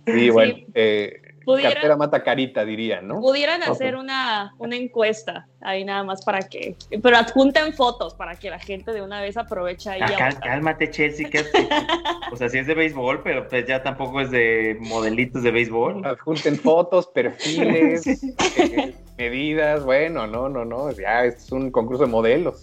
Sí, 0.06 0.30
bueno, 0.30 0.54
eh, 0.74 1.22
cartera 1.45 1.97
mata 1.97 2.22
carita, 2.22 2.64
dirían, 2.64 3.09
¿no? 3.09 3.20
Pudieran 3.20 3.62
hacer 3.62 3.97
una, 3.97 4.55
una 4.59 4.76
encuesta 4.76 5.47
ahí 5.61 5.84
nada 5.84 6.03
más 6.03 6.24
para 6.24 6.40
que, 6.40 6.76
pero 7.03 7.16
adjunten 7.16 7.72
fotos 7.72 8.14
para 8.14 8.36
que 8.36 8.51
la 8.51 8.59
gente 8.59 8.93
de 8.93 9.03
una 9.03 9.20
vez 9.20 9.36
aproveche 9.36 9.90
ahí. 9.90 10.01
Ah, 10.03 10.30
cálmate, 10.40 10.90
Chelsea, 10.90 11.28
que 11.28 11.40
o 12.32 12.36
sea, 12.36 12.49
sí 12.49 12.59
es 12.59 12.66
de 12.66 12.74
béisbol, 12.74 13.22
pero 13.22 13.49
pues 13.49 13.66
ya 13.66 13.82
tampoco 13.82 14.20
es 14.20 14.30
de 14.30 14.76
modelitos 14.80 15.43
de 15.43 15.51
béisbol. 15.51 16.05
Adjunten 16.05 16.57
fotos, 16.57 17.07
perfiles, 17.09 18.07
eh, 18.57 18.95
medidas, 19.18 19.84
bueno, 19.84 20.26
no, 20.26 20.49
no, 20.49 20.64
no, 20.64 20.90
ya 20.90 21.24
es 21.24 21.51
un 21.53 21.70
concurso 21.70 22.05
de 22.05 22.11
modelos. 22.11 22.61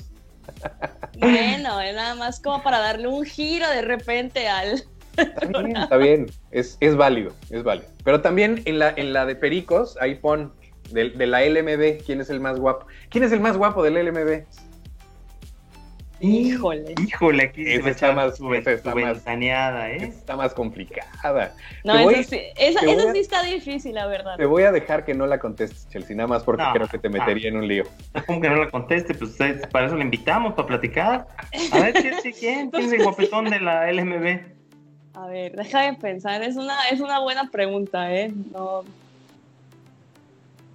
Bueno, 1.17 1.79
es 1.81 1.95
nada 1.95 2.15
más 2.15 2.39
como 2.39 2.63
para 2.63 2.79
darle 2.79 3.07
un 3.07 3.23
giro 3.25 3.69
de 3.69 3.81
repente 3.81 4.47
al, 4.47 4.83
Está 5.19 5.61
bien, 5.61 5.77
está 5.77 5.97
bien. 5.97 6.25
Es, 6.51 6.77
es, 6.79 6.95
válido, 6.95 7.33
es 7.49 7.63
válido. 7.63 7.87
Pero 8.03 8.21
también 8.21 8.61
en 8.65 8.79
la, 8.79 8.93
en 8.95 9.13
la 9.13 9.25
de 9.25 9.35
Pericos, 9.35 9.97
ahí 10.01 10.15
pon 10.15 10.53
de, 10.91 11.09
de, 11.09 11.27
la 11.27 11.41
LMB, 11.41 12.03
¿quién 12.05 12.21
es 12.21 12.29
el 12.29 12.39
más 12.39 12.59
guapo? 12.59 12.87
¿Quién 13.09 13.23
es 13.23 13.31
el 13.31 13.39
más 13.39 13.57
guapo 13.57 13.83
del 13.83 14.05
LMB? 14.05 14.43
Híjole. 16.21 16.95
Híjole, 17.07 17.43
aquí 17.43 17.63
esa 17.65 17.89
está 17.89 18.11
más, 18.11 18.33
está, 18.33 18.93
más 18.93 19.25
¿eh? 19.25 19.97
está 20.03 20.35
más 20.35 20.53
complicada. 20.53 21.55
No, 21.85 22.09
eso, 22.09 22.31
sí, 22.31 22.41
esa, 22.57 22.81
eso 22.81 23.11
sí 23.13 23.19
está 23.19 23.43
difícil, 23.43 23.95
la 23.95 24.05
verdad. 24.07 24.35
Te 24.35 24.45
voy 24.45 24.63
a 24.63 24.71
dejar 24.71 25.05
que 25.05 25.13
no 25.13 25.25
la 25.27 25.39
contestes, 25.39 25.87
Chelsea, 25.87 26.15
nada 26.15 26.27
más 26.27 26.43
porque 26.43 26.65
creo 26.73 26.87
que 26.87 26.99
te 26.99 27.09
metería 27.09 27.49
en 27.49 27.57
un 27.57 27.67
lío. 27.67 27.85
¿Cómo 28.27 28.41
que 28.41 28.49
no 28.49 28.57
la 28.57 28.69
conteste? 28.69 29.13
Pues 29.13 29.37
para 29.71 29.87
eso 29.87 29.95
la 29.95 30.03
invitamos, 30.03 30.53
para 30.53 30.67
platicar. 30.67 31.27
A 31.71 31.79
ver, 31.79 31.93
Chelsea, 31.93 32.33
¿quién? 32.37 32.69
¿Quién 32.69 32.85
es 32.85 32.93
el 32.93 33.03
guapetón 33.03 33.45
de 33.45 33.61
la 33.61 33.89
LMB? 33.91 34.58
A 35.19 35.27
ver, 35.27 35.53
déjame 35.53 35.97
pensar, 35.97 36.41
es 36.43 36.55
una, 36.55 36.87
es 36.89 37.01
una 37.01 37.19
buena 37.19 37.49
pregunta, 37.51 38.13
¿eh? 38.15 38.31
No, 38.53 38.85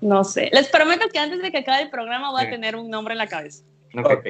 no 0.03 0.23
sé. 0.23 0.51
Les 0.53 0.69
prometo 0.69 1.09
que 1.09 1.19
antes 1.19 1.41
de 1.41 1.51
que 1.51 1.59
acabe 1.59 1.85
el 1.85 1.89
programa 1.91 2.31
voy 2.31 2.45
a 2.45 2.51
tener 2.51 2.77
un 2.77 2.91
nombre 2.91 3.15
en 3.15 3.19
la 3.19 3.27
cabeza. 3.27 3.65
Ok, 3.97 4.27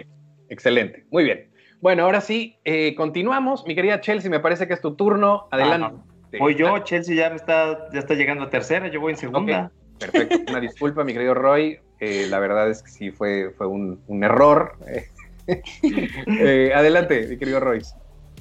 excelente, 0.50 1.04
muy 1.10 1.24
bien. 1.24 1.50
Bueno, 1.80 2.04
ahora 2.04 2.20
sí, 2.20 2.56
eh, 2.64 2.94
continuamos. 2.94 3.66
Mi 3.66 3.74
querida 3.74 4.00
Chelsea, 4.00 4.30
me 4.30 4.38
parece 4.38 4.68
que 4.68 4.74
es 4.74 4.80
tu 4.80 4.94
turno. 4.94 5.48
Adelante. 5.50 5.96
Voy 6.38 6.54
yo, 6.54 6.78
Chelsea 6.78 7.16
ya, 7.16 7.34
está, 7.34 7.90
ya 7.92 7.98
está 7.98 8.14
llegando 8.14 8.44
a 8.44 8.50
tercera, 8.50 8.86
yo 8.86 9.00
voy 9.00 9.14
en 9.14 9.18
segunda. 9.18 9.72
Perfecto, 9.98 10.38
una 10.48 10.60
disculpa, 10.60 11.02
mi 11.02 11.12
querido 11.12 11.34
Roy. 11.34 11.80
Eh, 11.98 12.28
la 12.30 12.38
verdad 12.38 12.70
es 12.70 12.84
que 12.84 12.90
sí 12.90 13.10
fue, 13.10 13.50
fue 13.58 13.66
un, 13.66 14.00
un 14.06 14.22
error. 14.22 14.78
Eh, 15.46 16.72
adelante, 16.74 17.26
mi 17.28 17.36
querido 17.36 17.60
Roy. 17.60 17.82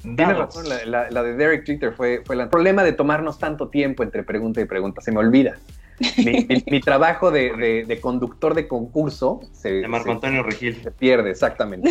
Tienes 0.04 0.36
razón, 0.36 0.66
la, 0.68 1.22
de 1.22 1.34
Derek 1.34 1.64
Jeter 1.64 1.92
fue, 1.92 2.22
fue 2.24 2.36
el 2.36 2.48
problema 2.48 2.84
de 2.84 2.92
tomarnos 2.92 3.38
tanto 3.38 3.68
tiempo 3.68 4.02
entre 4.02 4.22
pregunta 4.22 4.60
y 4.60 4.66
pregunta. 4.66 5.00
Se 5.00 5.10
me 5.10 5.18
olvida. 5.18 5.56
Mi, 6.18 6.80
trabajo 6.80 7.30
de, 7.30 7.98
conductor 8.02 8.54
de 8.54 8.66
concurso 8.66 9.40
se, 9.52 9.72
de 9.74 9.88
Marco 9.88 10.10
Antonio 10.10 10.42
Regil. 10.42 10.82
Se 10.82 10.90
pierde, 10.90 11.30
exactamente. 11.30 11.90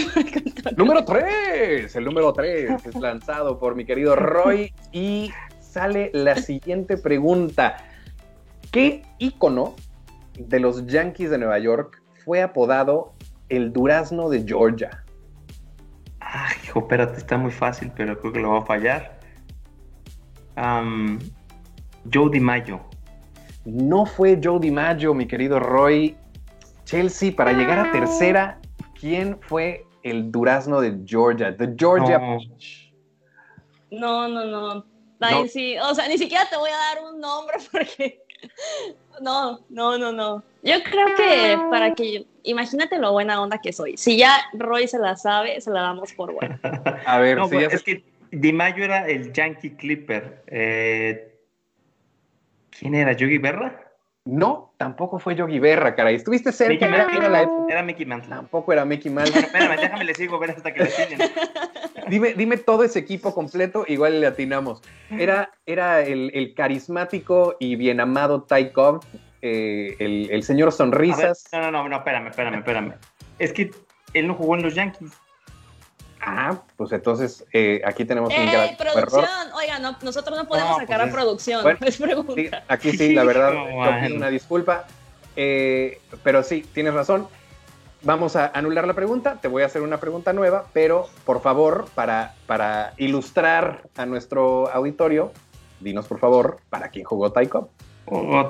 número 0.77 1.05
3, 1.05 1.95
el 1.95 2.05
número 2.05 2.33
3 2.33 2.85
es 2.85 2.95
lanzado 2.95 3.59
por 3.59 3.75
mi 3.75 3.85
querido 3.85 4.15
Roy 4.15 4.73
y 4.91 5.31
sale 5.59 6.11
la 6.13 6.35
siguiente 6.35 6.97
pregunta. 6.97 7.77
¿Qué 8.71 9.03
ícono 9.19 9.75
de 10.37 10.59
los 10.59 10.85
Yankees 10.87 11.29
de 11.29 11.37
Nueva 11.37 11.59
York 11.59 12.01
fue 12.25 12.41
apodado 12.41 13.13
el 13.49 13.71
durazno 13.71 14.29
de 14.29 14.43
Georgia? 14.45 15.02
Ay, 16.25 16.55
hijo, 16.63 16.79
espérate, 16.79 17.17
está 17.17 17.37
muy 17.37 17.51
fácil, 17.51 17.91
pero 17.95 18.19
creo 18.19 18.33
que 18.33 18.39
lo 18.39 18.51
va 18.51 18.59
a 18.59 18.65
fallar. 18.65 19.19
Joe 22.11 22.29
DiMaggio. 22.31 22.81
No 23.65 24.05
fue 24.05 24.39
Joe 24.43 24.59
DiMaggio, 24.59 25.13
mi 25.13 25.27
querido 25.27 25.59
Roy. 25.59 26.17
Chelsea, 26.85 27.33
para 27.35 27.53
llegar 27.53 27.79
a 27.79 27.91
tercera, 27.91 28.59
¿quién 28.99 29.39
fue 29.41 29.85
el 30.03 30.31
durazno 30.31 30.81
de 30.81 30.99
Georgia? 31.05 31.55
The 31.55 31.73
Georgia 31.77 32.19
no. 32.19 32.37
No, 33.91 34.27
no, 34.27 34.45
no. 34.45 34.85
Sí. 35.47 35.77
O 35.77 35.95
sea, 35.95 36.07
ni 36.07 36.17
siquiera 36.17 36.45
te 36.49 36.57
voy 36.57 36.69
a 36.69 36.77
dar 36.77 37.13
un 37.13 37.19
nombre 37.19 37.57
porque. 37.71 38.21
No, 39.21 39.61
no, 39.69 39.97
no, 39.97 40.11
no. 40.11 40.43
Yo 40.63 40.75
creo 40.83 41.07
que 41.15 41.57
para 41.69 41.93
que 41.93 42.25
imagínate 42.43 42.97
lo 42.97 43.11
buena 43.11 43.41
onda 43.41 43.59
que 43.59 43.73
soy. 43.73 43.97
Si 43.97 44.17
ya 44.17 44.35
Roy 44.53 44.87
se 44.87 44.99
la 44.99 45.15
sabe, 45.15 45.59
se 45.61 45.71
la 45.71 45.81
damos 45.81 46.13
por 46.13 46.33
buena. 46.33 46.59
A 47.05 47.19
ver, 47.19 47.37
no, 47.37 47.49
pues, 47.49 47.73
es 47.73 47.83
que 47.83 48.03
Di 48.31 48.53
Mayo 48.53 48.83
era 48.83 49.07
el 49.07 49.31
Yankee 49.33 49.71
Clipper. 49.71 50.43
Eh, 50.47 51.39
¿Quién 52.71 52.95
era? 52.95 53.13
¿Yogi 53.13 53.37
Berra? 53.37 53.82
No, 54.25 54.73
tampoco 54.77 55.19
fue 55.19 55.35
Yogi 55.35 55.59
Berra, 55.59 55.95
caray. 55.95 56.15
Estuviste 56.15 56.53
cerca. 56.53 56.85
Era, 56.85 57.07
era, 57.13 57.47
era, 57.69 57.83
Mickey 57.83 58.05
Mantle. 58.05 58.29
Tampoco 58.29 58.71
era 58.71 58.85
Mickey 58.85 59.11
Mantle. 59.11 59.41
Espérame, 59.41 59.77
déjame 59.79 60.05
le 60.05 60.13
sigo 60.13 60.39
ver 60.39 60.51
hasta 60.51 60.73
que 60.73 60.83
le 60.83 60.89
tienen. 60.89 61.29
Dime, 62.09 62.33
dime 62.33 62.57
todo 62.57 62.83
ese 62.83 62.99
equipo 62.99 63.33
completo, 63.33 63.85
igual 63.87 64.19
le 64.19 64.27
atinamos. 64.27 64.81
Era, 65.09 65.51
era 65.65 66.01
el, 66.01 66.31
el 66.33 66.53
carismático 66.53 67.55
y 67.59 67.77
bien 67.77 68.01
amado 68.01 68.43
Ty 68.43 68.71
Cobb, 68.71 69.05
eh, 69.41 69.95
el, 69.99 70.43
señor 70.43 70.73
Sonrisas. 70.73 71.45
no, 71.53 71.71
no, 71.71 71.87
no, 71.87 71.97
espérame, 71.97 72.27
espérame, 72.27 72.55
espérame. 72.55 72.93
Es 73.39 73.53
que 73.53 73.71
él 74.13 74.27
no 74.27 74.35
jugó 74.35 74.55
en 74.55 74.63
los 74.63 74.75
Yankees. 74.75 75.11
Ah, 76.25 76.61
pues 76.77 76.91
entonces 76.91 77.45
eh, 77.51 77.81
aquí 77.85 78.05
tenemos 78.05 78.33
un 78.33 78.51
gran 78.51 78.77
producción! 78.77 79.25
Oiga, 79.55 79.79
nosotros 79.79 80.37
no 80.37 80.47
podemos 80.47 80.77
sacar 80.77 81.01
pues 81.01 81.09
a 81.09 81.15
producción. 81.15 81.77
es 81.81 81.97
pregunta. 81.97 82.63
aquí 82.67 82.97
sí, 82.97 83.13
la 83.13 83.23
verdad, 83.23 83.53
una 84.15 84.29
disculpa. 84.29 84.85
Eh, 85.35 85.99
pero 86.23 86.43
sí, 86.43 86.65
tienes 86.73 86.93
razón. 86.93 87.27
Vamos 88.03 88.35
a 88.35 88.47
anular 88.47 88.85
la 88.85 88.93
pregunta. 88.93 89.39
Te 89.41 89.47
voy 89.47 89.63
a 89.63 89.65
hacer 89.65 89.81
una 89.81 89.99
pregunta 89.99 90.33
nueva, 90.33 90.65
pero 90.73 91.07
por 91.25 91.41
favor, 91.41 91.87
para, 91.95 92.35
para 92.47 92.93
ilustrar 92.97 93.83
a 93.95 94.05
nuestro 94.05 94.69
auditorio, 94.71 95.31
dinos 95.79 96.07
por 96.07 96.19
favor, 96.19 96.59
¿para 96.69 96.89
quién 96.89 97.05
jugó 97.05 97.31
Taiko? 97.31 97.69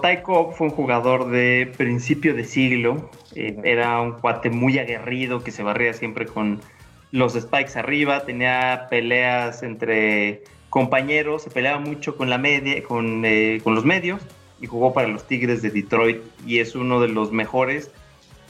Taiko 0.01 0.51
fue 0.51 0.67
un 0.67 0.73
jugador 0.73 1.29
de 1.29 1.71
principio 1.77 2.33
de 2.33 2.43
siglo, 2.43 3.11
eh, 3.35 3.55
era 3.63 4.01
un 4.01 4.13
cuate 4.13 4.49
muy 4.49 4.79
aguerrido 4.79 5.43
que 5.43 5.51
se 5.51 5.61
barría 5.61 5.93
siempre 5.93 6.25
con 6.25 6.59
los 7.13 7.33
spikes 7.33 7.77
arriba, 7.77 8.25
tenía 8.25 8.87
peleas 8.89 9.61
entre 9.61 10.43
compañeros, 10.71 11.43
se 11.43 11.51
peleaba 11.51 11.79
mucho 11.79 12.17
con 12.17 12.27
la 12.27 12.39
media, 12.39 12.81
con, 12.81 13.23
eh, 13.23 13.61
con 13.63 13.75
los 13.75 13.85
medios 13.85 14.19
y 14.59 14.65
jugó 14.65 14.93
para 14.93 15.07
los 15.07 15.27
Tigres 15.27 15.61
de 15.61 15.69
Detroit 15.69 16.23
y 16.47 16.57
es 16.57 16.73
uno 16.73 16.99
de 16.99 17.09
los 17.09 17.31
mejores 17.31 17.91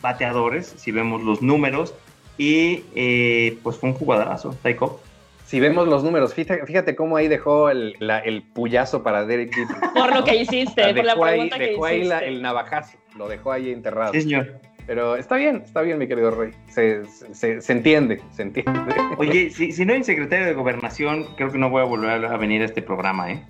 bateadores, 0.02 0.74
si 0.78 0.92
vemos 0.92 1.22
los 1.24 1.42
números, 1.42 1.94
y 2.38 2.86
eh, 2.96 3.58
pues 3.64 3.78
fue 3.78 3.90
un 3.90 3.96
jugadorazo, 3.96 4.56
Taiko 4.64 5.02
si 5.46 5.60
vemos 5.60 5.88
los 5.88 6.04
números, 6.04 6.34
fíjate, 6.34 6.96
cómo 6.96 7.16
ahí 7.16 7.28
dejó 7.28 7.70
el, 7.70 7.96
el 8.00 8.42
puyazo 8.42 9.04
para 9.04 9.24
Derek 9.26 9.54
Jeter. 9.54 9.76
Por 9.94 10.16
lo 10.16 10.24
que 10.24 10.38
hiciste, 10.38 10.94
por 10.96 11.06
la 11.06 11.16
pregunta 11.16 11.60
que 11.60 11.68
dejó 11.68 11.86
ahí 11.86 12.10
el 12.24 12.42
navajazo, 12.42 12.98
lo 13.16 13.28
dejó 13.28 13.52
ahí 13.52 13.72
enterrado. 13.72 14.14
Sí, 14.14 14.22
señor. 14.22 14.60
Pero 14.86 15.16
está 15.16 15.36
bien, 15.36 15.64
está 15.66 15.82
bien, 15.82 15.98
mi 15.98 16.08
querido 16.08 16.32
Rey. 16.32 16.52
Se, 16.68 17.06
se, 17.06 17.62
se 17.62 17.72
entiende, 17.72 18.22
se 18.32 18.42
entiende. 18.42 18.94
Oye, 19.18 19.50
si, 19.50 19.72
si, 19.72 19.86
no 19.86 19.94
hay 19.94 20.04
secretario 20.04 20.46
de 20.46 20.54
gobernación, 20.54 21.28
creo 21.36 21.52
que 21.52 21.58
no 21.58 21.70
voy 21.70 21.82
a 21.82 21.86
volver 21.86 22.26
a 22.26 22.38
venir 22.38 22.62
a 22.62 22.66
este 22.66 22.82
programa, 22.82 23.32
¿eh? 23.32 23.44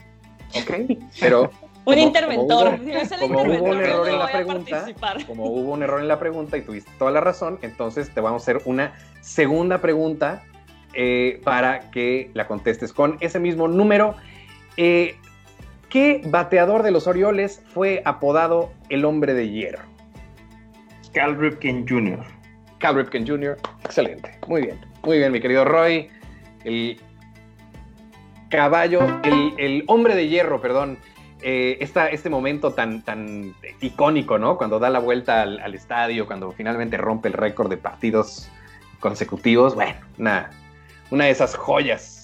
Ok, 0.56 1.00
pero... 1.20 1.50
un 1.86 1.98
interventor. 1.98 2.78
Como, 3.20 3.42
hubo, 3.42 3.64
un 3.64 3.82
error 3.82 4.08
en 4.08 4.20
la 4.20 4.28
pregunta, 4.28 4.86
como 5.28 5.46
hubo 5.46 5.72
un 5.74 5.84
error 5.84 6.02
en 6.02 6.08
la 6.08 6.20
pregunta 6.20 6.58
y 6.58 6.62
tuviste 6.62 6.92
toda 7.00 7.12
la 7.12 7.22
razón, 7.22 7.58
entonces 7.62 8.14
te 8.14 8.22
vamos 8.22 8.44
a 8.44 8.44
hacer 8.44 8.62
una 8.66 8.94
segunda 9.22 9.80
pregunta 9.80 10.44
eh, 10.94 11.42
para 11.44 11.90
que 11.92 12.30
la 12.34 12.48
contestes 12.48 12.94
con 12.94 13.18
ese 13.20 13.40
mismo 13.40 13.68
número. 13.68 14.16
Eh, 14.78 15.16
¿Qué 15.90 16.22
bateador 16.26 16.82
de 16.82 16.92
los 16.92 17.06
Orioles 17.06 17.62
fue 17.68 18.02
apodado 18.06 18.72
el 18.90 19.06
hombre 19.06 19.34
de 19.34 19.50
hierro? 19.50 19.93
Cal 21.14 21.38
Ripken 21.38 21.88
Jr. 21.88 22.20
Cal 22.80 22.96
Ripken 22.96 23.28
Jr. 23.28 23.58
Excelente. 23.84 24.38
Muy 24.48 24.64
bien. 24.64 24.80
Muy 25.04 25.18
bien, 25.18 25.32
mi 25.32 25.40
querido 25.40 25.66
Roy. 25.66 26.10
El 26.64 27.00
caballo, 28.50 29.02
el, 29.24 29.84
hombre 29.88 30.16
de 30.16 30.28
hierro, 30.28 30.62
perdón. 30.62 30.98
Eh, 31.42 31.78
este 31.80 32.30
momento 32.30 32.74
tan, 32.74 33.04
tan 33.04 33.54
icónico, 33.82 34.38
¿no? 34.38 34.58
Cuando 34.58 34.80
da 34.80 34.90
la 34.90 35.00
vuelta 35.00 35.42
al, 35.42 35.60
al 35.60 35.76
estadio, 35.76 36.26
cuando 36.26 36.52
finalmente 36.52 36.98
rompe 36.98 37.28
el 37.28 37.34
récord 37.34 37.70
de 37.70 37.78
partidos 37.78 38.50
consecutivos. 39.02 39.76
Bueno, 39.76 39.96
nada, 40.18 40.52
una 41.12 41.26
de 41.26 41.32
esas 41.32 41.56
joyas 41.56 42.24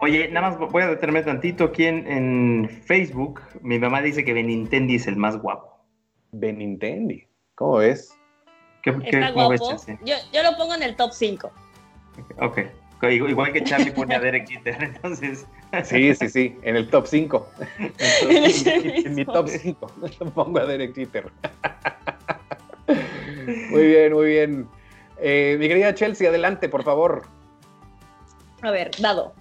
Oye, 0.00 0.28
nada 0.30 0.50
más 0.50 0.70
voy 0.70 0.82
a 0.82 0.88
detenerme 0.88 1.22
tantito 1.22 1.64
aquí 1.64 1.84
en, 1.84 2.68
Facebook. 2.84 3.40
Mi 3.62 3.80
mamá 3.80 4.00
dice 4.00 4.24
que 4.24 4.32
Benintendi 4.32 4.94
es 4.94 5.08
el 5.08 5.16
más 5.16 5.36
guapo. 5.36 5.84
Benintendi, 6.30 7.26
¿cómo 7.56 7.78
ves? 7.78 8.16
¿Qué, 9.00 9.10
Está 9.10 9.30
guapo. 9.30 9.76
yo, 10.04 10.16
yo, 10.32 10.42
lo 10.42 10.56
pongo 10.56 10.74
en 10.74 10.82
el 10.82 10.96
top 10.96 11.12
5. 11.12 11.50
Ok. 12.40 12.58
Igual 13.02 13.52
que 13.52 13.62
Charlie 13.62 13.92
pone 13.92 14.14
a 14.14 14.20
Derek 14.20 14.48
Jeter, 14.48 14.82
entonces. 14.82 15.46
Sí, 15.84 16.14
sí, 16.14 16.28
sí, 16.28 16.58
en 16.62 16.76
el 16.76 16.88
top 16.88 17.06
5. 17.06 17.48
en, 18.28 19.14
mi 19.14 19.24
top 19.24 19.48
5 19.48 19.86
pongo 20.34 20.58
a 20.58 20.66
Derek 20.66 20.94
Jeter. 20.94 21.30
muy 23.70 23.86
bien, 23.86 24.12
muy 24.12 24.26
bien. 24.26 24.68
Eh, 25.20 25.56
mi 25.58 25.68
querida 25.68 25.94
Chelsea, 25.94 26.28
adelante, 26.28 26.68
por 26.68 26.82
favor. 26.82 27.26
A 28.62 28.70
ver, 28.70 28.90
dado. 28.98 29.34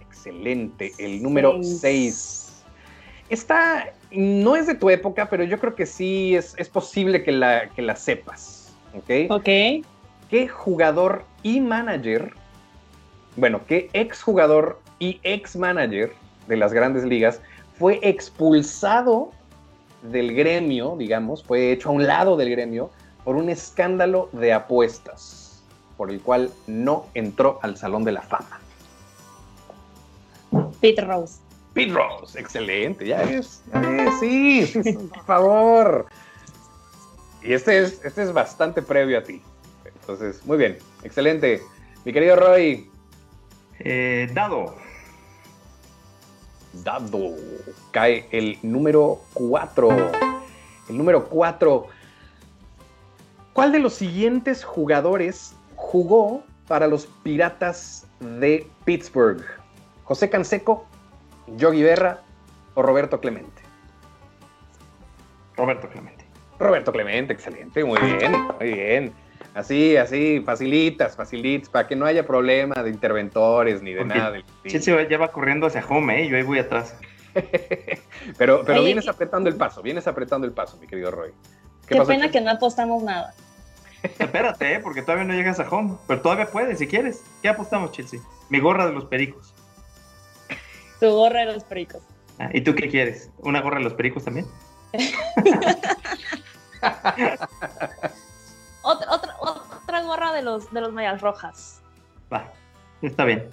Excelente, 0.00 0.92
el 0.98 1.22
número 1.22 1.62
6. 1.62 2.64
Esta 3.28 3.92
no 4.10 4.56
es 4.56 4.66
de 4.66 4.74
tu 4.74 4.90
época, 4.90 5.28
pero 5.28 5.44
yo 5.44 5.58
creo 5.58 5.74
que 5.74 5.86
sí 5.86 6.34
es, 6.34 6.54
posible 6.68 7.22
que 7.22 7.32
la, 7.32 7.68
que 7.70 7.82
la 7.82 7.96
sepas. 7.96 8.72
¿Ok? 8.94 9.30
Ok. 9.30 9.84
¿Qué 10.30 10.48
jugador 10.48 11.24
y 11.42 11.60
manager, 11.60 12.32
bueno, 13.36 13.60
qué 13.66 13.88
exjugador 13.92 14.80
y 14.98 15.20
ex 15.22 15.56
manager 15.56 16.12
de 16.48 16.56
las 16.56 16.72
grandes 16.72 17.04
ligas 17.04 17.40
fue 17.78 18.00
expulsado 18.02 19.30
del 20.02 20.34
gremio, 20.34 20.96
digamos, 20.96 21.42
fue 21.42 21.72
hecho 21.72 21.88
a 21.88 21.92
un 21.92 22.06
lado 22.06 22.36
del 22.36 22.50
gremio 22.50 22.90
por 23.24 23.36
un 23.36 23.48
escándalo 23.48 24.28
de 24.32 24.52
apuestas, 24.52 25.62
por 25.96 26.10
el 26.10 26.20
cual 26.20 26.50
no 26.66 27.06
entró 27.14 27.58
al 27.62 27.76
Salón 27.76 28.04
de 28.04 28.12
la 28.12 28.22
Fama. 28.22 28.60
Pete 30.80 31.02
Rose. 31.02 31.47
Pete 31.74 31.92
Rose, 31.92 32.38
excelente, 32.38 33.06
ya 33.06 33.22
es, 33.22 33.62
sí, 34.20 34.66
sí, 34.66 34.92
por 34.94 35.24
favor. 35.24 36.06
Y 37.42 37.52
este 37.52 37.78
es, 37.78 38.04
este 38.04 38.22
es 38.22 38.32
bastante 38.32 38.82
previo 38.82 39.18
a 39.18 39.22
ti. 39.22 39.42
Entonces, 39.84 40.44
muy 40.44 40.58
bien, 40.58 40.78
excelente. 41.02 41.62
Mi 42.04 42.12
querido 42.12 42.36
Roy. 42.36 42.90
Eh, 43.80 44.28
dado. 44.32 44.74
Dado. 46.72 47.36
Cae 47.90 48.26
el 48.30 48.58
número 48.62 49.20
4. 49.34 49.88
El 50.88 50.96
número 50.96 51.28
4. 51.28 51.86
¿Cuál 53.52 53.72
de 53.72 53.78
los 53.80 53.94
siguientes 53.94 54.64
jugadores 54.64 55.54
jugó 55.76 56.42
para 56.66 56.86
los 56.86 57.06
Piratas 57.22 58.06
de 58.20 58.66
Pittsburgh? 58.84 59.44
¿José 60.04 60.30
Canseco, 60.30 60.86
Yogi 61.56 61.82
Berra 61.82 62.22
o 62.74 62.82
Roberto 62.82 63.20
Clemente? 63.20 63.62
Roberto 65.56 65.88
Clemente. 65.88 66.24
Roberto 66.58 66.92
Clemente, 66.92 67.32
excelente, 67.32 67.84
muy 67.84 68.00
bien, 68.00 68.32
muy 68.58 68.72
bien. 68.72 69.12
Así, 69.54 69.96
así, 69.96 70.40
facilitas, 70.44 71.16
facilitas, 71.16 71.68
para 71.68 71.86
que 71.86 71.96
no 71.96 72.06
haya 72.06 72.26
problema 72.26 72.82
de 72.82 72.90
interventores 72.90 73.82
ni 73.82 73.92
de 73.92 74.04
nada. 74.04 74.38
Chelsea 74.66 75.08
ya 75.08 75.18
va 75.18 75.32
corriendo 75.32 75.66
hacia 75.66 75.84
home, 75.86 76.22
¿eh? 76.22 76.28
yo 76.28 76.36
ahí 76.36 76.42
voy 76.42 76.58
atrás. 76.58 76.96
pero 78.38 78.64
pero 78.64 78.82
vienes 78.82 79.08
apretando 79.08 79.48
el 79.48 79.56
paso, 79.56 79.82
vienes 79.82 80.06
apretando 80.06 80.46
el 80.46 80.52
paso, 80.52 80.76
mi 80.78 80.86
querido 80.86 81.10
Roy. 81.10 81.32
Qué, 81.86 82.00
pena 82.02 82.30
que 82.30 82.40
no 82.40 82.50
apostamos 82.50 83.02
nada. 83.02 83.34
Espérate, 84.02 84.74
¿eh? 84.74 84.80
porque 84.80 85.02
todavía 85.02 85.24
no 85.24 85.34
llegas 85.34 85.58
a 85.58 85.68
home, 85.68 85.96
pero 86.06 86.20
todavía 86.20 86.46
puedes 86.46 86.78
si 86.78 86.86
quieres. 86.86 87.24
¿Qué 87.42 87.48
apostamos, 87.48 87.92
Chelsea? 87.92 88.20
Mi 88.50 88.60
gorra 88.60 88.86
de 88.86 88.92
los 88.92 89.06
pericos. 89.06 89.54
Tu 91.00 91.10
gorra 91.10 91.40
de 91.40 91.52
los 91.52 91.64
pericos. 91.64 92.02
Ah, 92.38 92.50
¿Y 92.52 92.60
tú 92.60 92.74
qué 92.74 92.88
quieres? 92.88 93.30
¿Una 93.38 93.60
gorra 93.60 93.78
de 93.78 93.84
los 93.84 93.94
pericos 93.94 94.24
también? 94.24 94.46
Otra, 98.82 99.12
otra, 99.12 99.34
otra 99.40 100.02
gorra 100.02 100.32
de 100.32 100.42
los, 100.42 100.72
de 100.72 100.80
los 100.80 100.92
medias 100.92 101.20
rojas. 101.20 101.82
Va, 102.32 102.50
está 103.02 103.24
bien. 103.24 103.44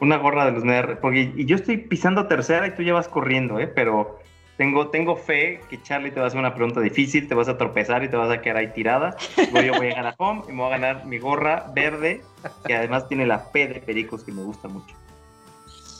Una 0.00 0.16
gorra 0.16 0.46
de 0.46 0.52
los 0.52 0.64
medias 0.64 0.98
porque 1.00 1.32
Y 1.36 1.44
yo 1.44 1.56
estoy 1.56 1.76
pisando 1.76 2.26
tercera 2.26 2.66
y 2.66 2.74
tú 2.74 2.82
ya 2.82 2.94
vas 2.94 3.08
corriendo, 3.08 3.60
¿eh? 3.60 3.68
Pero 3.68 4.18
tengo, 4.56 4.88
tengo 4.88 5.16
fe 5.16 5.60
que 5.70 5.80
Charlie 5.82 6.10
te 6.10 6.18
va 6.18 6.24
a 6.24 6.28
hacer 6.28 6.40
una 6.40 6.54
pregunta 6.54 6.80
difícil, 6.80 7.28
te 7.28 7.34
vas 7.34 7.48
a 7.48 7.56
tropezar 7.56 8.02
y 8.02 8.08
te 8.08 8.16
vas 8.16 8.30
a 8.30 8.40
quedar 8.40 8.56
ahí 8.56 8.72
tirada. 8.72 9.16
Luego 9.52 9.66
yo 9.66 9.74
voy 9.74 9.92
a 9.92 9.96
ganar 9.96 10.14
home 10.18 10.42
y 10.48 10.52
me 10.52 10.58
voy 10.58 10.72
a 10.72 10.78
ganar 10.78 11.06
mi 11.06 11.18
gorra 11.18 11.70
verde, 11.74 12.22
que 12.66 12.74
además 12.74 13.06
tiene 13.06 13.26
la 13.26 13.52
P 13.52 13.68
de 13.68 13.80
pericos 13.80 14.24
que 14.24 14.32
me 14.32 14.42
gusta 14.42 14.66
mucho. 14.66 14.96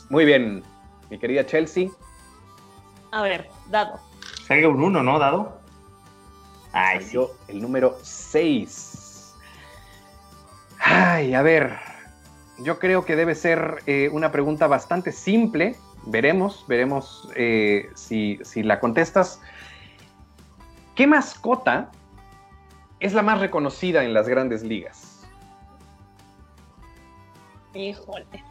Muy 0.09 0.25
bien, 0.25 0.63
mi 1.11 1.19
querida 1.19 1.45
Chelsea. 1.45 1.89
A 3.11 3.21
ver, 3.21 3.49
dado. 3.67 3.99
Salga 4.47 4.67
un 4.67 4.81
uno, 4.81 5.03
¿no, 5.03 5.19
dado? 5.19 5.59
Ay, 6.71 7.07
yo 7.11 7.31
el 7.47 7.61
número 7.61 7.97
6. 8.01 9.35
Ay, 10.79 11.35
a 11.35 11.43
ver. 11.43 11.77
Yo 12.57 12.79
creo 12.79 13.05
que 13.05 13.15
debe 13.15 13.35
ser 13.35 13.83
eh, 13.85 14.09
una 14.11 14.31
pregunta 14.31 14.65
bastante 14.65 15.11
simple. 15.11 15.75
Veremos, 16.05 16.65
veremos 16.67 17.29
eh, 17.35 17.89
si, 17.93 18.39
si 18.43 18.63
la 18.63 18.79
contestas. 18.79 19.39
¿Qué 20.95 21.05
mascota 21.05 21.91
es 22.99 23.13
la 23.13 23.21
más 23.21 23.39
reconocida 23.39 24.03
en 24.03 24.13
las 24.13 24.27
grandes 24.27 24.63
ligas? 24.63 25.27
Híjole 27.73 28.48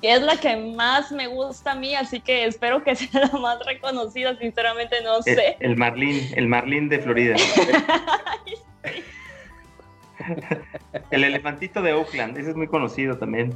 que 0.00 0.14
es 0.14 0.22
la 0.22 0.36
que 0.36 0.56
más 0.56 1.12
me 1.12 1.26
gusta 1.26 1.72
a 1.72 1.74
mí, 1.74 1.94
así 1.94 2.20
que 2.20 2.46
espero 2.46 2.82
que 2.82 2.96
sea 2.96 3.28
la 3.32 3.38
más 3.38 3.58
reconocida, 3.64 4.36
sinceramente 4.38 4.96
no 5.02 5.22
sé. 5.22 5.56
El, 5.60 5.76
Marlín, 5.76 6.20
el 6.36 6.48
Marlín 6.48 6.88
de 6.88 6.98
Florida. 7.00 7.36
el 11.10 11.24
elefantito 11.24 11.82
de 11.82 11.92
Oakland, 11.92 12.38
ese 12.38 12.50
es 12.50 12.56
muy 12.56 12.68
conocido 12.68 13.18
también. 13.18 13.54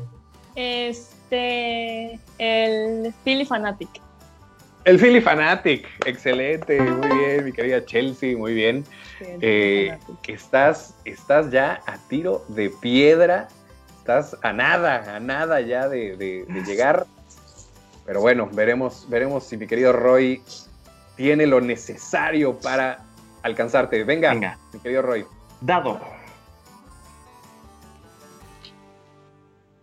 Este, 0.54 2.18
el 2.38 3.12
Philly 3.24 3.44
Fanatic. 3.44 3.88
El 4.84 4.98
Philly 4.98 5.20
Fanatic, 5.20 5.86
excelente, 6.06 6.80
muy 6.80 7.16
bien, 7.16 7.44
mi 7.44 7.52
querida 7.52 7.84
Chelsea, 7.84 8.36
muy 8.36 8.52
bien. 8.52 8.84
Eh, 9.20 9.96
estás, 10.26 10.96
estás 11.04 11.52
ya 11.52 11.80
a 11.86 11.96
tiro 12.08 12.44
de 12.48 12.68
piedra 12.68 13.46
estás 14.02 14.36
a 14.42 14.52
nada, 14.52 15.14
a 15.14 15.20
nada 15.20 15.60
ya 15.60 15.88
de, 15.88 16.44
llegar. 16.66 17.06
Pero 18.04 18.20
bueno, 18.20 18.48
veremos, 18.52 19.06
veremos 19.08 19.44
si 19.44 19.56
mi 19.56 19.68
querido 19.68 19.92
Roy 19.92 20.42
tiene 21.16 21.46
lo 21.46 21.60
necesario 21.60 22.58
para 22.58 23.04
alcanzarte. 23.42 24.02
Venga, 24.02 24.30
Venga. 24.30 24.58
mi 24.72 24.80
querido 24.80 25.02
Roy. 25.02 25.24
Dado. 25.60 26.00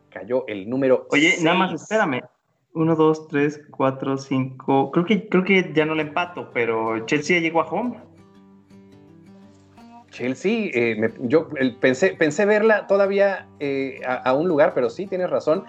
Cayó 0.10 0.46
el 0.48 0.70
número. 0.70 1.08
Oye, 1.12 1.38
nada 1.42 1.58
más, 1.58 1.82
espérame. 1.82 2.22
Uno, 2.74 2.98
dos, 2.98 3.30
tres, 3.30 3.62
cuatro, 3.72 4.18
cinco. 4.18 4.92
Creo 4.92 5.06
que, 5.06 5.30
creo 5.30 5.46
que 5.46 5.72
ya 5.74 5.86
no 5.86 5.96
le 5.96 6.04
empato, 6.04 6.52
pero 6.54 7.06
Chelsea 7.06 7.40
llegó 7.40 7.62
a 7.62 7.68
home. 7.68 8.09
Chelsea, 10.20 10.70
eh, 10.74 11.14
yo 11.22 11.48
pensé, 11.80 12.10
pensé 12.10 12.46
verla 12.46 12.88
todavía 12.88 13.48
eh, 13.62 14.02
a, 14.06 14.34
un 14.34 14.50
lugar, 14.50 14.74
pero 14.74 14.90
sí, 14.90 15.08
tienes 15.08 15.30
razón. 15.30 15.64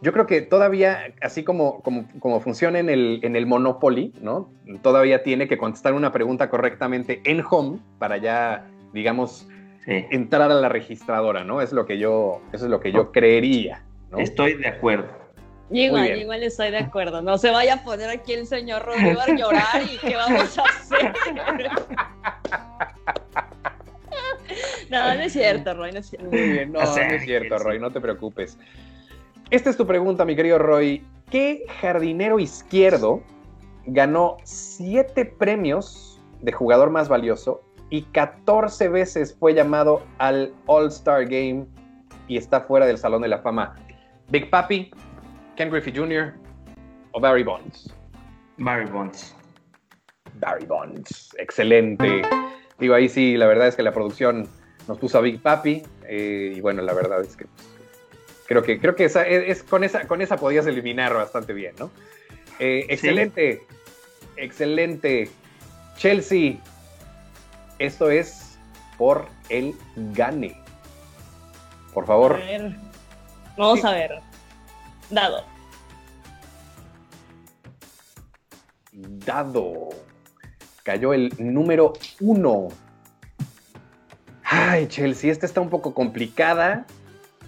Yo 0.00 0.12
creo 0.12 0.28
que 0.28 0.42
todavía, 0.42 1.12
así 1.22 1.42
como, 1.42 1.82
como, 1.82 2.40
funciona 2.40 2.78
en 2.78 2.88
el, 2.88 3.18
en 3.24 3.34
el 3.34 3.46
Monopoly, 3.46 4.12
¿no? 4.20 4.48
Todavía 4.82 5.24
tiene 5.24 5.48
que 5.48 5.58
contestar 5.58 5.94
una 5.94 6.12
pregunta 6.12 6.48
correctamente 6.50 7.20
en 7.24 7.42
home 7.48 7.80
para 7.98 8.16
ya, 8.18 8.68
digamos, 8.92 9.48
entrar 9.86 10.52
a 10.52 10.54
la 10.54 10.68
registradora, 10.68 11.42
¿no? 11.42 11.60
Es 11.60 11.72
lo 11.72 11.84
que 11.84 11.98
yo, 11.98 12.42
eso 12.52 12.66
es 12.66 12.70
lo 12.70 12.78
que 12.78 12.92
yo 12.92 13.10
creería. 13.10 13.82
Estoy 14.16 14.54
de 14.54 14.68
acuerdo. 14.68 15.08
Igual, 15.70 16.16
igual 16.16 16.42
estoy 16.44 16.70
de 16.70 16.78
acuerdo. 16.78 17.22
No 17.22 17.38
se 17.38 17.50
vaya 17.50 17.74
a 17.74 17.84
poner 17.84 18.08
aquí 18.08 18.34
el 18.34 18.46
señor 18.46 18.84
Rodrigo 18.84 19.20
a 19.20 19.34
llorar 19.34 19.82
y 19.82 19.98
qué 19.98 20.14
vamos 20.14 20.56
a 20.58 20.62
hacer. 20.62 21.12
No, 24.90 25.14
no 25.14 25.20
es 25.20 25.32
cierto, 25.32 25.74
Roy, 25.74 25.92
no 25.92 25.98
es 25.98 26.06
cierto. 26.06 26.28
Muy 26.30 26.50
bien, 26.50 26.72
no, 26.72 26.80
no 26.80 26.84
es 26.84 27.24
cierto, 27.24 27.58
Roy, 27.58 27.78
no 27.78 27.90
te 27.90 28.00
preocupes. 28.00 28.58
Esta 29.50 29.70
es 29.70 29.76
tu 29.76 29.86
pregunta, 29.86 30.24
mi 30.24 30.36
querido 30.36 30.58
Roy. 30.58 31.04
¿Qué 31.30 31.64
jardinero 31.80 32.38
izquierdo 32.38 33.22
ganó 33.86 34.36
siete 34.44 35.24
premios 35.24 36.20
de 36.40 36.52
jugador 36.52 36.90
más 36.90 37.08
valioso 37.08 37.62
y 37.90 38.02
14 38.02 38.88
veces 38.88 39.36
fue 39.38 39.54
llamado 39.54 40.02
al 40.18 40.52
All-Star 40.66 41.24
Game 41.24 41.66
y 42.28 42.36
está 42.36 42.60
fuera 42.60 42.86
del 42.86 42.98
Salón 42.98 43.22
de 43.22 43.28
la 43.28 43.38
Fama? 43.38 43.76
Big 44.28 44.50
Papi, 44.50 44.90
Ken 45.56 45.70
Griffey 45.70 45.94
Jr. 45.94 46.34
o 47.12 47.20
Barry 47.20 47.44
Bonds? 47.44 47.92
Barry 48.58 48.90
Bonds. 48.90 49.34
Barry 50.34 50.66
Bonds, 50.66 51.34
excelente. 51.38 52.22
Digo, 52.78 52.94
ahí 52.94 53.08
sí, 53.08 53.36
la 53.36 53.46
verdad 53.46 53.68
es 53.68 53.76
que 53.76 53.82
la 53.82 53.92
producción 53.92 54.48
nos 54.88 54.98
puso 54.98 55.18
a 55.18 55.20
Big 55.20 55.40
Papi 55.40 55.82
eh, 56.04 56.54
y 56.56 56.60
bueno, 56.60 56.82
la 56.82 56.94
verdad 56.94 57.20
es 57.22 57.36
que 57.36 57.46
Creo 58.46 58.62
que, 58.62 58.78
creo 58.78 58.94
que 58.94 59.06
esa, 59.06 59.26
es, 59.26 59.62
con, 59.64 59.82
esa, 59.82 60.06
con 60.06 60.22
esa 60.22 60.36
podías 60.36 60.66
eliminar 60.66 61.12
bastante 61.12 61.52
bien, 61.52 61.74
¿no? 61.78 61.90
Eh, 62.60 62.86
excelente, 62.88 63.66
excelente. 64.36 65.28
Chelsea, 65.96 66.58
esto 67.80 68.08
es 68.08 68.56
por 68.96 69.26
el 69.48 69.74
gane. 70.12 70.56
Por 71.92 72.06
favor. 72.06 72.34
A 72.34 72.36
ver. 72.36 72.76
Vamos 73.56 73.84
a 73.84 73.92
ver. 73.92 74.20
Dado. 75.10 75.44
Dado. 78.92 79.88
Cayó 80.84 81.12
el 81.12 81.32
número 81.38 81.94
uno. 82.20 82.68
Ay, 84.58 84.86
Chelsea, 84.88 85.30
esta 85.30 85.46
está 85.46 85.60
un 85.60 85.68
poco 85.70 85.92
complicada. 85.94 86.86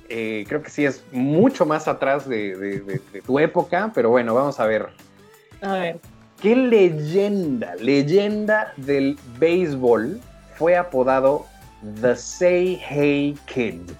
Eh, 0.08 0.44
creo 0.48 0.62
que 0.62 0.70
sí 0.70 0.84
es 0.84 1.02
mucho 1.12 1.66
más 1.66 1.88
atrás 1.88 2.28
de, 2.28 3.00
tu 3.26 3.38
época, 3.38 3.90
pero 3.94 4.10
bueno, 4.10 4.34
vamos 4.34 4.58
a 4.60 4.66
ver. 4.66 4.88
A 5.62 5.72
ver. 5.74 6.00
¿Qué 6.40 6.54
leyenda, 6.54 7.74
leyenda 7.76 8.72
del 8.76 9.18
béisbol 9.38 10.20
fue 10.56 10.76
apodado 10.76 11.46
The 12.00 12.14
Say 12.14 12.80
Hey 12.88 13.36
Kid? 13.46 13.90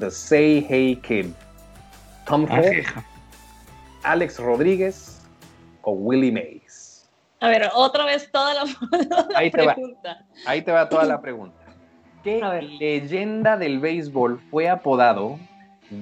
The 0.00 0.10
Say 0.10 0.66
Hey 0.68 0.96
Kid. 1.06 1.26
Tom 2.26 2.46
Ah, 2.50 2.56
Ford, 2.56 2.72
sí. 2.72 2.82
Alex 4.02 4.38
Rodríguez 4.38 5.20
o 5.82 5.92
Willie 5.92 6.32
Mays. 6.32 7.06
A 7.40 7.48
ver, 7.48 7.70
otra 7.74 8.04
vez 8.06 8.28
toda 8.32 8.54
la, 8.54 8.64
la 8.64 9.26
Ahí 9.36 9.50
te 9.50 9.64
va. 9.64 9.74
pregunta. 9.74 10.24
Ahí 10.46 10.62
te 10.62 10.72
va 10.72 10.88
toda 10.88 11.04
la 11.04 11.20
pregunta. 11.22 11.55
¿Qué 12.26 12.40
leyenda 12.80 13.56
del 13.56 13.78
béisbol 13.78 14.40
fue 14.50 14.68
apodado 14.68 15.38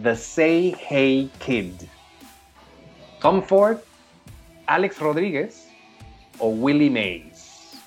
The 0.03 0.17
Say 0.17 0.75
Hey 0.89 1.31
Kid? 1.39 1.75
¿Tom 3.21 3.43
Ford, 3.43 3.77
Alex 4.65 4.99
Rodríguez 5.01 5.69
o 6.39 6.49
Willie 6.49 6.89
Mays? 6.89 7.79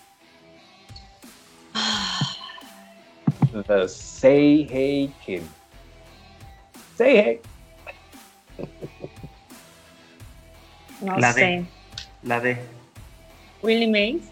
The 3.66 3.88
Say 3.88 4.68
Hey 4.70 5.12
Kid. 5.26 5.42
Say 6.96 7.16
Hey. 7.16 7.42
No 11.02 11.18
La 11.18 11.34
sé. 11.34 11.42
D. 11.42 11.66
La 12.22 12.40
D. 12.40 12.56
Willie 13.64 13.88
Mays. 13.88 14.30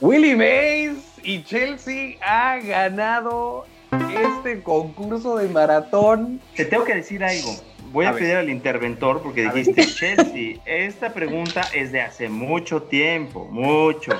Willie 0.00 0.34
Mays 0.34 1.09
y 1.22 1.42
Chelsea 1.44 2.16
ha 2.22 2.58
ganado 2.58 3.66
este 4.14 4.62
concurso 4.62 5.36
de 5.36 5.48
maratón. 5.48 6.40
Te 6.56 6.64
tengo 6.64 6.84
que 6.84 6.94
decir 6.94 7.22
algo. 7.24 7.54
Voy 7.92 8.04
a, 8.06 8.10
A 8.10 8.12
ver. 8.12 8.22
pedir 8.22 8.36
al 8.36 8.50
interventor 8.50 9.20
porque 9.22 9.46
A 9.46 9.52
ver. 9.52 9.64
dijiste, 9.66 9.86
Chelsea, 9.94 10.56
esta 10.64 11.12
pregunta 11.12 11.62
es 11.74 11.90
de 11.90 12.00
hace 12.00 12.28
mucho 12.28 12.82
tiempo, 12.82 13.46
mucho. 13.50 14.12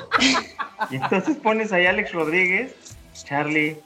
Y 0.90 0.96
entonces 0.96 1.36
pones 1.36 1.72
ahí 1.72 1.86
a 1.86 1.90
Alex 1.90 2.12
Rodríguez, 2.12 2.74
Charlie. 3.24 3.76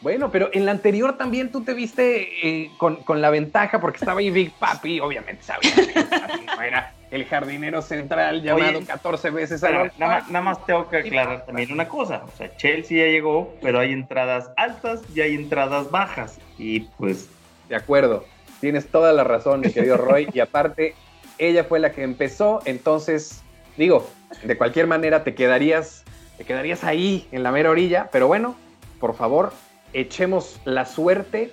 Bueno, 0.00 0.30
pero 0.30 0.48
en 0.52 0.64
la 0.64 0.70
anterior 0.70 1.18
también 1.18 1.50
tú 1.50 1.64
te 1.64 1.74
viste 1.74 2.28
eh, 2.46 2.70
con, 2.76 2.96
con 2.96 3.20
la 3.20 3.30
ventaja 3.30 3.80
porque 3.80 3.98
estaba 3.98 4.20
ahí 4.20 4.30
Big 4.30 4.52
Papi, 4.52 5.00
obviamente 5.00 5.42
sabía 5.42 5.74
que 5.74 5.82
Big 5.82 6.08
Papi 6.08 6.46
no 6.46 6.62
era 6.62 6.94
el 7.10 7.24
jardinero 7.24 7.82
central 7.82 8.42
llamado 8.42 8.78
Oye, 8.78 8.86
14 8.86 9.30
veces 9.30 9.60
Pero 9.60 9.82
All-Star. 9.82 10.00
nada, 10.00 10.20
más, 10.20 10.30
nada 10.30 10.44
más 10.44 10.66
tengo 10.66 10.88
que 10.88 10.98
aclarar 10.98 11.46
también 11.46 11.72
una 11.72 11.88
cosa. 11.88 12.22
O 12.32 12.36
sea, 12.36 12.54
Chelsea 12.56 12.98
ya 12.98 13.10
llegó, 13.10 13.54
pero 13.62 13.80
hay 13.80 13.92
entradas 13.92 14.50
altas 14.56 15.02
y 15.14 15.20
hay 15.20 15.34
entradas 15.34 15.90
bajas. 15.90 16.38
Y 16.58 16.80
pues, 16.80 17.28
De 17.68 17.76
acuerdo, 17.76 18.24
tienes 18.60 18.86
toda 18.88 19.12
la 19.12 19.24
razón, 19.24 19.60
mi 19.60 19.72
querido 19.72 19.96
Roy, 19.96 20.28
y 20.32 20.40
aparte, 20.40 20.94
ella 21.38 21.64
fue 21.64 21.78
la 21.78 21.92
que 21.92 22.02
empezó, 22.02 22.60
entonces, 22.64 23.42
digo, 23.76 24.08
de 24.42 24.56
cualquier 24.56 24.86
manera 24.86 25.24
te 25.24 25.34
quedarías, 25.34 26.04
te 26.36 26.44
quedarías 26.44 26.84
ahí 26.84 27.26
en 27.32 27.42
la 27.42 27.52
mera 27.52 27.70
orilla, 27.70 28.08
pero 28.12 28.26
bueno, 28.26 28.56
por 29.00 29.14
favor, 29.16 29.52
echemos 29.92 30.60
la 30.64 30.84
suerte. 30.84 31.52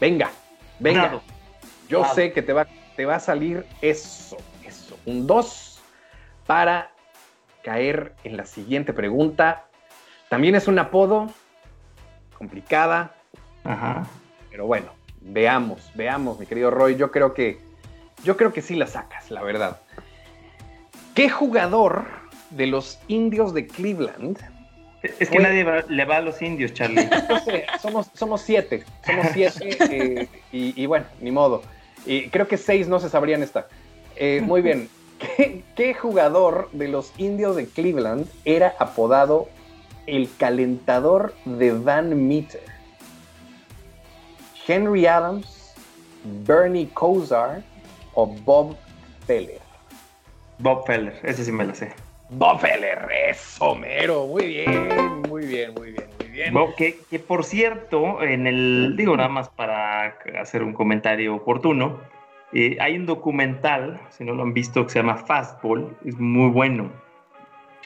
Venga, 0.00 0.30
venga. 0.78 1.20
Yo 1.88 2.04
sé 2.14 2.32
que 2.32 2.42
te 2.42 2.52
va, 2.52 2.66
te 2.96 3.04
va 3.04 3.16
a 3.16 3.20
salir 3.20 3.64
eso, 3.80 4.36
eso, 4.64 4.98
un 5.06 5.26
2 5.26 5.80
para 6.46 6.90
caer 7.62 8.14
en 8.24 8.36
la 8.36 8.46
siguiente 8.46 8.92
pregunta. 8.92 9.66
También 10.28 10.54
es 10.54 10.66
un 10.68 10.78
apodo 10.78 11.28
complicada, 12.36 13.14
ajá. 13.64 14.06
pero 14.50 14.66
bueno, 14.66 14.92
veamos, 15.20 15.90
veamos, 15.94 16.38
mi 16.38 16.46
querido 16.46 16.70
Roy. 16.70 16.96
Yo 16.96 17.10
creo 17.10 17.34
que, 17.34 17.60
yo 18.24 18.36
creo 18.36 18.52
que 18.52 18.62
sí 18.62 18.74
la 18.74 18.86
sacas, 18.86 19.30
la 19.30 19.42
verdad. 19.42 19.80
¿Qué 21.14 21.30
jugador 21.30 22.04
de 22.50 22.66
los 22.66 22.98
indios 23.08 23.54
de 23.54 23.66
Cleveland? 23.66 24.55
Es 25.20 25.30
que 25.30 25.38
nadie 25.38 25.64
va- 25.64 25.84
le 25.88 26.04
va 26.04 26.16
a 26.18 26.20
los 26.20 26.40
indios, 26.42 26.72
Charlie. 26.74 27.08
No 27.28 27.40
sé, 27.44 27.66
somos, 27.80 28.10
somos 28.14 28.40
siete, 28.42 28.84
somos 29.04 29.26
siete, 29.32 29.76
eh, 29.90 30.28
y, 30.52 30.80
y 30.80 30.86
bueno, 30.86 31.06
ni 31.20 31.30
modo. 31.30 31.62
Y 32.04 32.28
creo 32.28 32.46
que 32.48 32.56
seis 32.56 32.88
no 32.88 33.00
se 33.00 33.08
sabrían 33.08 33.42
esta. 33.42 33.66
Eh, 34.16 34.40
muy 34.44 34.62
bien. 34.62 34.88
¿Qué, 35.36 35.62
qué 35.74 35.94
jugador 35.94 36.68
de 36.72 36.88
los 36.88 37.12
indios 37.18 37.56
de 37.56 37.66
Cleveland 37.66 38.26
era 38.44 38.74
apodado 38.78 39.48
el 40.06 40.28
calentador 40.38 41.34
de 41.46 41.72
Van 41.72 42.28
Meter? 42.28 42.62
Henry 44.68 45.06
Adams, 45.06 45.72
Bernie 46.46 46.88
Kosar 46.92 47.62
o 48.14 48.26
Bob 48.26 48.76
Feller. 49.26 49.60
Bob 50.58 50.86
Feller, 50.86 51.18
ese 51.22 51.44
sí 51.44 51.52
me 51.52 51.64
lo 51.64 51.74
sé. 51.74 51.92
Bob 52.28 52.60
Feller, 52.60 53.08
eso, 53.28 53.74
mero. 53.74 54.26
Muy 54.26 54.46
bien, 54.46 55.28
muy 55.28 55.46
bien, 55.46 55.74
muy 55.74 55.92
bien, 55.92 56.10
muy 56.16 56.28
bien. 56.28 56.52
Bob, 56.52 56.74
que, 56.76 56.98
que 57.08 57.18
por 57.18 57.44
cierto, 57.44 58.22
en 58.22 58.46
el, 58.46 58.94
digo 58.96 59.16
nada 59.16 59.28
más 59.28 59.48
para 59.50 60.16
hacer 60.40 60.62
un 60.62 60.72
comentario 60.72 61.34
oportuno, 61.36 62.00
eh, 62.52 62.76
hay 62.80 62.96
un 62.96 63.06
documental, 63.06 64.00
si 64.10 64.24
no 64.24 64.34
lo 64.34 64.42
han 64.42 64.54
visto, 64.54 64.84
que 64.84 64.90
se 64.90 64.98
llama 65.00 65.16
Fastball, 65.16 65.96
es 66.04 66.18
muy 66.18 66.50
bueno. 66.50 66.90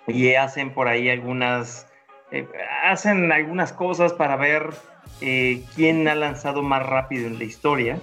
Y 0.07 0.35
hacen 0.35 0.71
por 0.71 0.89
ahí 0.89 1.11
algunas, 1.11 1.87
eh, 2.31 2.47
hacen 2.85 3.31
algunas 3.33 3.73
cosas 3.73 4.13
para 4.13 4.37
ver 4.37 4.71
eh, 5.21 5.63
quién 5.75 6.09
ha 6.09 6.15
lanzado 6.15 6.63
más 6.63 6.87
rápido 6.87 7.27
en 7.27 7.39
la 7.39 7.45
historia, 7.45 7.99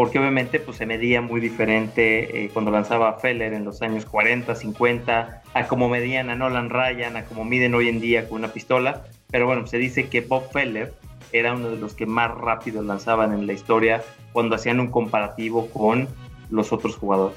porque 0.00 0.18
obviamente 0.18 0.60
pues, 0.60 0.78
se 0.78 0.86
medía 0.86 1.20
muy 1.20 1.42
diferente 1.42 2.44
eh, 2.44 2.48
cuando 2.54 2.70
lanzaba 2.70 3.18
Feller 3.18 3.52
en 3.52 3.66
los 3.66 3.82
años 3.82 4.06
40, 4.06 4.54
50, 4.54 5.42
a 5.52 5.66
como 5.66 5.90
medían 5.90 6.30
a 6.30 6.36
Nolan 6.36 6.70
Ryan, 6.70 7.18
a 7.18 7.26
como 7.26 7.44
miden 7.44 7.74
hoy 7.74 7.90
en 7.90 8.00
día 8.00 8.26
con 8.26 8.38
una 8.38 8.48
pistola. 8.48 9.04
Pero 9.30 9.44
bueno, 9.44 9.66
se 9.66 9.76
dice 9.76 10.08
que 10.08 10.22
Bob 10.22 10.50
Feller 10.52 10.94
era 11.32 11.52
uno 11.52 11.68
de 11.68 11.76
los 11.76 11.92
que 11.92 12.06
más 12.06 12.34
rápido 12.34 12.82
lanzaban 12.82 13.34
en 13.34 13.46
la 13.46 13.52
historia 13.52 14.02
cuando 14.32 14.56
hacían 14.56 14.80
un 14.80 14.90
comparativo 14.90 15.68
con 15.68 16.08
los 16.48 16.72
otros 16.72 16.96
jugadores. 16.96 17.36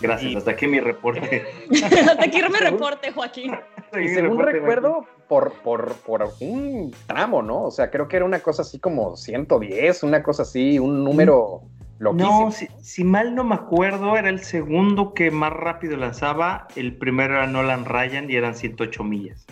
Gracias, 0.00 0.32
Y- 0.32 0.36
hasta 0.36 0.50
aquí 0.52 0.66
mi 0.66 0.80
reporte. 0.80 1.44
Te 2.20 2.30
quiero 2.30 2.50
mi 2.50 2.58
reporte, 2.60 3.12
Joaquín. 3.12 3.54
Hasta 3.76 3.98
aquí 3.98 4.06
Y 4.06 4.08
según 4.08 4.38
reporte, 4.38 4.52
recuerdo, 4.52 5.06
por, 5.28 5.52
por, 5.62 5.94
por 5.94 6.32
un 6.40 6.94
tramo, 7.06 7.42
¿no? 7.42 7.64
O 7.64 7.70
sea, 7.70 7.90
creo 7.90 8.08
que 8.08 8.16
era 8.16 8.24
una 8.24 8.40
cosa 8.40 8.62
así 8.62 8.78
como 8.78 9.16
110, 9.16 10.02
una 10.02 10.22
cosa 10.22 10.42
así, 10.42 10.78
un 10.78 11.04
número 11.04 11.62
loquísimo. 11.98 12.44
No, 12.46 12.50
si, 12.52 12.68
si 12.82 13.04
mal 13.04 13.34
no 13.34 13.44
me 13.44 13.54
acuerdo, 13.54 14.16
era 14.16 14.28
el 14.28 14.40
segundo 14.40 15.14
que 15.14 15.30
más 15.30 15.52
rápido 15.52 15.96
lanzaba. 15.96 16.66
El 16.76 16.96
primero 16.96 17.34
era 17.34 17.46
Nolan 17.46 17.84
Ryan 17.84 18.30
y 18.30 18.36
eran 18.36 18.54
108 18.54 19.04
millas. 19.04 19.46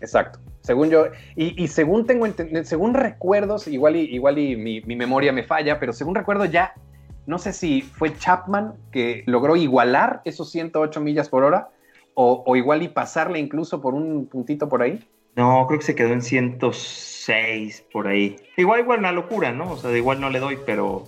Exacto. 0.00 0.38
Según 0.62 0.90
yo, 0.90 1.06
y, 1.36 1.60
y 1.62 1.68
según 1.68 2.06
tengo 2.06 2.26
según 2.64 2.92
recuerdos, 2.94 3.66
igual 3.66 3.96
y, 3.96 4.00
igual 4.14 4.38
y 4.38 4.56
mi, 4.56 4.82
mi 4.82 4.94
memoria 4.94 5.32
me 5.32 5.42
falla, 5.42 5.80
pero 5.80 5.92
según 5.94 6.14
recuerdo 6.14 6.44
ya, 6.44 6.74
no 7.30 7.38
sé 7.38 7.52
si 7.52 7.82
fue 7.82 8.16
Chapman 8.18 8.74
que 8.90 9.22
logró 9.26 9.54
igualar 9.54 10.20
esos 10.24 10.50
108 10.50 11.00
millas 11.00 11.28
por 11.28 11.44
hora, 11.44 11.68
o, 12.14 12.42
o 12.44 12.56
igual 12.56 12.82
y 12.82 12.88
pasarle 12.88 13.38
incluso 13.38 13.80
por 13.80 13.94
un 13.94 14.26
puntito 14.26 14.68
por 14.68 14.82
ahí. 14.82 14.98
No, 15.36 15.64
creo 15.68 15.78
que 15.78 15.86
se 15.86 15.94
quedó 15.94 16.12
en 16.12 16.22
106 16.22 17.86
por 17.92 18.08
ahí. 18.08 18.36
Igual, 18.56 18.80
igual 18.80 18.98
una 18.98 19.12
locura, 19.12 19.52
¿no? 19.52 19.70
O 19.70 19.76
sea, 19.76 19.96
igual 19.96 20.20
no 20.20 20.28
le 20.28 20.40
doy, 20.40 20.58
pero 20.66 21.04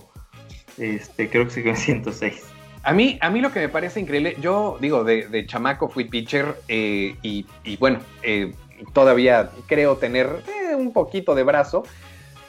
este, 0.77 1.29
creo 1.29 1.43
que 1.43 1.51
se 1.51 1.61
quedó 1.61 1.73
en 1.73 1.77
106. 1.77 2.45
A 2.83 2.93
mí, 2.93 3.17
a 3.21 3.29
mí 3.29 3.41
lo 3.41 3.51
que 3.51 3.59
me 3.59 3.69
parece 3.69 3.99
increíble, 3.99 4.37
yo 4.39 4.77
digo, 4.79 5.03
de, 5.03 5.27
de 5.27 5.45
chamaco 5.45 5.89
fui 5.89 6.05
pitcher 6.05 6.55
eh, 6.69 7.17
y, 7.21 7.45
y 7.65 7.75
bueno, 7.77 7.99
eh, 8.23 8.53
todavía 8.93 9.49
creo 9.67 9.97
tener 9.97 10.41
eh, 10.47 10.75
un 10.75 10.93
poquito 10.93 11.35
de 11.35 11.43
brazo, 11.43 11.83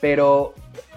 pero 0.01 0.55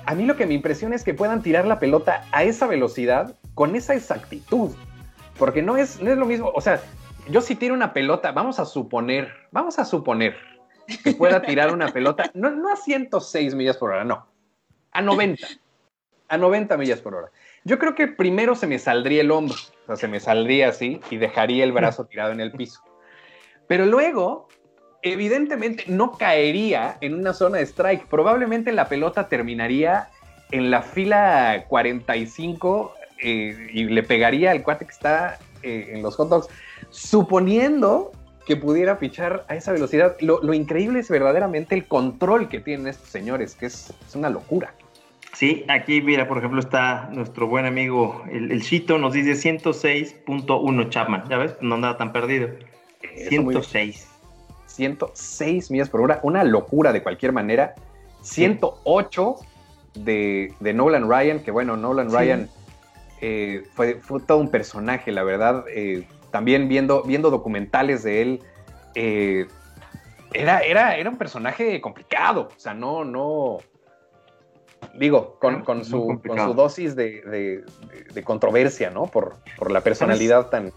a 0.08 0.16
mí 0.16 0.26
lo 0.26 0.38
que 0.38 0.46
me 0.46 0.54
impresiona 0.54 0.96
es 0.96 1.04
que 1.04 1.14
puedan 1.14 1.44
tirar 1.44 1.68
la 1.68 1.80
pelota 1.80 2.24
a 2.32 2.44
esa 2.44 2.66
velocidad 2.66 3.36
con 3.56 3.76
esa 3.76 3.94
exactitud, 3.94 4.72
porque 5.38 5.62
no 5.62 5.76
es, 5.76 6.02
no 6.02 6.10
es 6.10 6.18
lo 6.18 6.26
mismo, 6.26 6.50
o 6.56 6.62
sea, 6.62 6.82
yo 7.30 7.42
si 7.42 7.56
tiro 7.56 7.74
una 7.74 7.92
pelota, 7.92 8.32
vamos 8.32 8.58
a 8.58 8.66
suponer, 8.66 9.34
vamos 9.52 9.80
a 9.80 9.84
suponer 9.84 10.38
que 11.04 11.12
pueda 11.12 11.42
tirar 11.42 11.74
una 11.74 11.90
pelota, 11.90 12.32
no, 12.34 12.50
no 12.52 12.72
a 12.72 12.78
106 12.78 13.54
millas 13.54 13.76
por 13.76 13.92
hora, 13.92 14.06
no, 14.06 14.26
a 14.92 15.02
90. 15.02 15.46
a 16.30 16.38
90 16.38 16.78
millas 16.78 17.02
por 17.02 17.14
hora. 17.14 17.30
Yo 17.66 17.78
creo 17.78 17.94
que 17.94 18.08
primero 18.08 18.56
se 18.56 18.66
me 18.66 18.80
saldría 18.80 19.20
el 19.20 19.32
hombro, 19.32 19.58
o 19.58 19.86
sea, 19.88 19.96
se 19.98 20.08
me 20.08 20.22
saldría 20.22 20.70
así 20.70 21.02
y 21.12 21.18
dejaría 21.18 21.66
el 21.66 21.74
brazo 21.74 22.06
tirado 22.06 22.32
en 22.32 22.40
el 22.40 22.54
piso. 22.54 22.82
Pero 23.68 23.86
luego, 23.86 24.48
evidentemente, 25.02 25.84
no 25.88 26.14
caería 26.14 26.98
en 27.02 27.14
una 27.14 27.34
zona 27.34 27.58
de 27.58 27.64
strike. 27.64 28.06
Probablemente 28.08 28.72
la 28.72 28.88
pelota 28.88 29.28
terminaría 29.28 30.10
en 30.52 30.72
la 30.72 30.82
fila 30.82 31.66
45 31.68 32.94
eh, 33.20 33.70
y 33.74 33.86
le 33.86 34.04
pegaría 34.04 34.52
al 34.52 34.64
cuate 34.64 34.86
que 34.86 34.92
está 34.92 35.40
eh, 35.64 35.92
en 35.94 36.04
los 36.04 36.16
hot 36.16 36.30
dogs, 36.30 36.48
suponiendo 36.90 38.12
que 38.46 38.56
pudiera 38.56 38.98
pichar 38.98 39.46
a 39.50 39.56
esa 39.56 39.74
velocidad. 39.74 40.16
Lo, 40.22 40.54
increíble 40.54 41.00
es 41.00 41.10
verdaderamente 41.10 41.76
el 41.76 41.86
control 41.86 42.48
que 42.48 42.60
tienen 42.60 42.88
estos 42.88 43.10
señores, 43.10 43.56
que 43.56 43.66
es, 43.66 43.94
una 44.16 44.30
locura. 44.30 44.74
Sí, 45.34 45.66
aquí 45.68 46.02
mira, 46.02 46.28
por 46.28 46.38
ejemplo, 46.38 46.60
está 46.60 47.10
nuestro 47.12 47.48
buen 47.48 47.66
amigo, 47.66 48.24
el, 48.32 48.52
el 48.52 48.64
Chito, 48.64 48.98
nos 48.98 49.14
dice 49.14 49.34
106.1 49.34 50.90
Chapman, 50.90 51.26
ya 51.30 51.38
ves, 51.38 51.56
no 51.62 51.76
andaba 51.76 51.98
tan 51.98 52.14
perdido. 52.14 52.50
106. 53.28 54.17
106 54.78 55.72
millas 55.72 55.90
por 55.90 56.02
hora, 56.02 56.20
una 56.24 56.44
locura 56.44 56.94
de 56.94 57.02
cualquier 57.02 57.34
manera. 57.34 57.74
108 58.22 59.36
de, 59.96 60.54
Nolan 60.60 61.10
Ryan, 61.10 61.40
que 61.40 61.50
bueno, 61.50 61.76
Nolan 61.76 62.12
Ryan 62.12 62.48
eh, 63.22 63.64
fue, 63.74 63.96
fue, 63.96 64.22
todo 64.22 64.38
un 64.38 64.52
personaje, 64.52 65.12
la 65.12 65.24
verdad. 65.24 65.66
Eh, 65.74 66.08
también 66.32 66.70
viendo, 66.70 67.02
viendo 67.04 67.32
documentales 67.32 68.04
de 68.04 68.22
él, 68.22 68.44
eh, 68.94 69.48
era, 70.34 70.60
era, 70.60 70.96
era 70.96 71.10
un 71.10 71.18
personaje 71.18 71.82
complicado. 71.82 72.50
O 72.56 72.60
sea, 72.60 72.76
no, 72.76 73.04
no. 73.04 73.58
Digo, 74.94 75.40
con, 75.40 75.64
ah, 75.68 75.84
su, 75.84 76.22
con 76.26 76.38
su, 76.38 76.54
dosis 76.54 76.96
de, 76.96 77.64
controversia, 78.24 78.92
¿no? 78.92 79.08
Por, 79.08 79.38
por 79.58 79.72
la 79.72 79.82
personalidad 79.82 80.50
tan. 80.50 80.72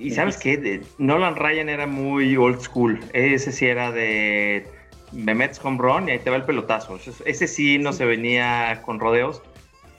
Y 0.00 0.12
sabes 0.12 0.38
qué, 0.38 0.82
Nolan 0.96 1.36
Ryan 1.36 1.68
era 1.68 1.86
muy 1.86 2.34
old 2.36 2.60
school. 2.60 2.98
Ese 3.12 3.52
sí 3.52 3.66
era 3.66 3.92
de 3.92 4.66
me 5.12 5.34
metes 5.34 5.60
home 5.62 5.78
run 5.78 6.08
y 6.08 6.12
ahí 6.12 6.18
te 6.18 6.30
va 6.30 6.36
el 6.36 6.44
pelotazo. 6.44 6.98
Ese 7.26 7.46
sí 7.46 7.78
no 7.78 7.92
se 7.92 8.06
venía 8.06 8.80
con 8.84 8.98
rodeos. 8.98 9.42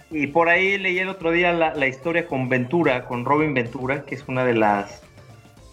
Y 0.09 0.27
por 0.27 0.49
ahí 0.49 0.77
leí 0.77 0.97
el 0.99 1.07
otro 1.07 1.31
día 1.31 1.53
la, 1.53 1.87
historia 1.87 2.25
con 2.25 2.49
Ventura, 2.49 3.05
con 3.05 3.25
Robin 3.25 3.53
Ventura, 3.53 4.03
que 4.03 4.15
es 4.15 4.27
una 4.27 4.43
de 4.43 4.55
las 4.55 5.03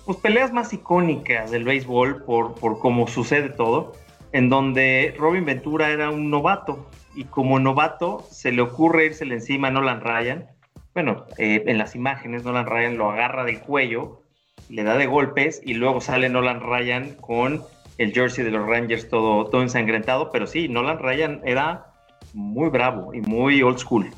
pues, 0.04 0.18
peleas 0.18 0.52
más 0.52 0.72
icónicas 0.72 1.50
del 1.50 1.64
béisbol 1.64 2.22
por, 2.24 2.54
por 2.54 2.78
cómo 2.78 3.08
sucede 3.08 3.48
todo, 3.48 3.94
en 4.32 4.50
donde 4.50 5.14
Robin 5.18 5.44
Ventura 5.44 5.88
era 5.90 6.10
un 6.10 6.30
novato 6.30 6.88
y 7.14 7.24
como 7.24 7.58
novato 7.58 8.24
se 8.30 8.52
le 8.52 8.62
ocurre 8.62 9.06
irse 9.06 9.24
encima 9.24 9.68
a 9.68 9.70
Nolan 9.70 10.02
Ryan. 10.02 10.46
Bueno, 10.95 11.26
eh, 11.36 11.62
en 11.66 11.78
las 11.78 11.95
imágenes 11.95 12.45
Nolan 12.45 12.66
Ryan 12.66 12.97
lo 12.97 13.11
agarra 13.11 13.45
del 13.45 13.61
cuello, 13.61 14.22
le 14.68 14.82
da 14.82 14.97
de 14.97 15.07
golpes 15.07 15.61
y 15.64 15.74
luego 15.74 16.01
sale 16.01 16.28
Nolan 16.28 16.61
Ryan 16.61 17.14
con 17.20 17.62
el 17.99 18.12
jersey 18.12 18.45
de 18.45 18.51
los 18.51 18.66
Rangers 18.66 19.09
todo, 19.09 19.47
todo 19.47 19.62
ensangrentado, 19.62 20.30
pero 20.30 20.47
sí, 20.47 20.68
Nolan 20.68 20.99
Ryan 20.99 21.41
era 21.45 21.86
muy 22.32 22.68
bravo 22.70 23.12
y 23.14 23.20
muy 23.20 23.62
old 23.62 23.78
school. 23.78 24.11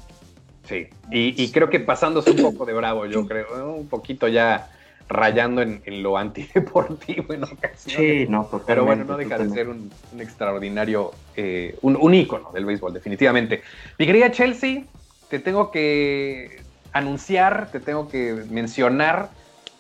Sí, 0.65 0.87
y, 1.11 1.51
creo 1.51 1.69
que 1.69 1.81
pasándose 1.81 2.31
un 2.31 2.37
poco 2.37 2.65
de 2.65 2.73
bravo, 2.73 3.05
yo 3.07 3.27
creo, 3.27 3.75
un 3.75 3.89
poquito 3.89 4.29
ya 4.29 4.71
rayando 5.09 5.63
en, 5.63 5.83
lo 6.01 6.17
antideportivo 6.17 7.35
en 7.35 7.43
ocasiones. 7.43 8.27
Sí, 8.27 8.27
no, 8.29 8.45
totalmente, 8.45 8.67
Pero 8.67 8.85
bueno, 8.85 9.05
no 9.05 9.17
deja 9.17 9.37
de 9.39 9.51
ser 9.51 9.69
un, 9.69 9.91
extraordinario, 10.21 11.11
eh, 11.35 11.77
un, 11.83 11.97
un 12.01 12.15
ícono 12.15 12.53
del 12.53 12.67
béisbol, 12.67 12.93
definitivamente. 12.93 13.63
Mi 13.99 14.07
querida 14.07 14.31
Chelsea, 14.31 14.85
te 15.31 15.39
tengo 15.39 15.71
que 15.71 16.61
anunciar, 16.93 17.71
te 17.71 17.81
tengo 17.81 18.09
que 18.09 18.45
mencionar 18.51 19.31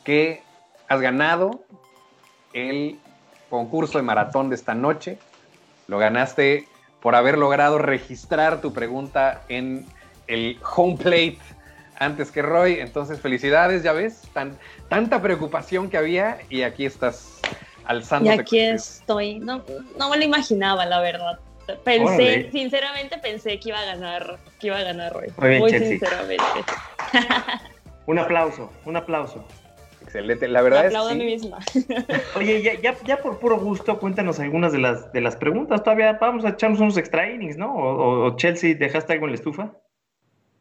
que 0.05 0.43
has 0.89 1.01
ganado 1.01 1.65
el 2.53 2.99
concurso 3.51 3.99
de 3.99 4.03
maratón 4.03 4.49
de 4.49 4.55
esta 4.55 4.75
noche. 4.75 5.19
Lo 5.89 5.99
ganaste 5.99 6.69
por 7.03 7.17
haber 7.17 7.37
logrado 7.37 7.79
registrar 7.79 8.61
tu 8.61 8.73
pregunta 8.73 9.43
en 9.49 9.87
el 10.29 10.59
home 10.77 10.97
plate 10.97 11.41
antes 11.99 12.31
que 12.31 12.43
Roy. 12.43 12.79
Entonces, 12.79 13.21
felicidades, 13.21 13.83
ya 13.83 13.93
ves, 13.93 14.23
tan, 14.33 14.57
tanta 14.89 15.21
preocupación 15.21 15.91
que 15.91 15.97
había 15.97 16.39
y 16.49 16.63
aquí 16.63 16.87
estás 16.87 17.41
alzando. 17.85 18.31
Y 18.31 18.33
aquí 18.33 18.61
estoy. 18.61 19.41
No, 19.41 19.65
no 19.99 20.11
me 20.11 20.17
lo 20.17 20.25
imaginaba, 20.25 20.87
la 20.87 21.01
verdad. 21.01 21.41
Pensé, 21.79 22.51
sinceramente 22.51 23.19
pensé 23.19 23.59
que 23.59 23.71
iba 23.71 23.81
a 23.81 23.85
ganar, 23.85 24.39
que 24.59 24.69
iba 24.69 24.79
a 24.79 24.83
ganar 24.83 25.13
Roy. 25.13 25.59
Muy, 25.59 25.71
sinceramente. 25.71 26.45
un 28.07 28.19
aplauso, 28.19 28.73
un 28.85 28.97
aplauso. 28.97 29.45
Excelente, 30.03 30.49
la 30.49 30.63
verdad 30.63 30.87
es. 30.87 30.95
a 30.95 31.15
mí 31.15 31.25
misma. 31.25 31.59
Oye, 32.37 32.63
ya, 32.63 32.75
ya, 32.81 32.97
ya, 33.05 33.19
por 33.19 33.39
puro 33.39 33.59
gusto, 33.59 33.99
cuéntanos 33.99 34.41
algunas 34.41 34.73
de 34.73 34.79
las, 34.79 35.13
de 35.13 35.21
las 35.21 35.37
preguntas. 35.37 35.83
Todavía 35.85 36.15
vamos 36.15 36.45
a 36.45 36.51
echarnos 36.51 36.81
unos 36.81 36.97
extra 36.97 37.31
innings, 37.31 37.57
¿no? 37.57 37.73
o 37.75 38.37
Chelsea, 38.37 38.75
¿dejaste 38.75 39.13
algo 39.13 39.27
en 39.27 39.33
la 39.33 39.37
estufa? 39.37 39.73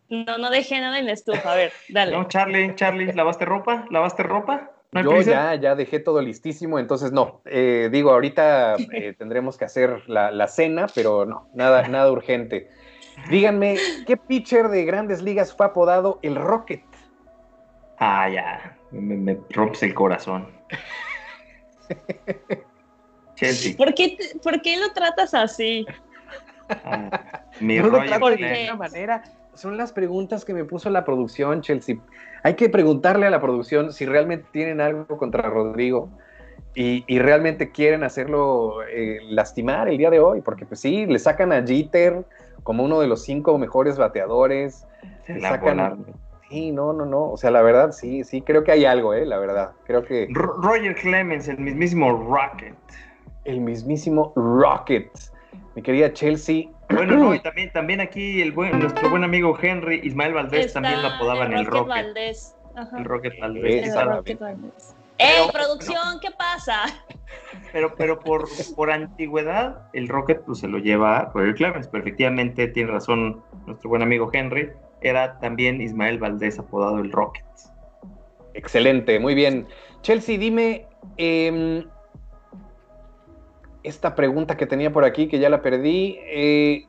No, 0.10 0.38
no 0.40 0.50
dejé 0.50 0.80
nada 0.80 1.00
en 1.00 1.06
la 1.06 1.14
estufa. 1.14 1.54
A 1.54 1.56
ver, 1.56 1.72
dale. 1.88 2.12
No, 2.12 2.28
Charlie, 2.28 2.74
Charlie, 2.76 3.14
¿lavaste 3.14 3.46
ropa? 3.46 3.86
¿Lavaste 3.92 4.24
ropa? 4.24 4.72
Yo 4.92 5.22
ya, 5.22 5.54
ya 5.56 5.76
dejé 5.76 6.00
todo 6.00 6.22
listísimo, 6.22 6.80
entonces 6.80 7.12
no. 7.12 7.42
Eh, 7.46 7.90
digo, 7.92 8.12
ahorita 8.12 8.76
eh, 8.92 9.14
tendremos 9.18 9.56
que 9.58 9.66
hacer 9.66 10.10
la, 10.10 10.48
cena, 10.48 10.88
pero 10.96 11.26
no, 11.26 11.48
nada, 11.54 11.88
nada 11.88 12.12
urgente. 12.12 12.70
Díganme, 13.30 13.78
¿qué 14.08 14.18
pitcher 14.18 14.70
de 14.70 14.86
grandes 14.86 15.22
ligas 15.22 15.54
fue 15.56 15.68
apodado 15.68 16.20
el 16.24 16.36
Rocket? 16.36 16.84
Ah, 18.00 18.30
ya, 18.30 18.78
me, 18.92 19.38
rompes 19.52 19.84
el 19.84 19.94
corazón. 19.94 20.48
Chelsea. 23.36 23.78
¿Por 23.78 23.94
qué, 23.94 24.18
¿Por 24.42 24.62
qué 24.62 24.78
lo 24.78 24.92
tratas 24.94 25.34
así? 25.34 25.86
Ah, 26.70 27.44
mi 27.60 27.78
no 27.78 27.90
de 27.90 28.14
alguna 28.14 28.76
manera 28.76 29.24
son 29.54 29.78
las 29.78 29.92
preguntas 29.92 30.46
que 30.46 30.54
me 30.54 30.64
puso 30.64 30.90
la 30.90 31.04
producción, 31.04 31.62
Chelsea. 31.62 31.98
Hay 32.44 32.56
que 32.56 32.70
preguntarle 32.70 33.26
a 33.26 33.30
la 33.30 33.42
producción 33.42 33.94
si 33.94 34.06
realmente 34.06 34.48
tienen 34.52 34.82
algo 34.82 35.18
contra 35.18 35.50
Rodrigo 35.50 36.10
y, 36.76 37.20
realmente 37.20 37.72
quieren 37.72 38.04
hacerlo 38.04 38.84
eh, 38.84 39.20
lastimar 39.24 39.90
el 39.90 39.98
día 39.98 40.10
de 40.10 40.20
hoy, 40.20 40.42
porque 40.42 40.66
pues 40.66 40.80
sí, 40.80 41.06
le 41.06 41.20
sacan 41.20 41.52
a 41.52 41.66
Jeter 41.66 42.24
como 42.64 42.84
uno 42.84 43.02
de 43.02 43.08
los 43.08 43.24
cinco 43.24 43.58
mejores 43.58 43.98
bateadores. 43.98 44.88
le 45.28 45.42
sacan... 45.42 46.06
Sí, 46.50 46.72
no, 46.72 46.94
no, 46.94 47.06
no. 47.06 47.30
O 47.32 47.38
sea, 47.38 47.52
la 47.52 47.62
verdad, 47.62 47.92
sí, 47.92 48.24
sí, 48.24 48.42
creo 48.42 48.64
que 48.64 48.72
hay 48.72 48.84
algo, 48.84 49.14
¿eh? 49.14 49.24
La 49.24 49.38
verdad. 49.38 49.74
Creo 49.86 50.04
que. 50.04 50.28
Roger 50.32 50.96
Clemens, 50.96 51.48
el 51.48 51.60
mismísimo 51.60 52.12
Rocket. 52.12 52.76
El 53.46 53.62
mismísimo 53.62 54.34
Rocket. 54.36 55.12
Mi 55.80 55.84
querida 55.84 56.12
Chelsea, 56.12 56.66
bueno, 56.90 57.16
no, 57.16 57.34
y 57.34 57.40
también, 57.40 57.72
también 57.72 58.02
aquí 58.02 58.42
el 58.42 58.52
buen, 58.52 58.78
nuestro 58.80 59.10
buen 59.10 59.24
amigo 59.24 59.58
Henry 59.62 60.02
Ismael 60.04 60.34
Valdés 60.34 60.74
también 60.74 61.02
lo 61.02 61.08
apodaban 61.08 61.54
el, 61.54 61.66
Rocket. 61.66 61.88
Valdés. 61.88 62.54
El 62.98 63.06
Rocket 63.06 63.40
Valdés. 63.40 63.88
El 63.88 64.06
Rocket 64.06 64.40
Valdés. 64.40 64.96
¡Ey, 65.20 65.48
producción! 65.54 66.20
¿Qué 66.22 66.32
pasa? 66.38 66.82
Pero, 67.72 67.96
pero 67.96 68.20
por, 68.20 68.50
por 68.76 68.92
antigüedad, 68.92 69.84
el 69.94 70.10
Rocket 70.10 70.42
pues, 70.42 70.60
se 70.60 70.68
lo 70.68 70.80
lleva 70.80 71.32
por 71.32 71.44
el 71.44 71.56
Clemens. 71.56 71.88
Pero 71.88 72.04
efectivamente 72.04 72.68
tiene 72.68 72.92
razón 72.92 73.42
nuestro 73.66 73.90
buen 73.90 74.02
amigo 74.02 74.30
Henry. 74.34 74.72
Era 75.00 75.40
también 75.40 75.80
Ismael 75.80 76.20
Valdés 76.20 76.60
apodado 76.60 77.00
el 77.00 77.10
Rocket. 77.10 77.46
Excelente, 78.54 79.18
muy 79.18 79.34
bien. 79.34 79.66
Chelsea, 80.02 80.38
dime, 80.38 80.88
eh, 81.16 81.86
esta 83.84 84.16
pregunta 84.16 84.58
que 84.58 84.66
tenía 84.66 84.92
por 84.92 85.06
aquí, 85.06 85.28
que 85.28 85.40
ya 85.40 85.50
la 85.50 85.62
perdí. 85.62 86.18
Eh, 86.22 86.88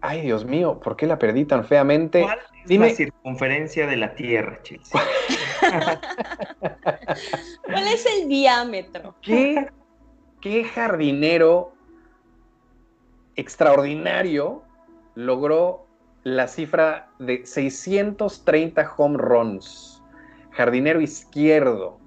ay, 0.00 0.22
Dios 0.22 0.44
mío, 0.44 0.80
¿por 0.80 0.96
qué 0.96 1.06
la 1.06 1.18
perdí 1.18 1.44
tan 1.44 1.64
feamente? 1.64 2.22
¿Cuál 2.22 2.38
es 2.38 2.68
Dime... 2.68 2.88
la 2.88 2.94
circunferencia 2.94 3.86
de 3.86 3.96
la 3.96 4.14
Tierra, 4.14 4.60
Chelsea? 4.62 5.00
¿Cuál 7.62 7.88
es 7.88 8.06
el 8.06 8.28
diámetro? 8.28 9.14
¿Qué, 9.22 9.68
qué 10.40 10.64
jardinero 10.64 11.72
extraordinario 13.36 14.62
logró 15.14 15.86
la 16.22 16.48
cifra 16.48 17.10
de 17.18 17.44
630 17.44 18.94
home 18.96 19.18
runs? 19.18 20.02
Jardinero 20.52 21.00
izquierdo 21.00 21.99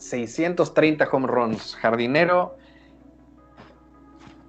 630 0.00 1.08
home 1.12 1.26
runs. 1.26 1.76
Jardinero 1.76 2.56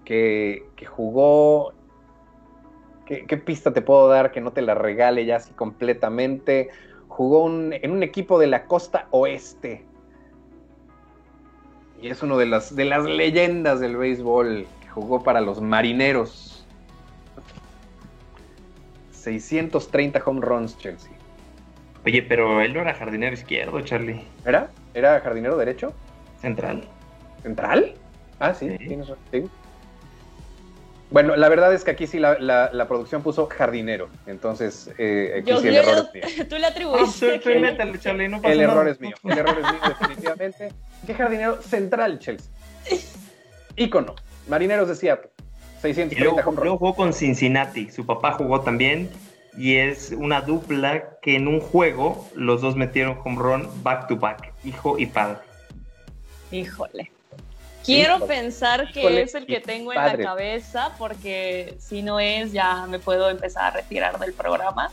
que, 0.05 0.65
jugó. 0.89 1.73
¿qué, 3.05 3.37
pista 3.37 3.73
te 3.73 3.81
puedo 3.81 4.07
dar 4.07 4.31
que 4.31 4.41
no 4.41 4.51
te 4.51 4.61
la 4.61 4.75
regale 4.75 5.25
ya 5.25 5.37
así 5.37 5.53
completamente? 5.53 6.69
Jugó 7.07 7.47
en 7.49 7.91
un 7.91 8.03
equipo 8.03 8.39
de 8.39 8.47
la 8.47 8.65
costa 8.65 9.07
oeste. 9.11 9.85
Y 12.01 12.07
es 12.07 12.23
uno 12.23 12.37
de 12.37 12.47
las, 12.47 12.75
de 12.75 12.85
las 12.85 13.03
leyendas 13.03 13.79
del 13.79 13.97
béisbol. 13.97 14.65
Jugó 14.93 15.21
para 15.21 15.41
los 15.41 15.61
Marineros. 15.61 16.65
630 19.11 20.21
home 20.25 20.41
runs, 20.41 20.77
Chelsea. 20.79 21.11
Oye, 22.05 22.23
pero 22.23 22.61
él 22.61 22.73
no 22.73 22.81
era 22.81 22.95
jardinero 22.95 23.33
izquierdo, 23.33 23.79
Charlie. 23.81 24.23
¿Era? 24.45 24.71
¿Era 24.93 25.19
jardinero 25.21 25.57
derecho? 25.57 25.93
Central. 26.41 26.83
¿Central? 27.43 27.93
Ah, 28.39 28.53
sí, 28.53 28.69
Sí. 28.69 28.77
tienes 28.87 29.07
razón, 29.07 29.23
sí. 29.31 29.43
Bueno, 31.11 31.35
la 31.35 31.49
verdad 31.49 31.73
es 31.73 31.83
que 31.83 31.91
aquí 31.91 32.07
sí 32.07 32.19
la, 32.19 32.39
la- 32.39 32.69
la 32.71 32.87
producción 32.87 33.21
puso 33.21 33.47
jardinero. 33.47 34.07
Entonces, 34.27 34.89
eh, 34.97 35.39
aquí 35.41 35.49
Yo, 35.51 35.57
sí 35.59 35.67
el 35.67 35.75
yo- 35.75 35.81
error 35.81 36.05
es 36.13 36.13
mío. 36.13 36.45
tú 36.49 36.57
le 36.57 36.65
Ah, 36.65 36.69
atribuiste. 36.69 37.33
tú, 37.33 37.37
tú 37.39 37.49
que- 37.49 37.59
métale, 37.59 37.99
Charlie, 37.99 38.29
no 38.29 38.41
pasa 38.41 38.53
El 38.53 38.61
nada. 38.61 38.71
error 38.73 38.87
es 38.87 39.01
mío. 39.01 39.15
El 39.25 39.37
error 39.37 39.57
es 39.59 39.71
mío, 39.71 39.81
definitivamente. 39.99 40.69
¿Qué 41.05 41.13
jardinero? 41.13 41.61
Central, 41.61 42.19
Chelsea. 42.19 42.49
Ícono. 43.75 44.15
Marineros 44.47 44.87
de 44.87 44.95
Seattle. 44.95 45.29
Y 45.79 45.81
630 45.81 46.23
luego, 46.23 46.37
home 46.37 46.45
runs. 46.45 46.59
luego 46.63 46.77
jugó 46.77 46.95
con 46.95 47.13
Cincinnati. 47.13 47.89
Su 47.89 48.05
papá 48.05 48.33
jugó 48.33 48.61
también. 48.61 49.09
Y 49.57 49.75
es 49.75 50.13
una 50.17 50.39
dupla 50.41 51.17
que 51.21 51.35
en 51.35 51.47
un 51.49 51.59
juego 51.59 52.25
los 52.35 52.61
dos 52.61 52.77
metieron 52.77 53.17
home 53.23 53.37
run 53.37 53.67
back 53.83 54.07
to 54.07 54.15
back, 54.15 54.50
hijo 54.63 54.97
y 54.99 55.05
padre. 55.05 55.39
Híjole. 56.51 57.11
Quiero 57.85 58.17
Híjole. 58.17 58.33
pensar 58.35 58.91
que 58.91 58.99
Híjole, 58.99 59.21
es 59.23 59.33
el 59.35 59.45
que 59.47 59.59
tengo 59.59 59.91
en 59.91 59.97
padre. 59.97 60.17
la 60.19 60.23
cabeza, 60.29 60.95
porque 60.99 61.75
si 61.79 62.03
no 62.03 62.19
es, 62.19 62.51
ya 62.51 62.85
me 62.87 62.99
puedo 62.99 63.29
empezar 63.29 63.63
a 63.65 63.71
retirar 63.71 64.19
del 64.19 64.33
programa. 64.33 64.91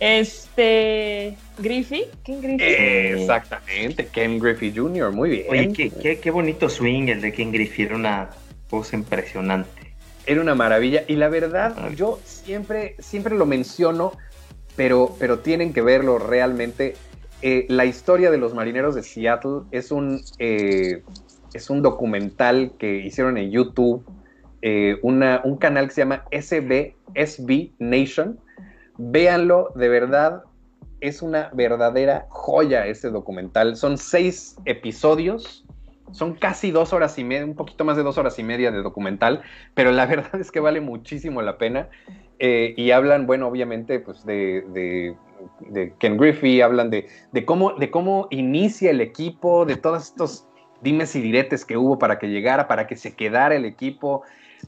Este. 0.00 1.36
Griffey. 1.58 2.06
¿Quién 2.24 2.40
Griffey? 2.40 3.20
Exactamente. 3.20 4.06
Ken 4.06 4.38
Griffey 4.38 4.72
Jr., 4.74 5.12
muy 5.12 5.30
bien. 5.30 5.46
Oye, 5.50 5.72
qué, 5.72 5.90
qué, 5.90 6.18
qué 6.18 6.30
bonito 6.30 6.68
swing 6.68 7.08
el 7.08 7.20
de 7.20 7.32
Ken 7.32 7.52
Griffey. 7.52 7.84
Era 7.86 7.96
una 7.96 8.30
cosa 8.70 8.96
impresionante. 8.96 9.92
Era 10.26 10.40
una 10.40 10.54
maravilla. 10.54 11.04
Y 11.06 11.16
la 11.16 11.28
verdad, 11.28 11.74
Maravilla. 11.74 11.96
yo 11.96 12.20
siempre, 12.24 12.96
siempre 12.98 13.34
lo 13.34 13.46
menciono, 13.46 14.12
pero, 14.76 15.14
pero 15.18 15.40
tienen 15.40 15.72
que 15.72 15.82
verlo 15.82 16.18
realmente. 16.18 16.96
Eh, 17.46 17.66
la 17.68 17.84
historia 17.84 18.30
de 18.30 18.38
los 18.38 18.54
marineros 18.54 18.94
de 18.94 19.02
Seattle 19.02 19.64
es 19.70 19.92
un, 19.92 20.22
eh, 20.38 21.02
es 21.52 21.68
un 21.68 21.82
documental 21.82 22.72
que 22.78 22.96
hicieron 23.04 23.36
en 23.36 23.50
YouTube, 23.50 24.02
eh, 24.62 24.96
una- 25.02 25.42
un 25.44 25.58
canal 25.58 25.88
que 25.88 25.92
se 25.92 26.00
llama 26.00 26.24
SB, 26.30 26.96
SB 27.14 27.74
Nation. 27.78 28.40
Véanlo, 28.96 29.72
de 29.74 29.90
verdad, 29.90 30.44
es 31.02 31.20
una 31.20 31.50
verdadera 31.52 32.24
joya 32.30 32.86
ese 32.86 33.10
documental. 33.10 33.76
Son 33.76 33.98
seis 33.98 34.56
episodios, 34.64 35.66
son 36.12 36.36
casi 36.36 36.70
dos 36.70 36.94
horas 36.94 37.18
y 37.18 37.24
media, 37.24 37.44
un 37.44 37.56
poquito 37.56 37.84
más 37.84 37.98
de 37.98 38.04
dos 38.04 38.16
horas 38.16 38.38
y 38.38 38.42
media 38.42 38.70
de 38.70 38.80
documental, 38.80 39.42
pero 39.74 39.92
la 39.92 40.06
verdad 40.32 40.34
es 40.40 40.50
que 40.50 40.60
vale 40.60 40.80
muchísimo 40.80 41.42
la 41.42 41.58
pena. 41.58 41.90
Y 42.38 42.90
hablan, 42.90 43.26
bueno, 43.26 43.48
obviamente, 43.48 44.00
pues 44.00 44.24
de- 44.26 45.14
de 45.60 45.92
Ken 45.98 46.16
Griffey, 46.16 46.60
hablan 46.60 46.90
de, 46.90 47.08
de 47.32 47.44
cómo, 47.44 47.72
de 47.74 47.90
cómo 47.90 48.28
inicia 48.30 48.90
el 48.90 49.00
equipo, 49.00 49.64
de 49.64 49.76
todos 49.76 50.04
estos 50.04 50.46
dimes 50.82 51.16
y 51.16 51.20
diretes 51.20 51.64
que 51.64 51.76
hubo 51.76 51.98
para 51.98 52.18
que 52.18 52.28
llegara, 52.28 52.68
para 52.68 52.86
que 52.86 52.96
se 52.96 53.16
quedara 53.16 53.56
el 53.56 53.64
equipo, 53.64 54.22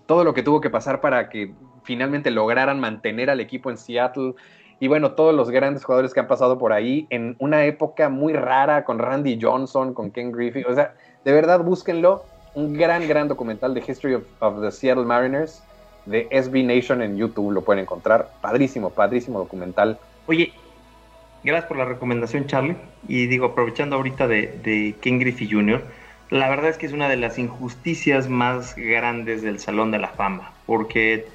todo 0.07 0.24
lo 0.24 0.35
que 0.35 0.43
tuvo 0.43 0.61
que 0.61 0.70
pasar 0.70 1.01
para 1.01 1.29
que 1.29 1.53
finalmente 1.85 2.31
lograran 2.31 2.81
mantener 2.81 3.31
al 3.31 3.41
equipo 3.41 3.70
en 3.70 3.79
Seattle. 3.79 4.35
Y 4.81 4.89
bueno, 4.89 5.12
todos 5.12 5.35
los 5.35 5.51
grandes 5.51 5.85
jugadores 5.85 6.12
que 6.12 6.20
han 6.20 6.27
pasado 6.27 6.59
por 6.59 6.72
ahí 6.72 7.07
en 7.11 7.37
una 7.39 7.64
época 7.64 8.09
muy 8.09 8.35
rara 8.35 8.85
con 8.85 8.99
Randy 8.99 9.39
Johnson, 9.41 9.95
con 9.95 10.11
Ken 10.11 10.33
Griffey. 10.33 10.64
O 10.64 10.74
sea, 10.74 10.95
de 11.24 11.33
verdad, 11.33 11.61
búsquenlo. 11.61 12.24
Un 12.55 12.74
gran, 12.74 13.07
gran 13.07 13.29
documental 13.29 13.74
de 13.74 13.85
History 13.87 14.14
of, 14.14 14.24
of 14.41 14.61
the 14.61 14.70
Seattle 14.70 15.05
Mariners 15.05 15.62
de 16.07 16.29
SB 16.31 16.62
Nation 16.64 17.03
en 17.03 17.16
YouTube. 17.16 17.53
Lo 17.53 17.62
pueden 17.62 17.83
encontrar. 17.83 18.31
Padrísimo, 18.41 18.91
padrísimo 18.91 19.39
documental. 19.39 19.99
Oye, 20.27 20.53
gracias 21.47 21.68
por 21.68 21.78
la 21.78 21.86
recomendación, 21.86 22.47
Charlie. 22.47 22.76
Y 23.09 23.26
digo, 23.26 23.47
aprovechando 23.47 23.97
ahorita 23.97 24.26
de, 24.28 24.59
de 24.62 24.94
Ken 25.01 25.18
Griffey 25.18 25.49
Jr., 25.51 25.82
la 26.30 26.51
verdad 26.51 26.68
es 26.68 26.76
que 26.76 26.86
es 26.86 26.92
una 26.92 27.09
de 27.09 27.16
las 27.16 27.38
injusticias 27.38 28.28
más 28.28 28.74
grandes 28.76 29.42
del 29.42 29.61
Salón 29.61 29.92
de 29.92 29.99
la 29.99 30.09
Fama, 30.09 30.53
porque 30.66 31.26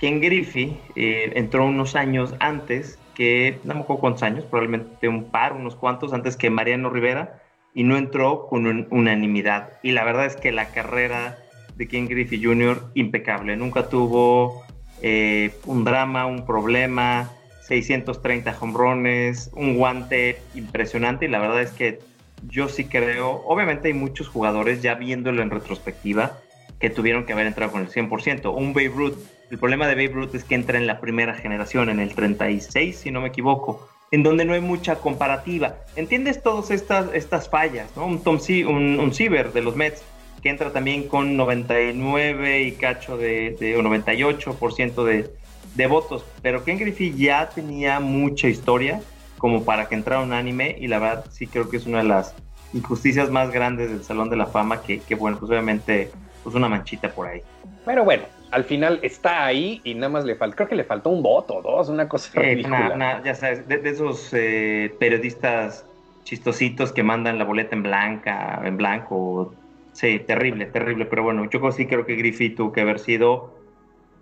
Ken 0.00 0.20
Griffey 0.20 0.80
eh, 0.96 1.32
entró 1.36 1.64
unos 1.66 1.94
años 1.94 2.34
antes 2.40 2.98
que, 3.14 3.58
no 3.64 3.74
me 3.74 3.80
acuerdo 3.80 4.00
cuántos 4.00 4.22
años, 4.24 4.44
probablemente 4.44 5.08
un 5.08 5.30
par, 5.30 5.52
unos 5.52 5.76
cuantos, 5.76 6.12
antes 6.12 6.36
que 6.36 6.50
Mariano 6.50 6.90
Rivera, 6.90 7.40
y 7.74 7.84
no 7.84 7.96
entró 7.96 8.48
con 8.48 8.66
un- 8.66 8.88
unanimidad. 8.90 9.74
Y 9.84 9.92
la 9.92 10.02
verdad 10.02 10.26
es 10.26 10.36
que 10.36 10.50
la 10.50 10.72
carrera 10.72 11.38
de 11.76 11.86
Ken 11.86 12.08
Griffey 12.08 12.42
Jr. 12.42 12.90
impecable, 12.94 13.56
nunca 13.56 13.88
tuvo 13.88 14.64
eh, 15.00 15.52
un 15.64 15.84
drama, 15.84 16.26
un 16.26 16.44
problema, 16.44 17.30
630 17.70 18.56
hombrones, 18.60 19.48
un 19.54 19.76
guante 19.76 20.42
impresionante 20.56 21.26
y 21.26 21.28
la 21.28 21.38
verdad 21.38 21.62
es 21.62 21.70
que 21.70 22.00
yo 22.48 22.68
sí 22.68 22.86
creo, 22.86 23.42
obviamente 23.46 23.86
hay 23.88 23.94
muchos 23.94 24.26
jugadores 24.28 24.82
ya 24.82 24.94
viéndolo 24.94 25.40
en 25.40 25.50
retrospectiva 25.50 26.38
que 26.80 26.90
tuvieron 26.90 27.26
que 27.26 27.32
haber 27.32 27.46
entrado 27.46 27.70
con 27.70 27.82
el 27.82 27.88
100%. 27.88 28.52
Un 28.52 28.72
Babe 28.72 28.88
Ruth, 28.88 29.14
el 29.52 29.58
problema 29.58 29.86
de 29.86 29.94
Babe 29.94 30.08
Ruth 30.14 30.34
es 30.34 30.42
que 30.42 30.56
entra 30.56 30.78
en 30.78 30.88
la 30.88 31.00
primera 31.00 31.34
generación, 31.34 31.90
en 31.90 32.00
el 32.00 32.12
36, 32.14 32.96
si 32.96 33.10
no 33.12 33.20
me 33.20 33.28
equivoco, 33.28 33.88
en 34.10 34.24
donde 34.24 34.44
no 34.44 34.54
hay 34.54 34.60
mucha 34.60 34.96
comparativa. 34.96 35.76
¿Entiendes 35.94 36.42
todas 36.42 36.72
estas, 36.72 37.06
estas 37.14 37.48
fallas? 37.48 37.88
Un 37.96 38.20
Tom 38.24 38.40
Se- 38.40 38.66
un, 38.66 38.98
un 38.98 39.12
de 39.12 39.60
los 39.62 39.76
Mets 39.76 40.02
que 40.42 40.48
entra 40.48 40.72
también 40.72 41.06
con 41.06 41.36
99 41.36 42.62
y 42.62 42.72
cacho 42.72 43.16
de, 43.16 43.56
de 43.60 43.76
o 43.76 43.82
98% 43.82 45.04
de, 45.04 45.30
de 45.72 45.86
votos, 45.86 46.28
pero 46.42 46.64
Ken 46.64 46.78
Griffey 46.78 47.16
ya 47.16 47.52
tenía 47.54 48.00
mucha 48.00 48.48
historia 48.48 49.06
como 49.36 49.64
para 49.64 49.88
que 49.88 49.94
entrara 49.94 50.22
un 50.22 50.32
anime 50.32 50.76
y 50.78 50.88
la 50.88 50.98
verdad 50.98 51.26
sí 51.30 51.48
creo 51.50 51.70
que 51.70 51.76
es 51.78 51.86
una 51.86 51.98
de 51.98 52.04
las 52.04 52.36
injusticias 52.72 53.30
más 53.30 53.50
grandes 53.50 53.90
del 53.90 54.02
Salón 54.04 54.30
de 54.30 54.36
la 54.36 54.46
Fama 54.48 54.82
que, 54.82 55.04
que 55.04 55.14
bueno, 55.14 55.38
pues 55.38 55.50
obviamente 55.50 56.12
pues 56.42 56.54
una 56.54 56.68
manchita 56.68 57.14
por 57.14 57.28
ahí. 57.28 57.42
Pero 57.84 58.04
bueno, 58.04 58.26
al 58.50 58.64
final 58.64 59.00
está 59.02 59.44
ahí 59.44 59.80
y 59.84 59.94
nada 59.94 60.08
más 60.08 60.24
le 60.24 60.36
faltó, 60.36 60.56
creo 60.56 60.68
que 60.68 60.74
le 60.76 60.84
faltó 60.84 61.10
un 61.10 61.22
voto 61.22 61.56
o 61.56 61.62
dos, 61.62 61.88
una 61.88 62.08
cosa 62.08 62.30
Eh, 62.32 62.42
ridícula. 62.42 62.96
ya 63.24 63.34
sabes, 63.34 63.66
de, 63.66 63.78
de 63.78 63.90
esos 63.90 64.32
eh, 64.32 64.96
periodistas 65.00 65.86
chistositos 66.24 66.92
que 66.92 67.02
mandan 67.02 67.38
la 67.38 67.44
boleta 67.44 67.74
en 67.74 67.82
blanca, 67.82 68.60
en 68.64 68.76
blanco. 68.76 69.56
Sí, 69.92 70.20
terrible, 70.20 70.66
terrible. 70.66 71.06
Pero 71.06 71.22
bueno, 71.24 71.48
yo 71.50 71.72
sí 71.72 71.86
creo 71.86 72.06
que 72.06 72.14
Griffey 72.16 72.54
tuvo 72.54 72.72
que 72.72 72.80
haber 72.82 73.00
sido 73.00 73.59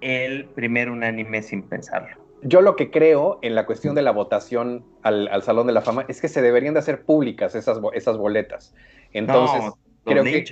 el 0.00 0.46
primer 0.46 0.90
unánime 0.90 1.42
sin 1.42 1.62
pensarlo. 1.62 2.16
Yo 2.42 2.60
lo 2.60 2.76
que 2.76 2.90
creo 2.90 3.38
en 3.42 3.54
la 3.54 3.66
cuestión 3.66 3.94
de 3.94 4.02
la 4.02 4.12
votación 4.12 4.84
al, 5.02 5.26
al 5.28 5.42
Salón 5.42 5.66
de 5.66 5.72
la 5.72 5.80
Fama 5.82 6.04
es 6.08 6.20
que 6.20 6.28
se 6.28 6.40
deberían 6.40 6.74
de 6.74 6.80
hacer 6.80 7.02
públicas 7.02 7.54
esas, 7.54 7.80
bo- 7.80 7.92
esas 7.92 8.16
boletas. 8.16 8.74
Entonces, 9.12 9.60
no, 9.60 9.78
creo 10.04 10.22
que- 10.24 10.44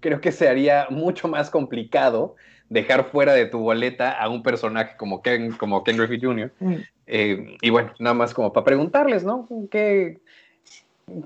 creo 0.00 0.20
que 0.20 0.30
se 0.32 0.48
haría 0.48 0.86
mucho 0.90 1.26
más 1.28 1.50
complicado 1.50 2.36
dejar 2.68 3.04
fuera 3.10 3.32
de 3.34 3.46
tu 3.46 3.58
boleta 3.58 4.12
a 4.12 4.28
un 4.28 4.42
personaje 4.42 4.96
como 4.96 5.20
Ken, 5.20 5.52
como 5.52 5.82
Ken 5.82 5.96
Griffey 5.96 6.20
Jr. 6.20 6.52
Eh, 7.06 7.56
y 7.60 7.70
bueno, 7.70 7.92
nada 7.98 8.14
más 8.14 8.32
como 8.32 8.52
para 8.52 8.64
preguntarles, 8.64 9.24
¿no? 9.24 9.48
¿Qué, 9.70 10.18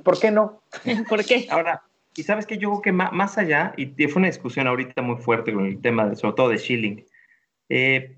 ¿Por 0.03 0.19
qué 0.19 0.31
no? 0.31 0.63
¿Por 1.09 1.25
qué? 1.25 1.47
Ahora, 1.51 1.83
y 2.17 2.23
sabes 2.23 2.47
que 2.47 2.57
yo 2.59 2.71
creo 2.71 2.83
que 2.83 2.93
más 2.93 3.37
allá, 3.39 3.75
y 3.77 3.93
y 4.03 4.09
fue 4.09 4.21
una 4.21 4.29
discusión 4.29 4.67
ahorita 4.67 5.03
muy 5.03 5.17
fuerte 5.17 5.53
con 5.53 5.67
el 5.67 5.81
tema, 5.81 6.09
de, 6.09 6.17
sobre 6.17 6.35
todo 6.35 6.49
de 6.49 6.59
Schilling, 6.59 7.05
eh, 7.69 8.17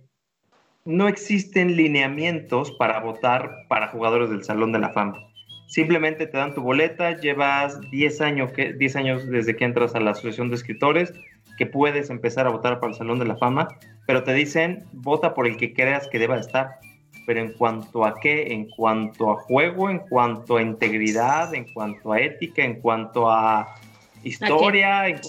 no 0.84 1.06
existen 1.08 1.76
lineamientos 1.76 2.72
para 2.72 3.00
votar 3.00 3.66
para 3.68 3.88
jugadores 3.88 4.30
del 4.30 4.44
Salón 4.44 4.72
de 4.72 4.78
la 4.78 4.90
Fama. 4.90 5.18
Simplemente 5.66 6.26
te 6.26 6.38
dan 6.38 6.54
tu 6.54 6.62
boleta, 6.62 7.20
llevas 7.20 7.78
10 7.90 8.22
años, 8.22 8.52
que, 8.52 8.72
10 8.72 8.96
años 8.96 9.28
desde 9.28 9.54
que 9.54 9.66
entras 9.66 9.94
a 9.94 10.00
la 10.00 10.12
Asociación 10.12 10.48
de 10.48 10.56
Escritores, 10.56 11.12
que 11.58 11.66
puedes 11.66 12.08
empezar 12.08 12.46
a 12.46 12.50
votar 12.50 12.80
para 12.80 12.92
el 12.92 12.96
Salón 12.98 13.18
de 13.18 13.26
la 13.26 13.36
Fama, 13.36 13.68
pero 14.06 14.24
te 14.24 14.32
dicen, 14.32 14.86
vota 14.92 15.34
por 15.34 15.46
el 15.46 15.58
que 15.58 15.74
creas 15.74 16.08
que 16.08 16.18
deba 16.18 16.38
estar. 16.38 16.76
Pero 17.26 17.40
en 17.40 17.52
cuanto 17.52 18.06
a 18.06 18.18
qué, 18.20 18.54
en 18.54 18.70
cuanto 18.70 19.30
a 19.30 19.36
juego, 19.36 19.90
en 19.90 19.98
cuanto 19.98 20.56
a 20.56 20.62
integridad, 20.62 21.54
en 21.54 21.70
cuanto 21.74 22.12
a 22.12 22.20
ética, 22.20 22.64
en 22.64 22.80
cuanto 22.80 23.30
a 23.30 23.74
historia, 24.22 25.08
en- 25.08 25.20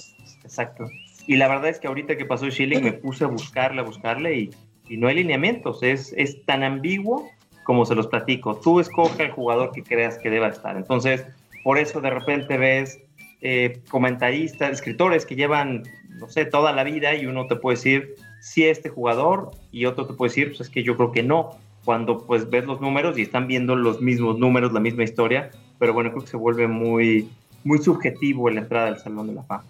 exacto. 0.45 0.89
Y 1.29 1.35
la 1.35 1.47
verdad 1.47 1.69
es 1.69 1.77
que 1.77 1.85
ahorita 1.85 2.17
que 2.17 2.25
pasó 2.25 2.49
Schilling 2.49 2.83
me 2.83 2.91
puse 2.91 3.23
a 3.23 3.27
buscarle, 3.27 3.81
a 3.81 3.83
buscarle 3.83 4.35
y, 4.35 4.49
y 4.89 4.97
no 4.97 5.07
hay 5.07 5.13
lineamientos. 5.13 5.83
Es, 5.83 6.11
es 6.17 6.43
tan 6.45 6.63
ambiguo 6.63 7.29
como 7.65 7.85
se 7.85 7.93
los 7.93 8.07
platico. 8.07 8.55
Tú 8.55 8.79
escoge 8.79 9.25
el 9.25 9.29
jugador 9.29 9.71
que 9.71 9.83
creas 9.83 10.17
que 10.17 10.31
deba 10.31 10.47
estar. 10.47 10.75
Entonces, 10.75 11.23
por 11.63 11.77
eso 11.77 12.01
de 12.01 12.09
repente 12.09 12.57
ves 12.57 12.99
eh, 13.41 13.79
comentaristas, 13.91 14.71
escritores 14.71 15.27
que 15.27 15.35
llevan, 15.35 15.83
no 16.19 16.27
sé, 16.31 16.45
toda 16.45 16.73
la 16.73 16.83
vida 16.83 17.13
y 17.13 17.27
uno 17.27 17.45
te 17.45 17.57
puede 17.57 17.77
decir 17.77 18.15
si 18.41 18.65
este 18.65 18.89
jugador 18.89 19.51
y 19.71 19.85
otro 19.85 20.07
te 20.07 20.15
puede 20.15 20.31
decir, 20.31 20.47
pues 20.47 20.61
es 20.61 20.69
que 20.71 20.81
yo 20.81 20.97
creo 20.97 21.11
que 21.11 21.21
no. 21.21 21.51
Cuando 21.85 22.25
pues 22.25 22.49
ves 22.49 22.65
los 22.65 22.81
números 22.81 23.19
y 23.19 23.21
están 23.21 23.45
viendo 23.45 23.75
los 23.75 24.01
mismos 24.01 24.39
números, 24.39 24.73
la 24.73 24.79
misma 24.79 25.03
historia, 25.03 25.51
pero 25.77 25.93
bueno, 25.93 26.09
creo 26.09 26.23
que 26.23 26.31
se 26.31 26.37
vuelve 26.37 26.67
muy, 26.67 27.29
muy 27.63 27.77
subjetivo 27.77 28.49
la 28.49 28.61
entrada 28.61 28.87
del 28.87 28.97
Salón 28.97 29.27
de 29.27 29.33
la 29.33 29.43
Fama. 29.43 29.63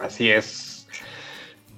Así 0.00 0.30
es. 0.30 0.86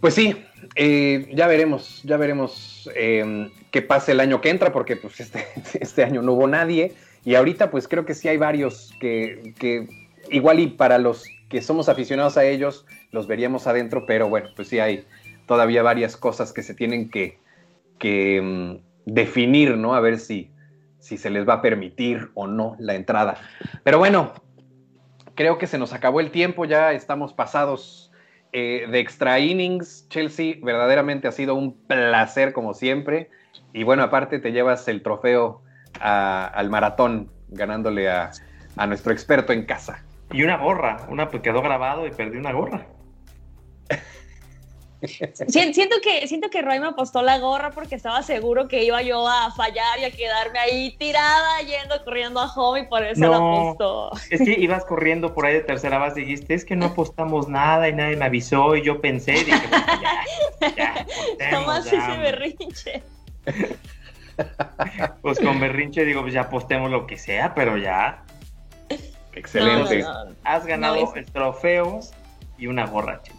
Pues 0.01 0.15
sí, 0.15 0.45
eh, 0.77 1.29
ya 1.35 1.47
veremos, 1.47 2.03
ya 2.05 2.17
veremos 2.17 2.89
eh, 2.95 3.51
qué 3.71 3.83
pasa 3.83 4.13
el 4.13 4.21
año 4.21 4.41
que 4.41 4.51
entra, 4.51 4.73
porque 4.73 4.97
pues 4.97 5.21
este, 5.21 5.47
este, 5.81 6.05
año 6.05 6.23
no 6.23 6.33
hubo 6.33 6.47
nadie. 6.47 6.95
Y 7.25 7.35
ahorita 7.35 7.71
pues 7.71 7.87
creo 7.87 8.07
que 8.07 8.15
sí 8.15 8.29
hay 8.29 8.39
varios 8.39 8.95
que, 8.99 9.55
que, 9.59 9.89
igual 10.31 10.61
y 10.61 10.69
para 10.69 10.99
los 10.99 11.27
que 11.51 11.61
somos 11.61 11.89
aficionados 11.89 12.37
a 12.37 12.45
ellos, 12.45 12.87
los 13.11 13.27
veríamos 13.27 13.67
adentro, 13.67 14.07
pero 14.07 14.29
bueno, 14.29 14.49
pues 14.57 14.69
sí 14.69 14.79
hay 14.79 15.05
todavía 15.47 15.83
varias 15.83 16.17
cosas 16.17 16.53
que 16.53 16.63
se 16.63 16.75
tienen 16.75 17.11
que, 17.11 17.39
que 17.99 18.41
um, 18.41 18.79
definir, 19.05 19.77
¿no? 19.77 19.95
A 19.95 20.01
ver 20.01 20.19
si, 20.19 20.51
si 20.99 21.19
se 21.19 21.29
les 21.29 21.47
va 21.47 21.55
a 21.55 21.63
permitir 21.63 22.31
o 22.35 22.47
no 22.47 22.77
la 22.79 22.95
entrada. 22.95 23.35
Pero 23.83 23.99
bueno, 23.99 24.33
creo 25.35 25.59
que 25.59 25.67
se 25.67 25.77
nos 25.77 25.93
acabó 25.93 26.21
el 26.21 26.31
tiempo, 26.31 26.65
ya 26.65 26.93
estamos 26.93 27.35
pasados 27.35 28.10
eh, 28.53 28.87
de 28.91 28.99
extra 28.99 29.39
innings, 29.39 30.09
Chelsea, 30.09 30.57
verdaderamente 30.63 31.29
ha 31.29 31.33
sido 31.33 31.55
un 31.55 31.77
placer 31.87 32.53
como 32.53 32.75
siempre. 32.75 33.31
Y 33.73 33.85
bueno, 33.85 34.03
aparte 34.03 34.39
te 34.39 34.53
llevas 34.53 34.89
el 34.89 35.03
trofeo 35.03 35.63
a, 36.01 36.47
al 36.47 36.71
maratón, 36.71 37.31
ganándole 37.49 38.11
a, 38.11 38.31
a, 38.77 38.87
nuestro 38.87 39.13
experto 39.13 39.53
en 39.53 39.65
casa. 39.65 40.05
Y 40.33 40.43
una 40.43 40.57
gorra, 40.57 41.07
una 41.09 41.29
pues 41.29 41.43
quedó 41.43 41.63
grabado 41.63 42.07
y 42.07 42.11
perdí 42.11 42.39
una 42.39 42.53
gorra. 42.53 42.87
Siento 45.03 45.97
que, 46.03 46.29
siento 46.29 46.51
que 46.51 46.61
Roy 46.61 46.79
me 46.79 46.89
apostó 46.89 47.23
la 47.23 47.39
gorra 47.39 47.71
porque 47.71 47.95
estaba 47.95 48.23
seguro 48.23 48.69
que 48.69 48.85
iba 48.85 49.01
yo 49.03 49.27
a 49.27 49.51
fallar 49.53 49.99
y 49.99 50.05
a 50.05 50.11
quedarme 50.11 50.59
ahí 50.59 50.97
tirada, 50.99 51.61
yendo 51.63 52.03
corriendo 52.05 52.41
a 52.41 52.53
home 52.53 52.81
y 52.81 52.87
por 52.87 53.05
eso 53.05 53.21
no, 53.21 53.31
la 53.31 53.37
apostó. 53.37 54.11
Es 54.31 54.43
que 54.43 54.61
ibas 54.61 54.85
corriendo 54.85 55.33
por 55.35 55.47
ahí 55.47 55.55
de 55.55 55.61
tercera 55.61 55.99
base 55.99 56.21
y 56.21 56.25
dijiste, 56.25 56.55
es 56.55 56.65
que 56.65 56.77
no 56.77 56.87
apostamos 56.87 57.49
nada 57.49 57.89
y 57.89 57.95
nadie 57.95 58.17
me 58.17 58.27
avisó 58.27 58.77
y 58.77 58.83
yo 58.83 59.01
pensé, 59.01 59.33
dije, 59.33 59.67
bueno, 59.69 59.87
ya, 60.03 61.07
ya, 61.39 61.51
Tomás 61.51 61.87
ese 61.87 62.17
berrinche. 62.19 63.03
Pues 65.21 65.39
con 65.39 65.61
berrinche 65.61 66.03
digo, 66.07 66.23
pues 66.23 66.33
ya 66.33 66.43
apostemos 66.43 66.91
lo 66.91 67.07
que 67.07 67.19
sea, 67.19 67.55
pero 67.55 67.77
ya. 67.77 68.25
Excelente. 69.35 69.99
No, 69.99 70.25
no, 70.25 70.35
Has 70.45 70.65
ganado 70.65 71.15
el 71.15 71.27
trofeo 71.27 72.01
y 72.57 72.67
una 72.67 72.87
gorra, 72.87 73.21
che 73.23 73.33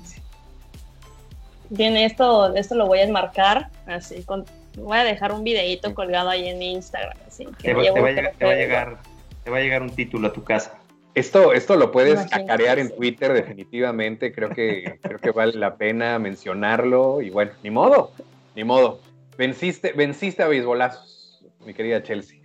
tiene 1.75 2.05
esto, 2.05 2.53
esto 2.55 2.75
lo 2.75 2.87
voy 2.87 2.99
a 2.99 3.03
enmarcar, 3.03 3.69
así, 3.85 4.23
con, 4.23 4.45
voy 4.77 4.97
a 4.97 5.03
dejar 5.03 5.31
un 5.31 5.43
videito 5.43 5.93
colgado 5.93 6.29
ahí 6.29 6.47
en 6.47 6.59
mi 6.59 6.73
Instagram, 6.73 7.17
así. 7.27 7.45
Que 7.61 7.69
te, 7.69 7.73
va, 7.73 7.83
te, 7.83 8.01
va 8.01 8.11
llegar, 8.11 8.33
te, 8.37 8.45
va, 8.45 8.51
a 8.51 8.55
llegar, 8.55 8.97
te 9.43 9.51
va 9.51 9.57
a 9.57 9.61
llegar 9.61 9.81
un 9.81 9.89
título 9.89 10.27
a 10.27 10.33
tu 10.33 10.43
casa. 10.43 10.77
Esto, 11.13 11.51
esto 11.51 11.75
lo 11.75 11.91
puedes 11.91 12.19
acarear 12.33 12.79
en 12.79 12.95
Twitter 12.95 13.33
definitivamente, 13.33 14.33
creo 14.33 14.49
que, 14.49 14.99
creo 15.01 15.19
que 15.19 15.31
vale 15.31 15.53
la 15.53 15.75
pena 15.75 16.19
mencionarlo 16.19 17.21
y 17.21 17.29
bueno, 17.29 17.51
ni 17.63 17.69
modo, 17.69 18.11
ni 18.55 18.63
modo. 18.63 18.99
Venciste, 19.37 19.93
venciste 19.93 20.43
a 20.43 20.47
beisbolazos, 20.47 21.43
mi 21.65 21.73
querida 21.73 22.03
Chelsea. 22.03 22.39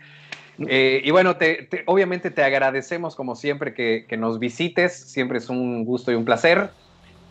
Eh, 0.69 1.03
y 1.05 1.11
bueno, 1.11 1.37
te, 1.37 1.65
te, 1.65 1.83
obviamente 1.85 2.31
te 2.31 2.43
agradecemos 2.43 3.15
como 3.15 3.37
siempre 3.37 3.75
que, 3.75 4.07
que, 4.09 4.17
nos 4.17 4.39
visites, 4.39 4.95
siempre 4.95 5.37
es 5.37 5.51
un 5.51 5.85
gusto 5.85 6.11
y 6.11 6.15
un 6.15 6.25
placer 6.25 6.71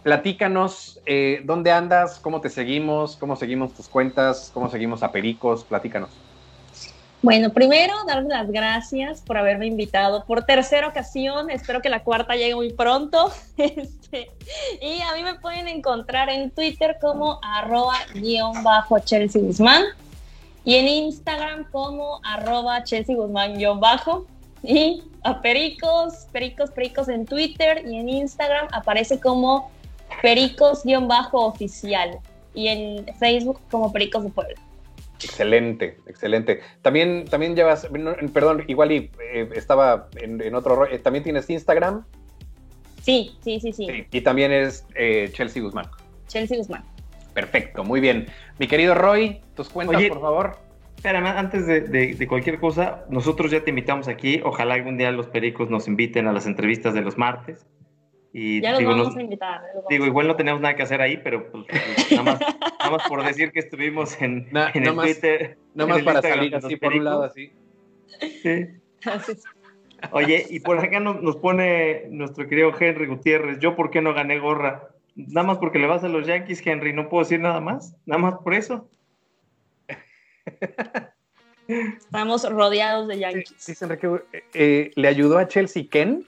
platícanos 0.06 1.00
eh, 1.08 1.42
dónde 1.46 1.72
andas, 1.72 2.20
cómo 2.20 2.40
te 2.40 2.52
seguimos, 2.52 3.16
cómo 3.16 3.36
seguimos 3.36 3.74
tus 3.74 3.88
cuentas, 3.88 4.52
cómo 4.54 4.70
seguimos 4.70 5.02
a 5.02 5.12
Pericos, 5.12 5.64
platícanos. 5.64 6.12
Bueno, 7.24 7.52
primero, 7.52 7.92
darles 8.06 8.28
las 8.28 8.52
gracias 8.52 9.22
por 9.22 9.36
haberme 9.36 9.66
invitado 9.66 10.24
por 10.26 10.44
tercera 10.44 10.88
ocasión. 10.88 11.50
Espero 11.50 11.82
que 11.82 11.90
la 11.90 12.04
cuarta 12.04 12.36
llegue 12.36 12.54
muy 12.54 12.72
pronto. 12.72 13.32
Este, 13.58 14.30
y 14.80 15.02
a 15.02 15.16
mí 15.16 15.24
me 15.24 15.40
pueden 15.40 15.68
encontrar 15.68 16.30
en 16.30 16.52
Twitter 16.52 16.98
como 17.02 17.40
arroba 17.42 17.96
guion 18.14 18.64
bajo 18.64 19.00
Chelsea 19.00 19.42
Guzmán 19.42 19.86
y 20.64 20.76
en 20.76 20.88
Instagram 20.88 21.66
como 21.72 22.20
arroba 22.24 22.84
Chelsea 22.84 23.16
Guzmán 23.16 23.58
guion 23.58 23.80
bajo. 23.80 24.28
Y 24.62 25.02
a 25.24 25.42
Pericos, 25.42 26.28
Pericos, 26.32 26.70
Pericos 26.70 27.10
en 27.10 27.26
Twitter 27.26 27.84
y 27.88 27.98
en 27.98 28.08
Instagram 28.08 28.68
aparece 28.72 29.20
como 29.20 29.72
Pericos-oficial 30.22 32.20
y 32.54 32.68
en 32.68 33.06
Facebook 33.20 33.60
como 33.70 33.92
Pericos 33.92 34.24
de 34.24 34.30
Puebla. 34.30 34.56
Excelente, 35.24 35.98
excelente. 36.08 36.62
También, 36.82 37.26
también 37.26 37.56
llevas, 37.56 37.88
perdón, 38.34 38.64
igual 38.68 38.92
y 38.92 39.12
eh, 39.34 39.50
estaba 39.54 40.10
en, 40.16 40.42
en 40.42 40.56
otro, 40.56 40.86
eh, 40.88 41.00
¿también 41.00 41.24
tienes 41.24 41.50
Instagram? 41.50 42.06
Sí, 43.02 43.38
sí, 43.42 43.60
sí, 43.60 43.72
sí. 43.72 43.88
sí 43.88 44.08
y 44.12 44.22
también 44.22 44.52
es 44.52 44.86
eh, 44.96 45.30
Chelsea 45.34 45.62
Guzmán. 45.62 45.90
Chelsea 46.28 46.58
Guzmán. 46.58 46.84
Perfecto, 47.34 47.84
muy 47.84 48.00
bien. 48.00 48.28
Mi 48.60 48.68
querido 48.68 48.96
Roy, 48.96 49.42
tus 49.56 49.70
cuentas, 49.70 49.98
Oye, 49.98 50.10
por 50.10 50.22
favor. 50.22 50.58
Espérame, 50.96 51.28
antes 51.28 51.68
de, 51.68 51.82
de, 51.82 52.16
de, 52.16 52.28
cualquier 52.28 52.60
cosa, 52.60 53.06
nosotros 53.10 53.52
ya 53.52 53.64
te 53.64 53.70
invitamos 53.70 54.08
aquí. 54.08 54.42
Ojalá 54.44 54.74
algún 54.74 54.98
día 54.98 55.12
los 55.12 55.28
pericos 55.28 55.70
nos 55.70 55.88
inviten 55.88 56.28
a 56.28 56.34
las 56.34 56.48
entrevistas 56.48 56.94
de 56.94 57.02
los 57.02 57.18
martes. 57.18 57.66
Y, 58.38 58.60
ya 58.60 58.72
los 58.72 58.80
digo, 58.80 58.92
vamos 58.92 59.14
no, 59.14 59.20
a 59.20 59.24
invitar. 59.24 59.62
Vamos 59.74 59.88
digo, 59.90 60.06
igual 60.06 60.28
no 60.28 60.36
tenemos 60.36 60.60
nada 60.60 60.76
que 60.76 60.84
hacer 60.84 61.00
ahí, 61.00 61.16
pero 61.16 61.50
pues, 61.50 61.64
pues 61.70 62.12
nada, 62.12 62.24
más, 62.24 62.40
nada, 62.42 62.92
más, 62.92 63.08
por 63.08 63.24
decir 63.24 63.54
que 63.54 63.60
estuvimos 63.60 64.22
en, 64.22 64.50
Na, 64.52 64.72
en 64.74 64.86
el 64.86 64.94
más, 64.94 65.06
Twitter. 65.06 65.58
Nada 65.74 65.94
más 65.94 66.04
para 66.04 66.16
Instagram 66.16 66.40
salir 66.40 66.56
así 66.58 66.76
por 66.76 66.94
un 66.94 67.04
lado, 67.06 67.24
así. 67.24 67.54
Sí. 68.44 68.68
Oye, 70.12 70.48
y 70.50 70.60
por 70.60 70.80
acá 70.80 71.00
nos, 71.00 71.22
nos, 71.22 71.38
pone 71.38 72.08
nuestro 72.10 72.46
querido 72.50 72.74
Henry 72.78 73.08
Gutiérrez, 73.08 73.60
yo 73.60 73.78
por 73.78 73.90
qué 73.90 74.02
no 74.02 74.14
gané 74.14 74.38
gorra. 74.38 74.90
Nada 75.16 75.48
más 75.48 75.58
porque 75.58 75.80
le 75.80 75.88
vas 75.88 76.04
a 76.04 76.10
los 76.10 76.28
Yankees, 76.28 76.62
Henry, 76.68 76.92
no 76.92 77.08
puedo 77.08 77.24
decir 77.24 77.40
nada 77.40 77.62
más, 77.62 77.96
nada 78.06 78.22
más 78.22 78.36
por 78.44 78.54
eso. 78.54 78.90
Estamos 81.70 82.52
rodeados 82.52 83.08
de 83.08 83.18
Yankees. 83.18 83.56
Sí, 83.56 83.76
sí 83.76 83.86
Enrique, 83.86 84.10
eh, 84.54 84.92
¿le 84.96 85.08
ayudó 85.08 85.38
a 85.38 85.48
Chelsea 85.48 85.86
Ken? 85.90 86.26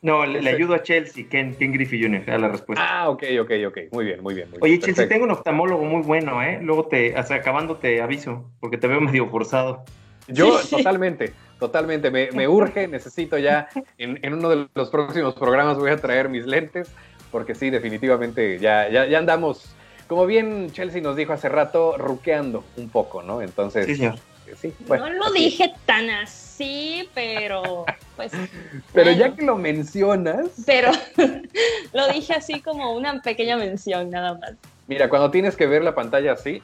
No, 0.00 0.24
le, 0.24 0.40
le, 0.40 0.50
ayudo 0.50 0.74
a 0.74 0.82
Chelsea, 0.82 1.26
Ken, 1.28 1.54
Ken 1.54 1.72
Griffey 1.72 2.00
Jr., 2.00 2.22
era 2.26 2.38
la 2.38 2.48
respuesta. 2.48 2.84
Ah, 2.86 3.08
ok, 3.10 3.24
ok, 3.40 3.50
ok. 3.66 3.78
Muy 3.90 4.04
bien, 4.04 4.22
muy 4.22 4.34
bien. 4.34 4.48
Muy 4.50 4.58
Oye, 4.60 4.72
bien. 4.72 4.80
Chelsea, 4.80 4.94
Perfecto. 4.94 5.14
tengo 5.14 5.24
un 5.24 5.30
oftalmólogo 5.32 5.84
muy 5.84 6.02
bueno, 6.02 6.40
¿eh? 6.42 6.60
Luego 6.62 6.86
te, 6.86 7.16
hasta 7.16 7.34
acabando 7.34 7.76
te 7.76 8.00
aviso, 8.00 8.48
porque 8.60 8.78
te 8.78 8.86
veo 8.86 9.00
medio 9.00 9.28
forzado. 9.28 9.84
Yo, 10.28 10.60
totalmente, 10.70 11.32
totalmente. 11.58 12.10
Me, 12.10 12.30
me 12.32 12.46
urge, 12.46 12.86
necesito 12.86 13.38
ya, 13.38 13.68
en, 13.96 14.20
en, 14.22 14.34
uno 14.34 14.50
de 14.50 14.68
los 14.74 14.90
próximos 14.90 15.34
programas 15.34 15.78
voy 15.78 15.90
a 15.90 15.96
traer 15.96 16.28
mis 16.28 16.46
lentes, 16.46 16.92
porque 17.32 17.54
sí, 17.54 17.70
definitivamente 17.70 18.58
ya, 18.58 18.88
ya, 18.88 19.06
ya 19.06 19.18
andamos, 19.18 19.74
como 20.06 20.26
bien 20.26 20.70
Chelsea 20.70 21.00
nos 21.00 21.16
dijo 21.16 21.32
hace 21.32 21.48
rato, 21.48 21.96
ruqueando 21.98 22.62
un 22.76 22.88
poco, 22.88 23.22
¿no? 23.22 23.42
Entonces, 23.42 23.86
sí, 23.86 23.96
señor. 23.96 24.16
Sí, 24.56 24.74
bueno, 24.86 25.08
no 25.10 25.14
lo 25.14 25.24
así. 25.26 25.44
dije 25.44 25.72
tan 25.86 26.10
así, 26.10 27.08
pero 27.14 27.84
pues. 28.16 28.32
Pero 28.92 29.10
bueno. 29.10 29.12
ya 29.12 29.34
que 29.34 29.42
lo 29.42 29.56
mencionas. 29.56 30.48
Pero 30.66 30.90
lo 31.92 32.08
dije 32.08 32.34
así 32.34 32.60
como 32.60 32.94
una 32.96 33.20
pequeña 33.22 33.56
mención, 33.56 34.10
nada 34.10 34.34
más. 34.34 34.52
Mira, 34.86 35.08
cuando 35.08 35.30
tienes 35.30 35.56
que 35.56 35.66
ver 35.66 35.82
la 35.82 35.94
pantalla 35.94 36.32
así, 36.32 36.62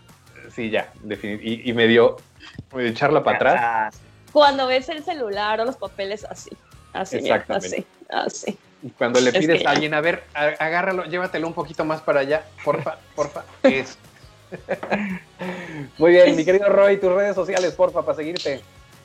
sí, 0.54 0.70
ya, 0.70 0.92
y, 1.22 1.70
y 1.70 1.72
me 1.72 1.86
dio 1.86 2.16
echarla 2.78 3.22
para 3.22 3.36
atrás. 3.36 4.00
Cuando 4.32 4.66
ves 4.66 4.88
el 4.88 5.04
celular 5.04 5.60
o 5.60 5.64
los 5.64 5.76
papeles 5.76 6.24
así, 6.24 6.50
así, 6.92 7.18
Exactamente. 7.18 7.86
Así, 8.08 8.46
así. 8.46 8.58
Y 8.84 8.90
cuando 8.90 9.18
le 9.18 9.32
pides 9.32 9.48
es 9.48 9.62
que 9.62 9.66
a 9.66 9.70
alguien, 9.70 9.94
a 9.94 10.00
ver, 10.02 10.24
agárralo, 10.34 11.04
llévatelo 11.04 11.46
un 11.46 11.54
poquito 11.54 11.86
más 11.86 12.02
para 12.02 12.20
allá, 12.20 12.44
porfa, 12.64 12.98
porfa. 13.14 13.44
Eso. 13.62 13.96
Muy 15.98 16.12
bien, 16.12 16.36
mi 16.36 16.44
querido 16.44 16.68
Roy, 16.68 16.98
tus 16.98 17.12
redes 17.12 17.34
sociales, 17.34 17.72
porfa, 17.72 18.02
para 18.02 18.16
seguirte. 18.16 18.60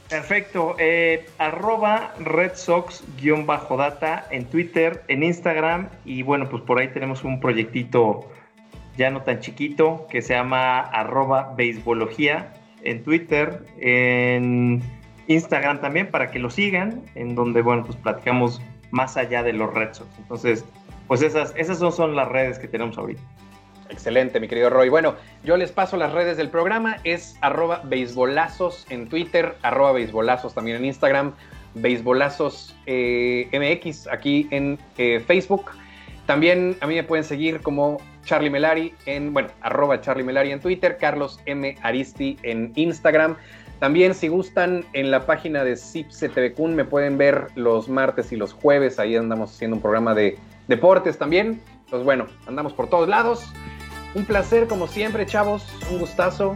Perfecto. 0.10 0.76
Eh, 0.80 1.30
arroba 1.38 2.14
Red 2.20 2.56
Sox-data 2.56 4.28
en 4.32 4.46
Twitter, 4.46 5.04
en 5.08 5.24
Instagram. 5.24 5.90
Y 6.04 6.24
bueno, 6.24 6.50
pues 6.50 6.64
por 6.64 6.80
ahí 6.80 6.88
tenemos 6.88 7.24
un 7.24 7.40
proyectito 7.40 8.28
ya 8.98 9.10
no 9.10 9.22
tan 9.22 9.40
chiquito 9.40 10.08
que 10.10 10.22
se 10.22 10.34
llama 10.34 10.80
arroba 10.80 11.54
beisbología 11.56 12.54
en 12.84 13.04
Twitter, 13.04 13.64
en 13.80 14.82
Instagram 15.28 15.80
también 15.80 16.12
para 16.12 16.32
que 16.32 16.40
lo 16.40 16.50
sigan, 16.50 17.04
en 17.16 17.36
donde, 17.36 17.62
bueno, 17.62 17.86
pues 17.86 17.96
platicamos 17.98 18.62
más 18.92 19.16
allá 19.16 19.44
de 19.44 19.54
los 19.54 19.74
Red 19.74 19.94
Sox. 19.94 20.10
Entonces, 20.18 20.66
pues 21.08 21.22
esas, 21.22 21.54
esas 21.56 21.80
son, 21.80 21.92
son 21.92 22.16
las 22.16 22.28
redes 22.28 22.60
que 22.60 22.68
tenemos 22.68 22.98
ahorita. 22.98 23.22
Excelente, 23.90 24.40
mi 24.40 24.48
querido 24.48 24.70
Roy. 24.70 24.90
Bueno, 24.90 25.16
yo 25.44 25.58
les 25.58 25.72
paso 25.72 25.98
las 25.98 26.14
redes 26.14 26.38
del 26.38 26.50
programa. 26.50 26.98
Es 27.04 27.36
arroba 27.42 27.82
beisbolazos 27.84 28.86
en 28.90 29.10
Twitter, 29.10 29.56
arroba 29.64 29.94
beisbolazos 29.94 30.54
también 30.54 30.78
en 30.78 30.86
Instagram, 30.86 31.34
beisbolazos 31.74 32.76
eh, 32.86 33.50
MX 33.52 34.08
aquí 34.08 34.48
en 34.52 34.78
eh, 34.98 35.20
Facebook. 35.26 35.72
También 36.28 36.78
a 36.82 36.88
mí 36.88 36.94
me 36.94 37.04
pueden 37.04 37.24
seguir 37.24 37.62
como 37.62 37.98
Charlie 38.24 38.52
Melari 38.52 38.94
en, 39.08 39.34
bueno, 39.34 39.50
arroba 39.62 40.00
Charlie 40.00 40.24
Melari 40.24 40.52
en 40.52 40.60
Twitter, 40.60 40.98
Carlos 40.98 41.40
M. 41.48 41.76
Aristi 41.82 42.38
en 42.44 42.72
Instagram. 42.76 43.36
También 43.80 44.14
si 44.14 44.28
gustan 44.28 44.86
en 44.94 45.10
la 45.10 45.26
página 45.26 45.64
de 45.64 45.76
Cipse 45.78 46.30
TV 46.30 46.54
Kun 46.54 46.76
me 46.76 46.86
pueden 46.86 47.18
ver 47.18 47.48
los 47.56 47.90
martes 47.90 48.32
y 48.32 48.36
los 48.36 48.54
jueves. 48.54 49.00
Ahí 49.00 49.16
andamos 49.16 49.56
haciendo 49.56 49.78
un 49.78 49.82
programa 49.82 50.14
de 50.14 50.38
deportes 50.68 51.18
también. 51.18 51.60
Pues 51.90 52.04
bueno, 52.04 52.28
andamos 52.46 52.74
por 52.74 52.88
todos 52.90 53.10
lados. 53.10 53.52
Un 54.16 54.26
placer 54.26 54.68
como 54.68 54.88
siempre, 54.88 55.26
chavos, 55.26 55.68
un 55.92 56.00
gustazo. 56.00 56.56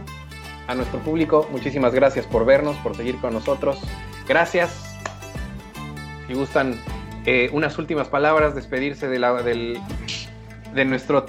A 0.66 0.74
nuestro 0.74 0.98
público, 1.00 1.46
muchísimas 1.52 1.92
gracias 1.92 2.26
por 2.26 2.46
vernos, 2.46 2.76
por 2.78 2.96
seguir 2.96 3.16
con 3.18 3.34
nosotros. 3.34 3.80
Gracias. 4.26 4.96
Si 6.26 6.32
gustan 6.34 6.80
eh, 7.26 7.50
unas 7.52 7.76
últimas 7.78 8.08
palabras, 8.08 8.54
despedirse 8.54 9.08
de, 9.08 9.18
la, 9.18 9.34
del, 9.42 9.78
de 10.72 10.84
nuestro 10.86 11.26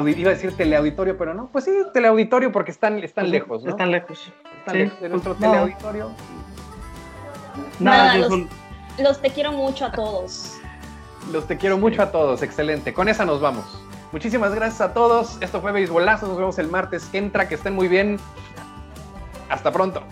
iba 0.00 0.30
a 0.30 0.34
decir 0.34 0.56
teleauditorio, 0.56 1.18
pero 1.18 1.34
no, 1.34 1.48
pues 1.52 1.64
sí, 1.64 1.70
teleauditorio 1.92 2.50
porque 2.50 2.70
están, 2.70 2.98
están 3.04 3.30
lejos, 3.30 3.62
¿no? 3.62 3.70
Están 3.70 3.90
lejos. 3.90 4.32
Están 4.60 4.78
lejos 4.78 5.00
de 5.00 5.08
nuestro 5.08 5.34
pues, 5.34 5.50
teleauditorio. 5.50 6.10
Nada, 7.78 8.16
los, 8.16 8.32
los, 8.98 9.20
te 9.20 9.30
quiero 9.30 9.52
mucho 9.52 9.84
a 9.84 9.92
todos. 9.92 10.54
Los 11.30 11.46
te 11.46 11.58
quiero 11.58 11.76
mucho 11.76 12.02
a 12.02 12.10
todos, 12.10 12.42
excelente. 12.42 12.94
Con 12.94 13.08
esa 13.08 13.24
nos 13.24 13.40
vamos. 13.40 13.82
Muchísimas 14.12 14.54
gracias 14.54 14.80
a 14.82 14.92
todos. 14.92 15.38
Esto 15.40 15.60
fue 15.60 15.72
Beisbolazo. 15.72 16.28
Nos 16.28 16.36
vemos 16.36 16.58
el 16.58 16.68
martes 16.68 17.04
que 17.06 17.18
entra. 17.18 17.48
Que 17.48 17.54
estén 17.54 17.74
muy 17.74 17.88
bien. 17.88 18.18
Hasta 19.48 19.72
pronto. 19.72 20.02